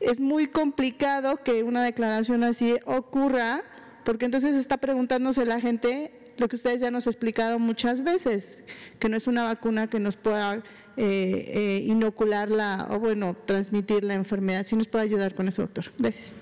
Es 0.00 0.18
muy 0.20 0.46
complicado 0.46 1.36
que 1.44 1.62
una 1.62 1.84
declaración 1.84 2.42
así 2.42 2.76
ocurra, 2.86 3.62
porque 4.04 4.24
entonces 4.24 4.56
está 4.56 4.78
preguntándose 4.78 5.44
la 5.44 5.60
gente 5.60 6.34
lo 6.36 6.48
que 6.48 6.56
ustedes 6.56 6.80
ya 6.80 6.90
nos 6.90 7.06
explicaron 7.06 7.62
muchas 7.62 8.02
veces, 8.02 8.64
que 8.98 9.08
no 9.08 9.16
es 9.16 9.26
una 9.26 9.44
vacuna 9.44 9.88
que 9.88 10.00
nos 10.00 10.16
pueda 10.16 10.62
inocularla 10.96 12.86
o 12.90 12.98
bueno, 12.98 13.36
transmitir 13.46 14.04
la 14.04 14.14
enfermedad. 14.14 14.64
Si 14.64 14.76
nos 14.76 14.88
puede 14.88 15.04
ayudar 15.04 15.34
con 15.34 15.48
eso, 15.48 15.62
doctor. 15.62 15.86
Gracias. 15.98 16.36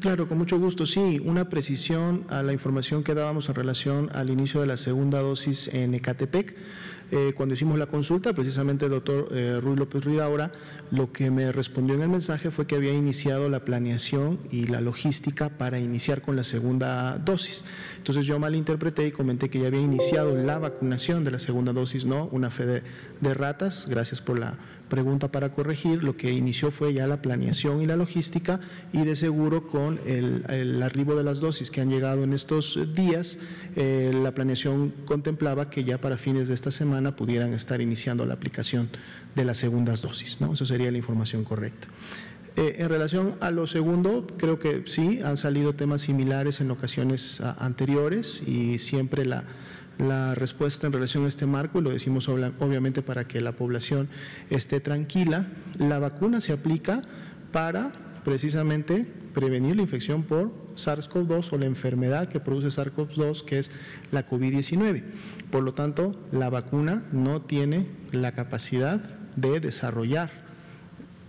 Claro, 0.00 0.28
con 0.28 0.36
mucho 0.36 0.58
gusto. 0.58 0.84
Sí, 0.84 1.22
una 1.24 1.48
precisión 1.48 2.26
a 2.28 2.42
la 2.42 2.52
información 2.52 3.02
que 3.02 3.14
dábamos 3.14 3.48
en 3.48 3.54
relación 3.54 4.10
al 4.12 4.28
inicio 4.30 4.60
de 4.60 4.66
la 4.66 4.76
segunda 4.76 5.20
dosis 5.20 5.68
en 5.68 5.94
Ecatepec. 5.94 6.54
Eh, 7.12 7.32
cuando 7.36 7.54
hicimos 7.54 7.78
la 7.78 7.86
consulta, 7.86 8.32
precisamente 8.32 8.84
el 8.84 8.92
doctor 8.92 9.28
eh, 9.32 9.58
Ruy 9.60 9.76
López 9.76 10.04
Ridaura, 10.04 10.52
lo 10.92 11.12
que 11.12 11.30
me 11.30 11.50
respondió 11.50 11.96
en 11.96 12.02
el 12.02 12.08
mensaje 12.08 12.50
fue 12.50 12.66
que 12.66 12.76
había 12.76 12.92
iniciado 12.92 13.48
la 13.48 13.64
planeación 13.64 14.38
y 14.52 14.66
la 14.66 14.80
logística 14.80 15.48
para 15.48 15.80
iniciar 15.80 16.22
con 16.22 16.36
la 16.36 16.44
segunda 16.44 17.18
dosis. 17.18 17.64
Entonces 17.98 18.26
yo 18.26 18.38
malinterpreté 18.38 19.08
y 19.08 19.12
comenté 19.12 19.50
que 19.50 19.58
ya 19.58 19.66
había 19.66 19.80
iniciado 19.80 20.36
la 20.36 20.58
vacunación 20.58 21.24
de 21.24 21.32
la 21.32 21.40
segunda 21.40 21.72
dosis, 21.72 22.04
no 22.04 22.28
una 22.30 22.50
fe 22.50 22.82
de 23.20 23.34
ratas. 23.34 23.86
Gracias 23.88 24.20
por 24.20 24.38
la 24.38 24.56
pregunta 24.90 25.28
para 25.28 25.54
corregir, 25.54 26.04
lo 26.04 26.18
que 26.18 26.30
inició 26.30 26.70
fue 26.70 26.92
ya 26.92 27.06
la 27.06 27.22
planeación 27.22 27.80
y 27.80 27.86
la 27.86 27.96
logística 27.96 28.60
y 28.92 29.04
de 29.04 29.16
seguro 29.16 29.68
con 29.68 29.98
el, 30.04 30.82
arribo 30.82 31.14
de 31.14 31.24
las 31.24 31.40
dosis 31.40 31.70
que 31.70 31.80
han 31.80 31.88
llegado 31.88 32.24
en 32.24 32.34
estos 32.34 32.78
días, 32.94 33.38
eh, 33.76 34.12
la 34.22 34.32
planeación 34.32 34.92
contemplaba 35.06 35.70
que 35.70 35.84
ya 35.84 35.98
para 35.98 36.18
fines 36.18 36.48
de 36.48 36.54
esta 36.54 36.70
semana 36.70 37.16
pudieran 37.16 37.54
estar 37.54 37.80
iniciando 37.80 38.26
la 38.26 38.34
aplicación 38.34 38.90
de 39.34 39.44
las 39.46 39.56
segundas 39.56 40.02
dosis. 40.02 40.42
¿no? 40.42 40.52
Eso 40.52 40.66
sería 40.66 40.90
la 40.90 40.98
información 40.98 41.44
correcta. 41.44 41.88
Eh, 42.56 42.76
en 42.78 42.88
relación 42.88 43.36
a 43.40 43.50
lo 43.50 43.66
segundo, 43.66 44.26
creo 44.36 44.58
que 44.58 44.82
sí, 44.86 45.20
han 45.24 45.36
salido 45.36 45.74
temas 45.74 46.02
similares 46.02 46.60
en 46.60 46.70
ocasiones 46.70 47.40
anteriores 47.40 48.42
y 48.46 48.78
siempre 48.80 49.24
la 49.24 49.44
la 50.00 50.34
respuesta 50.34 50.86
en 50.86 50.92
relación 50.92 51.24
a 51.24 51.28
este 51.28 51.46
marco, 51.46 51.78
y 51.78 51.82
lo 51.82 51.90
decimos 51.90 52.28
obviamente 52.28 53.02
para 53.02 53.26
que 53.26 53.40
la 53.40 53.52
población 53.52 54.08
esté 54.48 54.80
tranquila, 54.80 55.46
la 55.78 55.98
vacuna 55.98 56.40
se 56.40 56.52
aplica 56.52 57.02
para 57.52 57.92
precisamente 58.24 59.06
prevenir 59.34 59.76
la 59.76 59.82
infección 59.82 60.22
por 60.22 60.52
SARS-CoV-2 60.76 61.52
o 61.52 61.58
la 61.58 61.66
enfermedad 61.66 62.28
que 62.28 62.40
produce 62.40 62.68
SARS-CoV-2, 62.68 63.44
que 63.44 63.58
es 63.58 63.70
la 64.10 64.28
COVID-19. 64.28 65.02
Por 65.50 65.62
lo 65.62 65.74
tanto, 65.74 66.18
la 66.32 66.50
vacuna 66.50 67.04
no 67.12 67.42
tiene 67.42 67.86
la 68.12 68.32
capacidad 68.32 69.00
de 69.36 69.60
desarrollar 69.60 70.30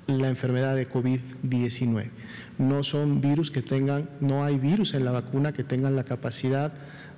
la 0.07 0.29
enfermedad 0.29 0.75
de 0.75 0.89
COVID-19. 0.89 2.09
No 2.57 2.83
son 2.83 3.21
virus 3.21 3.51
que 3.51 3.61
tengan, 3.61 4.09
no 4.19 4.43
hay 4.43 4.57
virus 4.57 4.93
en 4.93 5.05
la 5.05 5.11
vacuna 5.11 5.53
que 5.53 5.63
tengan 5.63 5.95
la 5.95 6.03
capacidad 6.03 6.73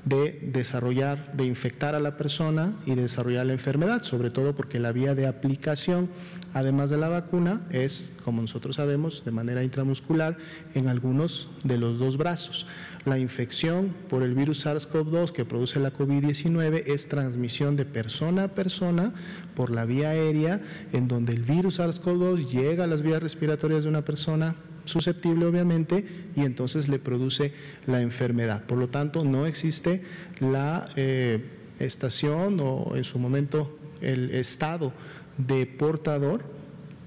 de 0.06 0.50
desarrollar, 0.52 1.34
de 1.34 1.46
infectar 1.46 1.96
a 1.96 2.00
la 2.00 2.18
persona 2.18 2.74
y 2.86 2.96
de 2.96 3.04
desarrollar 3.04 3.46
la 3.46 3.54
enfermedad, 3.54 4.04
sobre 4.04 4.32
todo 4.32 4.54
porque 4.54 4.80
la 4.80 4.92
vía 4.92 5.16
de 5.16 5.28
aplicación, 5.28 6.10
además 6.54 6.90
de 6.90 6.98
la 6.98 7.08
vacuna, 7.08 7.62
es, 7.70 8.12
como 8.26 8.42
nosotros 8.42 8.76
sabemos, 8.76 9.24
de 9.24 9.32
manera 9.32 9.64
intramuscular 9.64 10.38
en 10.74 10.88
algunos 10.88 11.50
de 11.64 11.78
los 11.78 12.00
dos 12.00 12.18
brazos. 12.18 12.68
La 13.06 13.18
infección 13.18 13.94
por 14.10 14.24
el 14.24 14.34
virus 14.34 14.66
SARS-CoV-2 14.66 15.32
que 15.32 15.46
produce 15.46 15.80
la 15.80 15.94
COVID-19 15.94 16.84
es 16.86 17.08
transmisión 17.08 17.76
de 17.76 17.86
persona 17.86 18.46
a 18.46 18.48
persona 18.50 19.14
por 19.56 19.70
la 19.70 19.86
vía 19.86 20.10
aérea, 20.10 20.62
en 20.92 21.08
donde 21.08 21.34
el 21.34 21.44
virus 21.44 21.80
SARS-CoV-2 21.80 22.50
llega 22.50 22.84
a 22.84 22.88
las 22.88 23.02
vías 23.02 23.24
respiratorias 23.24 23.84
de 23.84 23.90
una 23.90 24.04
persona 24.04 24.56
susceptible 24.86 25.46
obviamente 25.46 26.06
y 26.36 26.42
entonces 26.42 26.90
le 26.90 27.00
produce 27.00 27.54
la 27.88 28.02
enfermedad. 28.02 28.64
Por 28.66 28.78
lo 28.78 28.90
tanto, 28.90 29.24
no 29.24 29.46
existe 29.46 30.04
la 30.40 30.90
eh, 30.96 31.44
estación 31.80 32.60
o 32.60 32.96
en 32.96 33.04
su 33.04 33.20
momento 33.20 33.78
el 34.02 34.32
estado 34.32 34.94
de 35.38 35.66
portador 35.66 36.44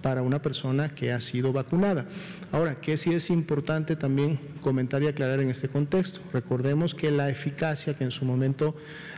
para 0.03 0.23
una 0.23 0.41
persona 0.41 0.95
que 0.95 1.13
ha 1.13 1.21
sido 1.21 1.53
vacunada. 1.53 2.07
Ahora, 2.53 2.81
¿qué 2.81 2.97
sí 2.97 3.13
es 3.13 3.29
importante 3.31 3.97
también 3.97 4.39
comentar 4.63 5.03
y 5.03 5.09
aclarar 5.09 5.41
en 5.41 5.51
este 5.51 5.69
contexto? 5.69 6.21
Recordemos 6.33 6.95
que 6.95 7.11
la 7.11 7.29
eficacia 7.29 7.95
que 7.95 8.05
en 8.05 8.13
su 8.13 8.25
momento 8.25 8.77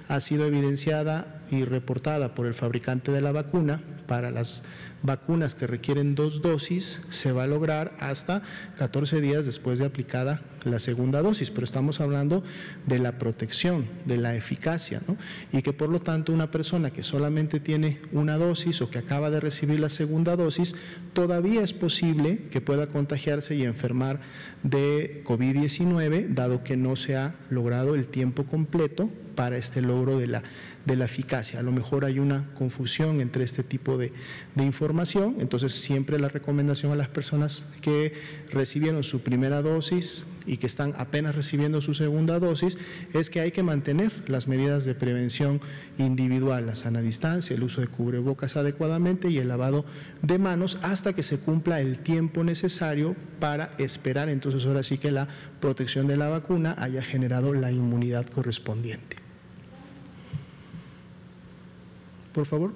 ha 0.09 0.21
sido 0.21 0.47
evidenciada 0.47 1.38
y 1.51 1.65
reportada 1.65 2.35
por 2.35 2.47
el 2.47 2.55
fabricante 2.55 3.13
de 3.13 3.21
la 3.21 3.33
vacuna 3.33 3.81
para 4.07 4.31
las 4.31 4.63
vacunas 5.03 5.55
que 5.55 5.67
requieren 5.67 6.15
dos 6.15 6.43
dosis 6.43 7.01
se 7.11 7.31
va 7.31 7.45
a 7.45 7.47
lograr 7.47 7.97
hasta 8.01 8.43
14 8.79 9.21
días 9.21 9.47
después 9.47 9.79
de 9.79 9.87
aplicada 9.87 10.43
la 10.65 10.81
segunda 10.81 11.23
dosis, 11.23 11.51
pero 11.51 11.65
estamos 11.65 12.01
hablando 12.01 12.43
de 12.87 12.99
la 12.99 13.19
protección, 13.19 13.87
de 14.07 14.17
la 14.17 14.35
eficacia, 14.35 15.01
¿no? 15.07 15.17
y 15.53 15.63
que 15.63 15.73
por 15.73 15.89
lo 15.89 16.01
tanto 16.01 16.33
una 16.33 16.51
persona 16.51 16.91
que 16.91 17.05
solamente 17.05 17.61
tiene 17.61 18.01
una 18.13 18.37
dosis 18.37 18.83
o 18.83 18.91
que 18.91 18.99
acaba 18.99 19.31
de 19.31 19.41
recibir 19.41 19.79
la 19.79 19.89
segunda 19.89 20.37
dosis, 20.37 20.75
todavía 21.13 21.63
es 21.63 21.73
posible 21.73 22.49
que 22.51 22.61
pueda 22.61 22.89
contagiarse 22.89 23.55
y 23.55 23.63
enfermar 23.63 24.21
de 24.63 25.23
COVID-19, 25.25 26.35
dado 26.35 26.65
que 26.65 26.77
no 26.77 26.97
se 26.97 27.17
ha 27.17 27.37
logrado 27.51 27.95
el 27.95 28.09
tiempo 28.09 28.45
completo 28.45 29.11
para 29.39 29.57
este 29.57 29.81
logro 29.81 30.19
de 30.19 30.27
la 30.27 30.43
de 30.89 30.97
la 30.97 31.05
eficacia. 31.05 31.61
A 31.61 31.63
lo 31.63 31.71
mejor 31.71 32.05
hay 32.05 32.19
una 32.19 32.49
confusión 32.55 33.21
entre 33.21 33.45
este 33.45 33.63
tipo 33.63 33.97
de, 33.97 34.13
información, 34.57 35.37
entonces 35.39 35.73
siempre 35.73 36.19
la 36.19 36.29
recomendación 36.29 36.91
a 36.91 36.97
las 36.97 37.09
personas 37.09 37.65
que 37.81 38.13
recibieron 38.51 39.05
su 39.05 39.21
primera 39.21 39.63
dosis 39.63 40.25
y 40.47 40.57
que 40.57 40.67
están 40.67 40.95
apenas 40.97 41.37
recibiendo 41.37 41.81
su 41.81 41.95
segunda 41.95 42.39
dosis 42.41 42.77
es 43.15 43.31
que 43.31 43.41
hay 43.41 43.53
que 43.53 43.63
mantener 43.63 44.13
las 44.29 44.49
medidas 44.49 44.85
de 44.85 44.95
prevención 44.95 45.61
individual, 45.99 46.67
la 46.67 46.75
sana 46.75 47.03
distancia, 47.03 47.55
el 47.55 47.63
uso 47.63 47.81
de 47.81 47.87
cubrebocas 47.87 48.57
adecuadamente 48.57 49.31
y 49.31 49.39
el 49.39 49.49
lavado 49.49 49.85
de 50.23 50.39
manos 50.39 50.79
hasta 50.83 51.13
que 51.13 51.23
se 51.23 51.39
cumpla 51.39 51.81
el 51.81 52.01
tiempo 52.01 52.43
necesario 52.43 53.15
para 53.39 53.75
esperar 53.79 54.29
entonces 54.29 54.65
ahora 54.67 54.83
sí 54.83 54.99
que 54.99 55.13
la 55.13 55.29
protección 55.61 56.07
de 56.09 56.17
la 56.17 56.29
vacuna 56.29 56.75
haya 56.79 57.03
generado 57.03 57.53
la 57.55 57.71
inmunidad 57.71 58.27
correspondiente. 58.27 59.28
Por 62.39 62.47
favor. 62.47 62.71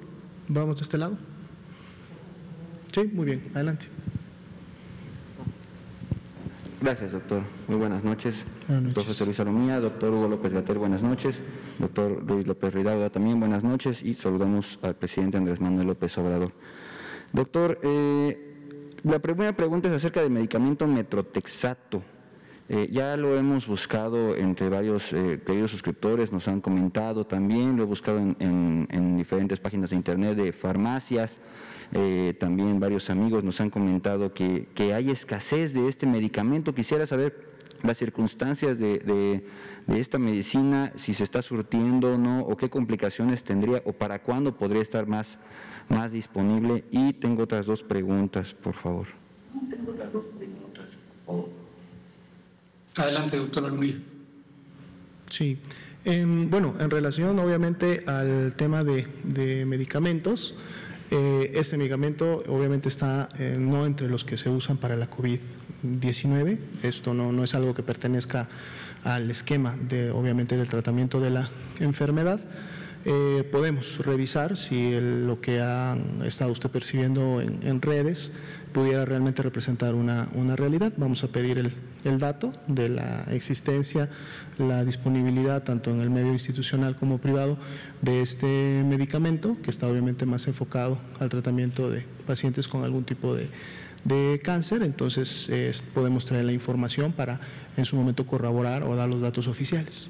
Vamos 0.49 0.75
de 0.75 0.83
este 0.83 0.99
lado. 0.99 1.17
Sí, 2.93 3.09
muy 3.15 3.27
bien, 3.27 3.49
adelante. 3.55 3.87
Gracias, 6.81 7.13
doctor. 7.13 7.43
Muy 7.69 7.77
buenas 7.77 8.03
noches. 8.03 8.35
Profesor 8.93 9.29
Luis 9.29 9.37
Salomía, 9.37 9.79
doctor 9.79 10.13
Hugo 10.13 10.27
López 10.27 10.53
Gater, 10.53 10.79
buenas 10.79 11.05
noches. 11.05 11.37
Doctor 11.79 12.25
Luis 12.25 12.45
López 12.45 12.75
Ridauda, 12.75 13.11
también 13.11 13.39
buenas 13.39 13.63
noches. 13.63 14.03
Y 14.03 14.15
saludamos 14.15 14.81
al 14.83 14.97
presidente 14.97 15.37
Andrés 15.37 15.61
Manuel 15.61 15.87
López 15.87 16.19
Obrador. 16.19 16.51
Doctor, 17.33 17.79
eh, 17.85 18.97
la 19.05 19.21
primera 19.21 19.55
pregunta 19.55 19.89
es 19.89 19.95
acerca 19.95 20.23
del 20.23 20.31
medicamento 20.33 20.89
metrotexato. 20.89 22.03
Eh, 22.69 22.89
ya 22.93 23.17
lo 23.17 23.37
hemos 23.37 23.67
buscado 23.67 24.37
entre 24.37 24.69
varios 24.69 25.13
eh, 25.13 25.41
queridos 25.45 25.73
suscriptores, 25.73 26.31
nos 26.31 26.47
han 26.47 26.61
comentado 26.61 27.27
también, 27.27 27.77
lo 27.77 27.83
he 27.83 27.87
buscado 27.87 28.19
en, 28.19 29.17
diferentes 29.17 29.59
páginas 29.61 29.91
de 29.91 29.97
internet 29.97 30.37
de 30.37 30.53
farmacias, 30.53 31.39
eh, 31.93 32.35
también 32.39 32.81
varios 32.81 33.11
amigos 33.11 33.45
nos 33.45 33.61
han 33.61 33.71
comentado 33.71 34.33
que, 34.33 34.69
hay 34.95 35.11
escasez 35.11 35.75
de 35.75 35.89
este 35.89 36.07
medicamento. 36.07 36.75
Quisiera 36.75 37.07
saber 37.07 37.53
las 37.83 37.99
circunstancias 37.99 38.79
de, 38.79 39.45
esta 39.89 40.19
medicina, 40.19 40.93
si 40.97 41.15
se 41.15 41.25
está 41.25 41.43
surtiendo 41.43 42.15
o 42.15 42.19
no, 42.19 42.41
o 42.41 42.57
qué 42.57 42.71
complicaciones 42.71 43.43
tendría, 43.43 43.83
o 43.85 43.93
para 43.93 44.21
cuándo 44.21 44.57
podría 44.57 44.83
estar 44.83 45.07
más, 45.07 45.37
más 45.89 46.13
disponible. 46.13 46.85
Y 46.91 47.13
tengo 47.15 47.43
otras 47.43 47.67
dos 47.67 47.83
preguntas, 47.83 48.55
por 48.55 48.75
favor. 48.75 49.09
Tengo 49.69 49.93
otras 49.93 50.13
dos 50.13 50.25
preguntas, 50.39 50.87
por 51.27 51.37
favor. 51.37 51.62
Adelante, 52.97 53.37
doctor 53.37 53.65
Alunía. 53.65 53.95
Sí. 55.31 55.59
bueno, 56.05 56.75
en 56.79 56.91
relación 56.91 57.39
obviamente 57.39 58.05
al 58.07 58.55
tema 58.55 58.85
de, 58.85 59.65
medicamentos, 59.67 60.55
eh, 61.11 61.53
este 61.55 61.77
medicamento 61.77 62.43
obviamente 62.49 62.89
está 62.89 63.29
eh, 63.39 63.57
no 63.59 63.87
entre 63.87 64.09
los 64.09 64.25
que 64.25 64.37
se 64.37 64.49
usan 64.49 64.77
para 64.77 64.97
la 64.97 65.11
COVID-19. 65.11 66.59
Esto 66.83 67.15
no, 67.15 67.33
no 67.33 67.45
es 67.45 67.55
algo 67.55 67.75
que 67.75 67.83
pertenezca 67.83 68.49
al 69.05 69.31
esquema 69.31 69.77
de 69.77 70.11
obviamente 70.11 70.57
del 70.57 70.69
tratamiento 70.69 71.21
de 71.21 71.31
la 71.31 71.51
enfermedad. 71.81 72.41
Eh, 73.05 73.43
podemos 73.51 73.99
revisar 73.99 74.57
si 74.57 74.93
lo 75.01 75.41
que 75.41 75.61
ha 75.61 75.97
estado 76.25 76.53
usted 76.53 76.71
percibiendo 76.71 77.41
en, 77.41 77.83
redes 77.83 78.31
pudiera 78.73 79.05
realmente 79.05 79.43
representar 79.43 79.95
una, 79.95 80.27
realidad. 80.57 80.93
Vamos 80.97 81.23
a 81.25 81.29
pedir 81.29 81.59
el, 81.59 81.73
el, 82.05 82.19
dato 82.19 82.53
de 82.67 82.89
la 82.89 83.25
existencia, 83.31 84.09
la 84.59 84.85
disponibilidad 84.85 85.63
tanto 85.63 85.91
en 85.91 86.01
el 86.01 86.11
medio 86.11 86.33
institucional 86.33 86.97
como 86.97 87.19
privado 87.19 87.59
de 88.01 88.21
este 88.21 88.83
medicamento, 88.85 89.57
que 89.63 89.71
está 89.71 89.87
obviamente 89.87 90.27
más 90.27 90.47
enfocado 90.47 90.99
al 91.21 91.29
tratamiento 91.29 91.91
de 91.91 92.05
pacientes 92.27 92.69
con 92.69 92.85
algún 92.85 93.05
tipo 93.05 93.35
de, 93.35 93.49
de 94.05 94.41
cáncer, 94.43 94.83
entonces 94.83 95.49
eh, 95.51 95.73
podemos 95.95 96.25
traer 96.25 96.45
la 96.45 96.53
información 96.53 97.13
para 97.13 97.41
en 97.77 97.85
su 97.85 97.97
momento 97.97 98.27
corroborar 98.27 98.83
o 98.83 98.97
dar 98.97 99.09
los 99.09 99.21
datos 99.21 99.47
oficiales. 99.47 100.09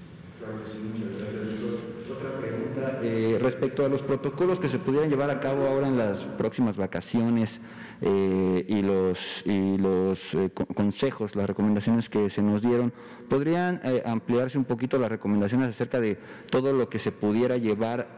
Eh, 3.02 3.38
respecto 3.40 3.84
a 3.84 3.88
los 3.88 4.02
protocolos 4.02 4.60
que 4.60 4.68
se 4.68 4.78
pudieran 4.78 5.10
llevar 5.10 5.30
a 5.30 5.40
cabo 5.40 5.66
ahora 5.66 5.88
en 5.88 5.98
las 5.98 6.22
próximas 6.22 6.76
vacaciones 6.76 7.60
eh, 8.00 8.64
y 8.68 8.82
los, 8.82 9.42
y 9.44 9.76
los 9.78 10.34
eh, 10.34 10.50
consejos, 10.74 11.34
las 11.34 11.46
recomendaciones 11.46 12.08
que 12.08 12.30
se 12.30 12.42
nos 12.42 12.62
dieron, 12.62 12.92
¿podrían 13.28 13.80
ampliarse 14.04 14.58
un 14.58 14.64
poquito 14.64 14.98
las 14.98 15.10
recomendaciones 15.10 15.68
acerca 15.68 16.00
de 16.00 16.18
todo 16.50 16.72
lo 16.72 16.88
que 16.88 16.98
se 16.98 17.12
pudiera 17.12 17.56
llevar 17.56 18.08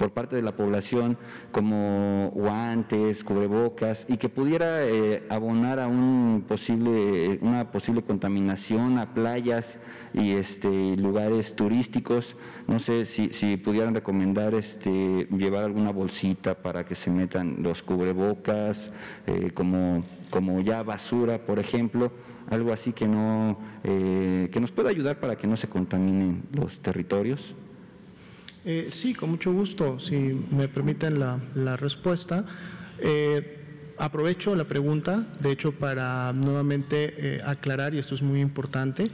por 0.00 0.12
parte 0.12 0.34
de 0.34 0.40
la 0.40 0.56
población 0.56 1.18
como 1.52 2.30
guantes, 2.34 3.22
cubrebocas 3.22 4.06
y 4.08 4.16
que 4.16 4.30
pudiera 4.30 4.86
eh, 4.86 5.26
abonar 5.28 5.78
a 5.78 5.88
un 5.88 6.46
posible, 6.48 7.38
una 7.42 7.70
posible 7.70 8.00
contaminación 8.00 8.96
a 8.96 9.12
playas 9.12 9.76
y 10.14 10.30
este, 10.30 10.96
lugares 10.96 11.54
turísticos. 11.54 12.34
No 12.66 12.80
sé 12.80 13.04
si, 13.04 13.28
si 13.34 13.58
pudieran 13.58 13.94
recomendar 13.94 14.54
este, 14.54 15.28
llevar 15.36 15.64
alguna 15.64 15.92
bolsita 15.92 16.54
para 16.54 16.86
que 16.86 16.94
se 16.94 17.10
metan 17.10 17.56
los 17.62 17.82
cubrebocas, 17.82 18.90
eh, 19.26 19.50
como, 19.52 20.02
como 20.30 20.62
ya 20.62 20.82
basura, 20.82 21.44
por 21.44 21.58
ejemplo, 21.58 22.10
algo 22.48 22.72
así 22.72 22.94
que, 22.94 23.06
no, 23.06 23.58
eh, 23.84 24.48
que 24.50 24.60
nos 24.60 24.70
pueda 24.70 24.88
ayudar 24.88 25.20
para 25.20 25.36
que 25.36 25.46
no 25.46 25.58
se 25.58 25.68
contaminen 25.68 26.44
los 26.54 26.78
territorios. 26.78 27.54
Eh, 28.64 28.88
sí, 28.92 29.14
con 29.14 29.30
mucho 29.30 29.52
gusto, 29.52 29.98
si 30.00 30.16
me 30.50 30.68
permiten 30.68 31.18
la, 31.18 31.76
respuesta. 31.76 32.44
Eh, 32.98 33.58
aprovecho 33.96 34.54
la 34.54 34.64
pregunta, 34.64 35.26
de 35.40 35.52
hecho, 35.52 35.72
para 35.72 36.32
nuevamente 36.34 37.14
eh, 37.16 37.42
aclarar, 37.44 37.94
y 37.94 37.98
esto 37.98 38.14
es 38.14 38.22
muy 38.22 38.40
importante, 38.40 39.10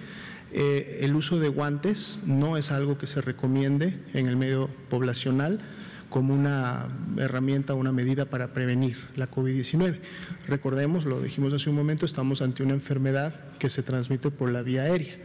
el 0.52 1.14
uso 1.14 1.38
de 1.38 1.48
guantes 1.48 2.18
no 2.24 2.56
es 2.56 2.70
algo 2.70 2.96
que 2.96 3.06
se 3.06 3.20
recomiende 3.20 4.00
en 4.14 4.26
el 4.26 4.36
medio 4.36 4.70
poblacional 4.88 5.60
como 6.08 6.32
una 6.32 6.86
herramienta, 7.18 7.74
una 7.74 7.92
medida 7.92 8.24
para 8.26 8.54
prevenir 8.54 8.96
la 9.16 9.30
COVID-19. 9.30 9.98
Recordemos, 10.46 11.04
lo 11.04 11.20
dijimos 11.20 11.52
hace 11.52 11.68
un 11.68 11.76
momento, 11.76 12.06
estamos 12.06 12.40
ante 12.40 12.62
una 12.62 12.72
enfermedad 12.72 13.34
que 13.58 13.68
se 13.68 13.82
transmite 13.82 14.30
por 14.30 14.50
la 14.50 14.62
vía 14.62 14.84
aérea. 14.84 15.16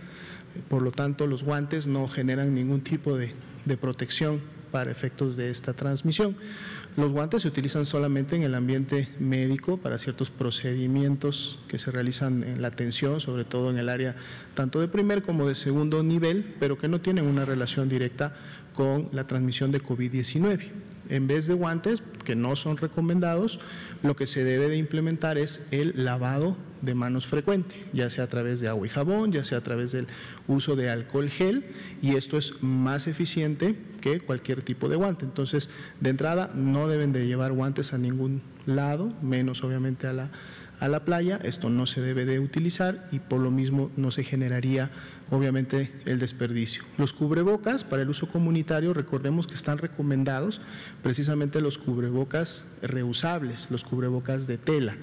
Por 0.69 0.81
lo 0.81 0.91
tanto, 0.91 1.27
los 1.27 1.43
guantes 1.43 1.87
no 1.87 2.07
generan 2.07 2.53
ningún 2.53 2.81
tipo 2.81 3.17
de 3.17 3.77
protección 3.77 4.41
para 4.71 4.89
efectos 4.89 5.35
de 5.35 5.49
esta 5.49 5.73
transmisión. 5.73 6.35
Los 6.97 7.11
guantes 7.11 7.43
se 7.43 7.47
utilizan 7.47 7.85
solamente 7.85 8.35
en 8.35 8.43
el 8.43 8.55
ambiente 8.55 9.09
médico 9.19 9.77
para 9.77 9.97
ciertos 9.97 10.29
procedimientos 10.29 11.59
que 11.67 11.77
se 11.77 11.91
realizan 11.91 12.43
en 12.43 12.61
la 12.61 12.69
atención, 12.69 13.21
sobre 13.21 13.45
todo 13.45 13.69
en 13.69 13.77
el 13.77 13.89
área 13.89 14.15
tanto 14.55 14.81
de 14.81 14.87
primer 14.87 15.21
como 15.21 15.47
de 15.47 15.55
segundo 15.55 16.03
nivel, 16.03 16.55
pero 16.59 16.77
que 16.77 16.87
no 16.87 16.99
tienen 16.99 17.25
una 17.25 17.45
relación 17.45 17.87
directa 17.87 18.33
con 18.73 19.09
la 19.11 19.27
transmisión 19.27 19.71
de 19.71 19.81
COVID-19. 19.81 20.69
En 21.11 21.27
vez 21.27 21.45
de 21.45 21.53
guantes, 21.53 22.01
que 22.23 22.37
no 22.37 22.55
son 22.55 22.77
recomendados, 22.77 23.59
lo 24.01 24.15
que 24.15 24.27
se 24.27 24.45
debe 24.45 24.69
de 24.69 24.77
implementar 24.77 25.37
es 25.37 25.61
el 25.69 26.05
lavado 26.05 26.55
de 26.81 26.95
manos 26.95 27.27
frecuente, 27.27 27.75
ya 27.91 28.09
sea 28.09 28.23
a 28.23 28.27
través 28.27 28.61
de 28.61 28.69
agua 28.69 28.87
y 28.87 28.89
jabón, 28.89 29.33
ya 29.33 29.43
sea 29.43 29.57
a 29.57 29.61
través 29.61 29.91
del 29.91 30.07
uso 30.47 30.77
de 30.77 30.89
alcohol 30.89 31.29
gel, 31.29 31.65
y 32.01 32.15
esto 32.15 32.37
es 32.37 32.53
más 32.61 33.07
eficiente 33.07 33.75
que 33.99 34.21
cualquier 34.21 34.61
tipo 34.63 34.87
de 34.87 34.95
guante. 34.95 35.25
Entonces, 35.25 35.69
de 35.99 36.09
entrada, 36.09 36.49
no 36.55 36.87
deben 36.87 37.11
de 37.11 37.27
llevar 37.27 37.51
guantes 37.51 37.91
a 37.91 37.97
ningún 37.97 38.41
lado, 38.65 39.13
menos 39.21 39.65
obviamente 39.65 40.07
a 40.07 40.13
la, 40.13 40.31
a 40.79 40.87
la 40.87 41.03
playa, 41.03 41.41
esto 41.43 41.69
no 41.69 41.87
se 41.87 41.99
debe 41.99 42.25
de 42.25 42.39
utilizar 42.39 43.09
y 43.11 43.19
por 43.19 43.41
lo 43.41 43.51
mismo 43.51 43.91
no 43.97 44.11
se 44.11 44.23
generaría 44.23 44.91
obviamente 45.31 45.91
el 46.05 46.19
desperdicio. 46.19 46.83
Los 46.97 47.13
cubrebocas 47.13 47.83
para 47.83 48.03
el 48.03 48.09
uso 48.09 48.27
comunitario, 48.27 48.93
recordemos 48.93 49.47
que 49.47 49.55
están 49.55 49.79
recomendados 49.79 50.61
precisamente 51.01 51.61
los 51.61 51.77
cubrebocas 51.77 52.63
reusables, 52.81 53.67
los 53.71 53.83
cubrebocas 53.83 54.45
de 54.45 54.57
tela. 54.57 54.95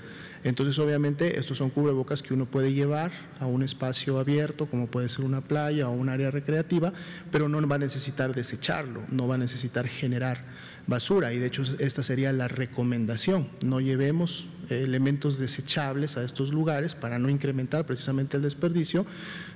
Entonces, 0.45 0.79
obviamente, 0.79 1.39
estos 1.39 1.59
son 1.59 1.71
cubrebocas 1.71 2.23
que 2.23 2.33
uno 2.33 2.47
puede 2.47 2.73
llevar 2.73 3.11
a 3.41 3.47
un 3.47 3.63
espacio 3.63 4.21
abierto, 4.21 4.67
como 4.67 4.87
puede 4.87 5.09
ser 5.09 5.25
una 5.25 5.41
playa 5.41 5.89
o 5.89 5.93
un 5.93 6.09
área 6.09 6.31
recreativa, 6.31 6.93
pero 7.33 7.49
no 7.49 7.67
va 7.67 7.77
a 7.77 7.81
necesitar 7.81 8.35
desecharlo, 8.35 9.03
no 9.11 9.27
va 9.27 9.35
a 9.35 9.39
necesitar 9.39 9.89
generar 9.89 10.45
basura. 10.89 11.33
Y 11.33 11.39
de 11.39 11.47
hecho, 11.47 11.63
esta 11.79 12.03
sería 12.03 12.33
la 12.33 12.49
recomendación. 12.49 13.49
No 13.65 13.81
llevemos 13.81 14.49
elementos 14.71 15.39
desechables 15.39 16.17
a 16.17 16.25
estos 16.25 16.53
lugares 16.53 16.95
para 16.95 17.19
no 17.19 17.29
incrementar 17.29 17.87
precisamente 17.87 18.37
el 18.37 18.43
desperdicio, 18.43 19.07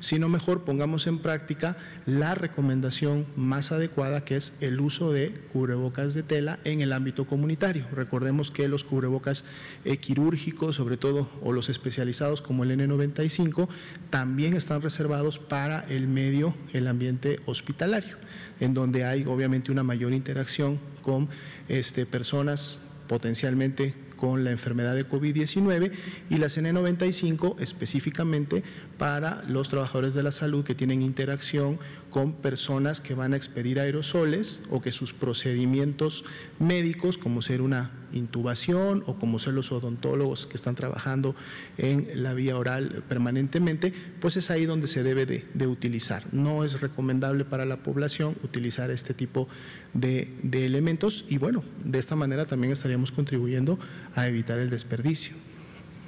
sino 0.00 0.28
mejor 0.28 0.64
pongamos 0.64 1.06
en 1.06 1.18
práctica 1.18 1.76
la 2.06 2.34
recomendación 2.34 3.26
más 3.36 3.72
adecuada 3.72 4.24
que 4.24 4.36
es 4.36 4.52
el 4.60 4.80
uso 4.80 5.12
de 5.12 5.32
cubrebocas 5.52 6.14
de 6.14 6.22
tela 6.22 6.58
en 6.64 6.80
el 6.80 6.92
ámbito 6.92 7.26
comunitario. 7.26 7.86
Recordemos 7.92 8.50
que 8.50 8.68
los 8.68 8.84
cubrebocas 8.84 9.44
eh, 9.84 9.98
quirúrgicos, 9.98 10.76
sobre 10.76 10.96
todo, 10.96 11.28
o 11.42 11.52
los 11.52 11.68
especializados 11.68 12.40
como 12.40 12.64
el 12.64 12.70
N95, 12.70 13.68
también 14.10 14.54
están 14.54 14.82
reservados 14.82 15.38
para 15.38 15.80
el 15.88 16.08
medio, 16.08 16.54
el 16.72 16.86
ambiente 16.86 17.40
hospitalario, 17.46 18.16
en 18.62 18.74
donde 18.74 19.04
hay 19.04 19.24
obviamente 19.24 19.72
una 19.72 19.82
mayor 19.82 20.12
interacción 20.12 20.78
con 21.02 21.28
este, 21.68 22.06
personas 22.06 22.78
potencialmente 23.08 23.92
con 24.16 24.44
la 24.44 24.52
enfermedad 24.52 24.94
de 24.94 25.04
COVID-19 25.04 25.90
y 26.30 26.36
la 26.36 26.46
CN95 26.46 27.56
específicamente 27.58 28.62
para 29.02 29.42
los 29.48 29.68
trabajadores 29.68 30.14
de 30.14 30.22
la 30.22 30.30
salud 30.30 30.64
que 30.64 30.76
tienen 30.76 31.02
interacción 31.02 31.80
con 32.08 32.34
personas 32.34 33.00
que 33.00 33.14
van 33.14 33.32
a 33.32 33.36
expedir 33.36 33.80
aerosoles 33.80 34.60
o 34.70 34.80
que 34.80 34.92
sus 34.92 35.12
procedimientos 35.12 36.24
médicos, 36.60 37.18
como 37.18 37.42
ser 37.42 37.62
una 37.62 37.90
intubación 38.12 39.02
o 39.08 39.16
como 39.16 39.40
ser 39.40 39.54
los 39.54 39.72
odontólogos 39.72 40.46
que 40.46 40.56
están 40.56 40.76
trabajando 40.76 41.34
en 41.78 42.22
la 42.22 42.32
vía 42.32 42.56
oral 42.56 43.02
permanentemente, 43.08 43.92
pues 44.20 44.36
es 44.36 44.52
ahí 44.52 44.66
donde 44.66 44.86
se 44.86 45.02
debe 45.02 45.26
de, 45.26 45.66
utilizar. 45.66 46.32
No 46.32 46.62
es 46.62 46.80
recomendable 46.80 47.44
para 47.44 47.66
la 47.66 47.78
población 47.78 48.36
utilizar 48.44 48.92
este 48.92 49.14
tipo 49.14 49.48
de, 49.94 50.32
elementos 50.52 51.24
y 51.28 51.38
bueno, 51.38 51.64
de 51.82 51.98
esta 51.98 52.14
manera 52.14 52.46
también 52.46 52.72
estaríamos 52.72 53.10
contribuyendo 53.10 53.80
a 54.14 54.28
evitar 54.28 54.60
el 54.60 54.70
desperdicio. 54.70 55.34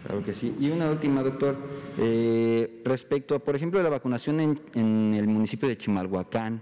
Claro 0.05 0.23
que 0.23 0.35
sí. 0.35 0.55
Y 0.61 0.69
una 0.69 0.91
última, 0.91 1.23
doctor. 1.23 1.57
Eh, 1.99 2.83
respecto, 2.85 3.35
a, 3.35 3.39
por 3.39 3.57
ejemplo, 3.57 3.83
la 3.83 3.89
vacunación 3.89 4.39
en, 4.75 5.15
el 5.15 5.27
municipio 5.27 5.67
de 5.67 5.79
Chimalhuacán, 5.79 6.61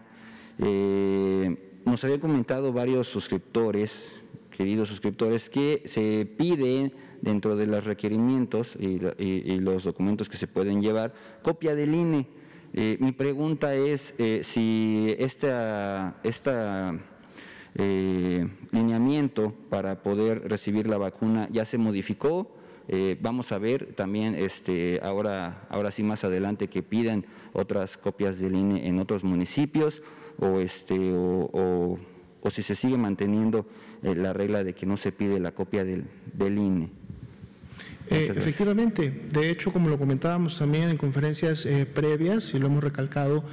eh, 0.58 1.80
nos 1.84 2.04
habían 2.04 2.20
comentado 2.20 2.72
varios 2.72 3.08
suscriptores, 3.08 4.12
queridos 4.56 4.88
suscriptores, 4.88 5.50
que 5.50 5.82
se 5.86 6.24
pide 6.24 6.92
dentro 7.20 7.56
de 7.56 7.66
los 7.66 7.82
requerimientos 7.82 8.76
y, 8.78 9.00
los 9.58 9.82
documentos 9.82 10.28
que 10.28 10.36
se 10.36 10.46
pueden 10.46 10.80
llevar, 10.80 11.12
copia 11.42 11.74
del 11.74 11.94
INE. 11.94 12.28
Eh, 12.74 12.96
mi 13.00 13.10
pregunta 13.10 13.74
es 13.74 14.14
si 14.42 15.16
esta, 15.18 16.20
esta 16.22 16.94
lineamiento 17.74 19.52
para 19.68 20.02
poder 20.02 20.48
recibir 20.48 20.86
la 20.86 20.98
vacuna 20.98 21.48
ya 21.50 21.64
se 21.64 21.78
modificó 21.78 22.61
eh, 22.88 23.16
vamos 23.20 23.52
a 23.52 23.58
ver 23.58 23.94
también 23.94 24.34
este, 24.34 25.00
ahora, 25.02 25.66
ahora 25.68 25.90
sí 25.90 26.02
más 26.02 26.24
adelante 26.24 26.68
que 26.68 26.82
piden 26.82 27.24
otras 27.52 27.96
copias 27.96 28.38
del 28.38 28.56
INE 28.56 28.86
en 28.86 28.98
otros 28.98 29.24
municipios 29.24 30.02
o, 30.38 30.60
este, 30.60 30.96
o, 30.98 31.98
si 32.50 32.62
se 32.62 32.74
sigue 32.74 32.98
manteniendo 32.98 33.66
eh, 34.02 34.14
la 34.14 34.32
regla 34.32 34.64
de 34.64 34.74
que 34.74 34.84
no 34.84 34.96
se 34.96 35.12
pide 35.12 35.38
la 35.38 35.52
copia 35.52 35.84
del, 35.84 36.04
del 36.32 36.58
INE. 36.58 36.90
Eh, 38.10 38.32
efectivamente, 38.34 39.10
de 39.30 39.50
hecho, 39.50 39.72
como 39.72 39.88
lo 39.88 39.98
comentábamos 39.98 40.58
también 40.58 40.90
en 40.90 40.96
conferencias 40.96 41.66
previas 41.94 42.52
y 42.52 42.58
lo 42.58 42.66
hemos 42.66 42.82
recalcado 42.82 43.44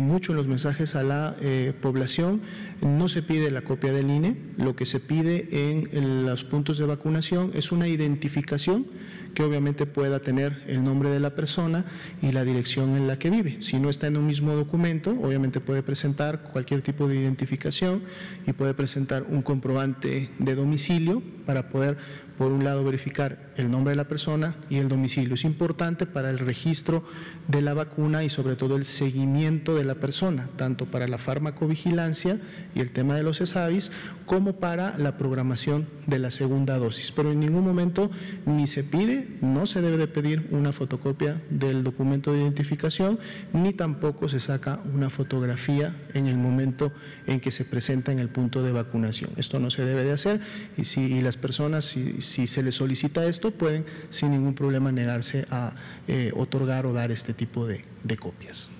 mucho 0.00 0.32
en 0.32 0.36
los 0.36 0.46
mensajes 0.46 0.94
a 0.94 1.02
la 1.02 1.36
población, 1.80 2.40
no 2.82 3.08
se 3.08 3.22
pide 3.22 3.50
la 3.50 3.62
copia 3.62 3.92
del 3.92 4.10
INE, 4.10 4.36
lo 4.56 4.76
que 4.76 4.86
se 4.86 5.00
pide 5.00 5.48
en, 5.50 6.26
los 6.26 6.44
puntos 6.44 6.78
de 6.78 6.86
vacunación 6.86 7.50
es 7.54 7.72
una 7.72 7.88
identificación 7.88 8.86
que 9.34 9.42
obviamente 9.42 9.84
pueda 9.84 10.20
tener 10.20 10.62
el 10.68 10.84
nombre 10.84 11.10
de 11.10 11.20
la 11.20 11.34
persona 11.34 11.84
y 12.22 12.32
la 12.32 12.44
dirección 12.44 12.96
en 12.96 13.06
la 13.06 13.18
que 13.18 13.30
vive. 13.30 13.58
Si 13.60 13.78
no 13.78 13.90
está 13.90 14.06
en 14.06 14.16
un 14.16 14.26
mismo 14.26 14.54
documento, 14.54 15.10
obviamente 15.10 15.60
puede 15.60 15.82
presentar 15.82 16.42
cualquier 16.52 16.82
tipo 16.82 17.08
de 17.08 17.16
identificación 17.16 18.02
y 18.46 18.52
puede 18.52 18.74
presentar 18.74 19.24
un 19.28 19.42
comprobante 19.42 20.30
de 20.38 20.54
domicilio 20.54 21.22
para 21.46 21.68
poder 21.68 21.98
por 22.38 22.52
un 22.52 22.64
lado, 22.64 22.84
verificar 22.84 23.52
el 23.56 23.70
nombre 23.70 23.92
de 23.92 23.96
la 23.96 24.08
persona 24.08 24.56
y 24.68 24.76
el 24.76 24.88
domicilio. 24.88 25.34
Es 25.34 25.44
importante 25.44 26.06
para 26.06 26.30
el 26.30 26.38
registro 26.38 27.04
de 27.48 27.62
la 27.62 27.74
vacuna 27.74 28.24
y 28.24 28.30
sobre 28.30 28.56
todo 28.56 28.76
el 28.76 28.84
seguimiento 28.84 29.74
de 29.74 29.84
la 29.84 29.96
persona, 29.96 30.48
tanto 30.56 30.86
para 30.86 31.08
la 31.08 31.18
farmacovigilancia 31.18 32.40
y 32.74 32.80
el 32.80 32.90
tema 32.90 33.16
de 33.16 33.22
los 33.22 33.40
ESAVIS, 33.40 33.92
como 34.26 34.56
para 34.56 34.96
la 34.98 35.16
programación 35.16 35.86
de 36.06 36.18
la 36.18 36.30
segunda 36.30 36.78
dosis. 36.78 37.12
Pero 37.12 37.32
en 37.32 37.40
ningún 37.40 37.64
momento 37.64 38.10
ni 38.46 38.66
se 38.66 38.82
pide, 38.82 39.28
no 39.40 39.66
se 39.66 39.80
debe 39.80 39.96
de 39.96 40.08
pedir 40.08 40.48
una 40.50 40.72
fotocopia 40.72 41.42
del 41.50 41.84
documento 41.84 42.32
de 42.32 42.40
identificación, 42.40 43.18
ni 43.52 43.72
tampoco 43.72 44.28
se 44.28 44.40
saca 44.40 44.80
una 44.92 45.10
fotografía 45.10 45.94
en 46.14 46.26
el 46.26 46.36
momento 46.36 46.92
en 47.26 47.40
que 47.40 47.50
se 47.50 47.64
presenta 47.64 48.12
en 48.12 48.18
el 48.18 48.28
punto 48.28 48.62
de 48.62 48.72
vacunación. 48.72 49.30
Esto 49.36 49.60
no 49.60 49.70
se 49.70 49.84
debe 49.84 50.04
de 50.04 50.12
hacer 50.12 50.40
y 50.76 50.84
si 50.84 51.20
las 51.20 51.36
personas, 51.36 51.84
si, 51.84 52.20
se 52.24 52.62
les 52.62 52.74
solicita 52.74 53.26
esto, 53.26 53.50
pueden 53.52 53.84
sin 54.10 54.30
ningún 54.32 54.54
problema 54.54 54.90
negarse 54.92 55.46
a 55.50 55.74
eh, 56.08 56.32
otorgar 56.34 56.86
o 56.86 56.92
dar 56.92 57.10
este 57.10 57.34
tipo 57.34 57.66
de, 57.66 57.84
copias. 58.18 58.70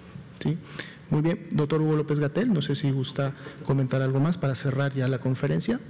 ¿sí? 0.42 0.57
Muy 1.11 1.22
bien, 1.22 1.47
doctor 1.51 1.80
Hugo 1.80 1.97
López 1.97 2.18
Gatel, 2.18 2.53
no 2.53 2.62
sé 2.62 2.74
si 2.74 2.90
gusta 2.90 3.34
comentar 3.64 4.03
algo 4.03 4.20
más 4.20 4.36
para 4.36 4.55
cerrar 4.55 4.95
ya 4.95 5.07
la 5.09 5.20
conferencia. 5.20 5.80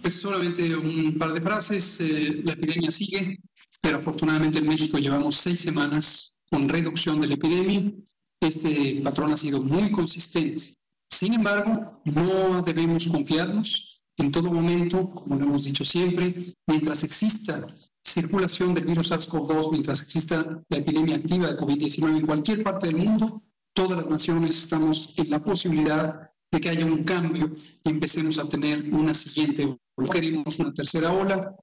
Pues 0.00 0.20
solamente 0.20 0.76
un 0.76 1.16
par 1.18 1.32
de 1.32 1.40
frases. 1.40 2.00
Eh, 2.00 2.42
la 2.44 2.52
epidemia 2.52 2.90
sigue, 2.90 3.40
pero 3.80 3.96
afortunadamente 3.96 4.58
en 4.58 4.68
México 4.68 4.98
llevamos 4.98 5.36
seis 5.36 5.58
semanas 5.60 6.42
con 6.50 6.68
reducción 6.68 7.20
de 7.20 7.26
la 7.26 7.34
epidemia. 7.34 7.92
Este 8.40 9.00
patrón 9.02 9.32
ha 9.32 9.36
sido 9.36 9.62
muy 9.62 9.90
consistente. 9.90 10.74
Sin 11.08 11.34
embargo, 11.34 12.00
no 12.04 12.62
debemos 12.62 13.06
confiarnos 13.08 13.95
en 14.18 14.32
todo 14.32 14.50
momento, 14.50 15.10
como 15.10 15.36
lo 15.36 15.44
hemos 15.44 15.64
dicho 15.64 15.84
siempre, 15.84 16.54
mientras 16.66 17.04
exista 17.04 17.66
circulación 18.04 18.72
del 18.72 18.86
virus 18.86 19.10
SARS-CoV-2, 19.10 19.72
mientras 19.72 20.02
exista 20.02 20.62
la 20.68 20.76
epidemia 20.76 21.16
activa 21.16 21.48
de 21.48 21.56
COVID-19 21.56 22.18
en 22.18 22.26
cualquier 22.26 22.62
parte 22.62 22.86
del 22.86 22.96
mundo, 22.96 23.42
todas 23.74 23.98
las 23.98 24.08
naciones 24.08 24.56
estamos 24.56 25.12
en 25.16 25.28
la 25.28 25.42
posibilidad 25.42 26.30
de 26.50 26.60
que 26.60 26.70
haya 26.70 26.86
un 26.86 27.04
cambio 27.04 27.52
y 27.84 27.90
empecemos 27.90 28.38
a 28.38 28.48
tener 28.48 28.92
una 28.94 29.12
siguiente 29.12 29.76
ola. 29.96 30.08
Queremos 30.10 30.58
una 30.58 30.72
tercera 30.72 31.12
ola, 31.12 31.54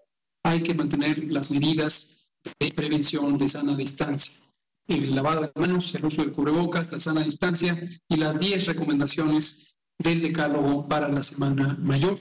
hay 0.43 0.61
que 0.61 0.73
mantener 0.73 1.23
las 1.31 1.49
medidas 1.49 2.33
de 2.59 2.71
prevención 2.71 3.37
de 3.37 3.47
sana 3.47 3.75
distancia. 3.75 4.33
El 4.87 5.15
lavado 5.15 5.41
de 5.41 5.51
manos, 5.55 5.95
el 5.95 6.05
uso 6.05 6.21
del 6.21 6.33
cubrebocas, 6.33 6.91
la 6.91 6.99
sana 6.99 7.23
distancia 7.23 7.81
y 8.09 8.17
las 8.17 8.39
10 8.39 8.67
recomendaciones 8.67 9.77
del 9.97 10.21
decálogo 10.21 10.87
para 10.87 11.07
la 11.07 11.23
semana 11.23 11.77
mayor. 11.79 12.17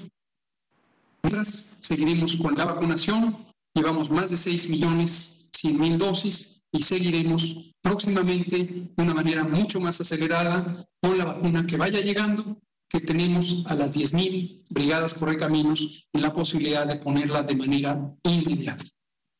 Mientras, 1.23 1.77
seguiremos 1.81 2.37
con 2.37 2.55
la 2.57 2.65
vacunación. 2.65 3.47
Llevamos 3.75 4.11
más 4.11 4.31
de 4.31 4.37
6 4.37 4.69
millones 4.71 5.43
100 5.63 5.79
mil 5.79 5.99
dosis 5.99 6.63
y 6.73 6.83
seguiremos 6.83 7.73
próximamente 7.81 8.91
de 8.97 9.03
una 9.03 9.15
manera 9.15 9.45
mucho 9.45 9.79
más 9.81 10.01
acelerada 10.01 10.85
con 11.01 11.17
la 11.17 11.25
vacuna 11.25 11.67
que 11.67 11.77
vaya 11.77 12.01
llegando, 12.01 12.59
que 12.89 13.01
tenemos 13.01 13.65
a 13.67 13.75
las 13.75 13.97
10.000 13.97 14.65
brigadas 14.71 15.15
Correcaminos 15.15 16.09
en 16.13 16.23
la 16.23 16.33
posibilidad 16.33 16.87
de 16.87 16.97
ponerla 16.97 17.43
de 17.43 17.55
manera 17.55 18.13
inmediata. 18.25 18.85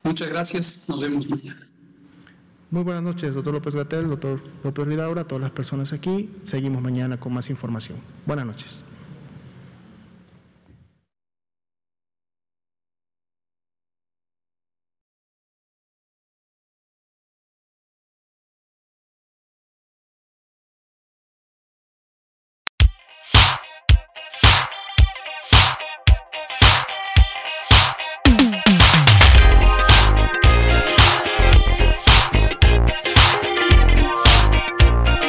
Muchas 0.03 0.29
gracias, 0.29 0.85
nos 0.87 1.01
vemos 1.01 1.29
mañana. 1.29 1.69
Muy 2.71 2.83
buenas 2.83 3.03
noches, 3.03 3.35
doctor 3.35 3.53
López 3.53 3.75
Gatel, 3.75 4.09
doctor 4.09 4.41
López 4.63 4.85
Ridaura, 4.85 5.25
todas 5.25 5.41
las 5.41 5.51
personas 5.51 5.93
aquí. 5.93 6.29
Seguimos 6.45 6.81
mañana 6.81 7.19
con 7.19 7.33
más 7.33 7.49
información. 7.49 7.99
Buenas 8.25 8.45
noches. 8.45 8.83